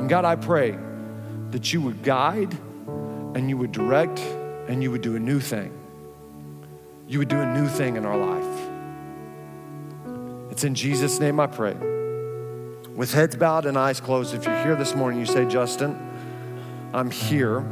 And 0.00 0.08
God, 0.08 0.24
I 0.24 0.34
pray 0.34 0.76
that 1.52 1.72
you 1.72 1.80
would 1.80 2.02
guide 2.02 2.52
and 3.36 3.48
you 3.48 3.56
would 3.56 3.70
direct 3.70 4.18
and 4.66 4.82
you 4.82 4.90
would 4.90 5.02
do 5.02 5.14
a 5.14 5.20
new 5.20 5.38
thing. 5.38 5.72
You 7.06 7.20
would 7.20 7.28
do 7.28 7.38
a 7.38 7.46
new 7.46 7.68
thing 7.68 7.94
in 7.94 8.04
our 8.04 8.16
life. 8.16 8.70
It's 10.50 10.64
in 10.64 10.74
Jesus' 10.74 11.20
name 11.20 11.38
I 11.38 11.46
pray. 11.46 11.76
With 12.96 13.14
heads 13.14 13.36
bowed 13.36 13.64
and 13.64 13.78
eyes 13.78 14.00
closed, 14.00 14.34
if 14.34 14.44
you're 14.44 14.62
here 14.64 14.74
this 14.74 14.96
morning, 14.96 15.20
you 15.20 15.26
say, 15.26 15.46
Justin, 15.46 15.96
I'm 16.92 17.12
here. 17.12 17.64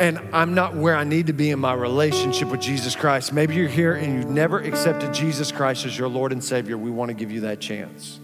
And 0.00 0.20
I'm 0.32 0.54
not 0.54 0.76
where 0.76 0.94
I 0.94 1.02
need 1.02 1.26
to 1.26 1.32
be 1.32 1.50
in 1.50 1.58
my 1.58 1.74
relationship 1.74 2.48
with 2.48 2.60
Jesus 2.60 2.94
Christ. 2.94 3.32
Maybe 3.32 3.56
you're 3.56 3.68
here 3.68 3.94
and 3.94 4.14
you've 4.14 4.30
never 4.30 4.60
accepted 4.60 5.12
Jesus 5.12 5.50
Christ 5.50 5.86
as 5.86 5.98
your 5.98 6.08
Lord 6.08 6.30
and 6.30 6.42
Savior. 6.42 6.78
We 6.78 6.90
want 6.90 7.08
to 7.08 7.14
give 7.14 7.32
you 7.32 7.40
that 7.40 7.58
chance. 7.58 8.20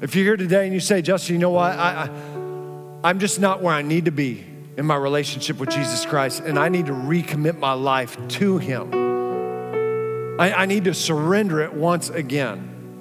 If 0.00 0.16
you're 0.16 0.24
here 0.24 0.36
today 0.36 0.64
and 0.64 0.74
you 0.74 0.80
say, 0.80 1.00
Justin, 1.00 1.34
you 1.36 1.40
know 1.40 1.50
what? 1.50 1.72
I, 1.72 2.04
I, 2.04 3.08
I'm 3.08 3.20
just 3.20 3.38
not 3.38 3.62
where 3.62 3.74
I 3.74 3.82
need 3.82 4.06
to 4.06 4.10
be 4.10 4.44
in 4.76 4.86
my 4.86 4.96
relationship 4.96 5.58
with 5.58 5.70
Jesus 5.70 6.06
Christ, 6.06 6.40
and 6.40 6.56
I 6.56 6.68
need 6.68 6.86
to 6.86 6.92
recommit 6.92 7.58
my 7.58 7.72
life 7.72 8.16
to 8.28 8.58
Him. 8.58 8.94
I, 10.40 10.52
I 10.52 10.66
need 10.66 10.84
to 10.84 10.94
surrender 10.94 11.60
it 11.62 11.72
once 11.72 12.10
again. 12.10 12.98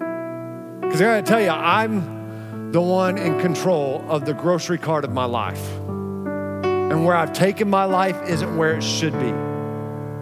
Because 0.81 1.01
I 1.01 1.05
gotta 1.05 1.21
tell 1.21 1.41
you, 1.41 1.49
I'm 1.49 2.71
the 2.71 2.81
one 2.81 3.19
in 3.19 3.39
control 3.39 4.03
of 4.09 4.25
the 4.25 4.33
grocery 4.33 4.79
cart 4.79 5.05
of 5.05 5.13
my 5.13 5.25
life. 5.25 5.63
And 6.89 7.05
where 7.05 7.15
I've 7.15 7.33
taken 7.33 7.69
my 7.69 7.83
life 7.83 8.17
isn't 8.29 8.57
where 8.57 8.75
it 8.77 8.83
should 8.83 9.13
be. 9.13 9.31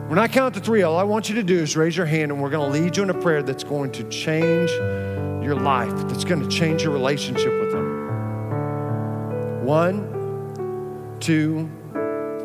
When 0.07 0.19
I 0.19 0.27
count 0.27 0.53
to 0.55 0.59
three, 0.59 0.83
all 0.83 0.97
I 0.97 1.03
want 1.03 1.29
you 1.29 1.35
to 1.35 1.43
do 1.43 1.59
is 1.59 1.75
raise 1.77 1.95
your 1.95 2.05
hand 2.05 2.31
and 2.31 2.41
we're 2.41 2.49
gonna 2.49 2.71
lead 2.71 2.97
you 2.97 3.03
in 3.03 3.09
a 3.09 3.13
prayer 3.13 3.43
that's 3.43 3.63
going 3.63 3.91
to 3.93 4.03
change 4.09 4.71
your 5.43 5.55
life, 5.55 5.95
that's 6.07 6.23
gonna 6.23 6.47
change 6.47 6.83
your 6.83 6.91
relationship 6.91 7.53
with 7.59 7.73
Him. 7.73 9.65
One, 9.65 11.17
two, 11.19 11.69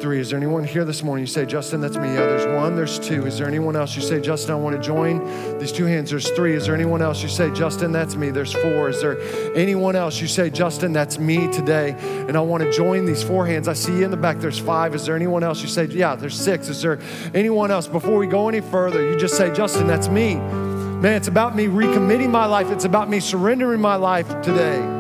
three. 0.01 0.19
Is 0.19 0.31
there 0.31 0.37
anyone 0.39 0.65
here 0.65 0.85
this 0.85 1.03
morning? 1.03 1.23
You 1.23 1.27
say, 1.27 1.45
Justin, 1.45 1.81
that's 1.81 1.97
me. 1.97 2.09
Yeah, 2.09 2.27
there's 2.27 2.47
one, 2.57 2.75
there's 2.75 2.99
two. 2.99 3.27
Is 3.27 3.39
there 3.39 3.47
anyone 3.47 3.77
else? 3.77 3.95
You 3.95 4.03
say, 4.03 4.21
Justin, 4.21 4.53
I 4.53 4.55
want 4.57 4.75
to 4.75 4.83
join. 4.83 5.59
These 5.59 5.73
two 5.73 5.85
hands, 5.85 6.11
there's 6.11 6.31
three. 6.31 6.55
Is 6.55 6.67
there 6.67 6.75
anyone 6.75 7.03
else? 7.03 7.23
You 7.23 7.29
say, 7.29 7.51
Justin, 7.53 7.93
that's 7.93 8.17
me. 8.17 8.31
There's 8.31 8.53
four. 8.53 8.89
Is 8.89 9.01
there 9.01 9.21
anyone 9.55 9.97
else? 9.97 10.21
You 10.21 10.27
say, 10.27 10.51
Justin, 10.51 10.93
that's 10.93 11.19
me 11.19 11.53
today. 11.53 11.95
And 12.01 12.37
I 12.37 12.41
want 12.41 12.63
to 12.63 12.73
join 12.73 13.05
these 13.05 13.23
four 13.23 13.47
hands. 13.47 13.69
I 13.69 13.75
see 13.75 13.99
you 13.99 14.05
in 14.05 14.11
the 14.11 14.17
back. 14.17 14.39
There's 14.39 14.59
five. 14.59 14.95
Is 14.95 15.05
there 15.05 15.17
anyone 15.17 15.43
else? 15.43 15.61
You 15.63 15.69
say, 15.69 15.85
yeah, 15.85 16.17
there's 16.17 16.41
six. 16.41 16.69
Is 16.69 16.81
there 16.81 16.99
anyone 17.35 17.71
else? 17.71 17.87
Before 17.87 18.17
we 18.17 18.27
go 18.27 18.49
any 18.49 18.61
further, 18.61 19.09
you 19.09 19.17
just 19.17 19.37
say, 19.37 19.53
Justin, 19.53 19.87
that's 19.87 20.09
me. 20.09 20.37
Man, 20.37 21.15
it's 21.17 21.29
about 21.29 21.57
me 21.57 21.67
recommitting 21.67 22.31
my 22.31 22.47
life. 22.47 22.71
It's 22.71 22.85
about 22.85 23.09
me 23.09 23.21
surrendering 23.21 23.81
my 23.81 23.97
life 23.97 24.29
today. 24.43 25.00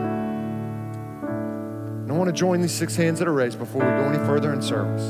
Want 2.21 2.29
to 2.29 2.39
join 2.39 2.61
these 2.61 2.71
six 2.75 2.95
hands 2.97 3.19
that 3.21 3.29
are 3.29 3.33
raised 3.33 3.59
before 3.59 3.81
we 3.81 3.89
go 3.89 4.05
any 4.11 4.19
further 4.27 4.53
in 4.53 4.61
service. 4.61 5.03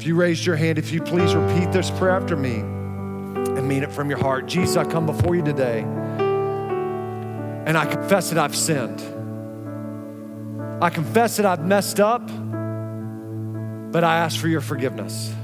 If 0.00 0.06
you 0.06 0.14
raised 0.14 0.46
your 0.46 0.54
hand, 0.54 0.78
if 0.78 0.92
you 0.92 1.02
please 1.02 1.34
repeat 1.34 1.72
this 1.72 1.90
prayer 1.90 2.12
after 2.12 2.36
me 2.36 2.60
and 2.60 3.66
mean 3.66 3.82
it 3.82 3.90
from 3.90 4.08
your 4.08 4.20
heart. 4.20 4.46
Jesus, 4.46 4.76
I 4.76 4.84
come 4.84 5.04
before 5.04 5.34
you 5.34 5.42
today 5.42 5.80
and 5.80 7.76
I 7.76 7.86
confess 7.86 8.30
that 8.30 8.38
I've 8.38 8.54
sinned. 8.54 9.00
I 10.80 10.90
confess 10.90 11.38
that 11.38 11.44
I've 11.44 11.66
messed 11.66 11.98
up, 11.98 12.24
but 13.90 14.04
I 14.04 14.18
ask 14.18 14.38
for 14.38 14.46
your 14.46 14.60
forgiveness. 14.60 15.34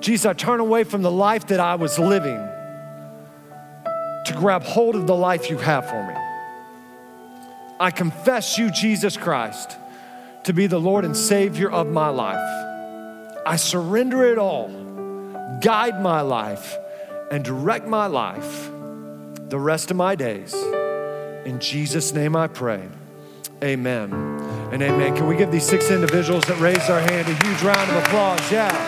Jesus, 0.00 0.26
I 0.26 0.32
turn 0.32 0.58
away 0.58 0.82
from 0.82 1.02
the 1.02 1.12
life 1.12 1.46
that 1.46 1.60
I 1.60 1.76
was 1.76 2.00
living 2.00 2.44
to 4.24 4.34
grab 4.36 4.64
hold 4.64 4.96
of 4.96 5.06
the 5.06 5.14
life 5.14 5.50
you 5.50 5.58
have 5.58 5.88
for 5.88 6.02
me. 6.04 6.17
I 7.80 7.90
confess 7.90 8.58
you, 8.58 8.70
Jesus 8.70 9.16
Christ, 9.16 9.76
to 10.44 10.52
be 10.52 10.66
the 10.66 10.80
Lord 10.80 11.04
and 11.04 11.16
Savior 11.16 11.70
of 11.70 11.86
my 11.86 12.08
life. 12.08 12.66
I 13.46 13.56
surrender 13.56 14.24
it 14.24 14.38
all, 14.38 14.68
guide 15.62 16.00
my 16.02 16.20
life, 16.22 16.76
and 17.30 17.44
direct 17.44 17.86
my 17.86 18.06
life 18.06 18.70
the 19.48 19.58
rest 19.58 19.90
of 19.90 19.96
my 19.96 20.14
days. 20.14 20.54
In 21.44 21.58
Jesus' 21.60 22.12
name 22.12 22.36
I 22.36 22.48
pray. 22.48 22.88
Amen 23.62 24.12
and 24.72 24.82
amen. 24.82 25.16
Can 25.16 25.26
we 25.26 25.36
give 25.36 25.50
these 25.50 25.64
six 25.64 25.90
individuals 25.90 26.44
that 26.44 26.58
raised 26.60 26.90
our 26.90 27.00
hand 27.00 27.28
a 27.28 27.46
huge 27.46 27.62
round 27.62 27.90
of 27.90 27.96
applause? 28.04 28.52
Yeah. 28.52 28.87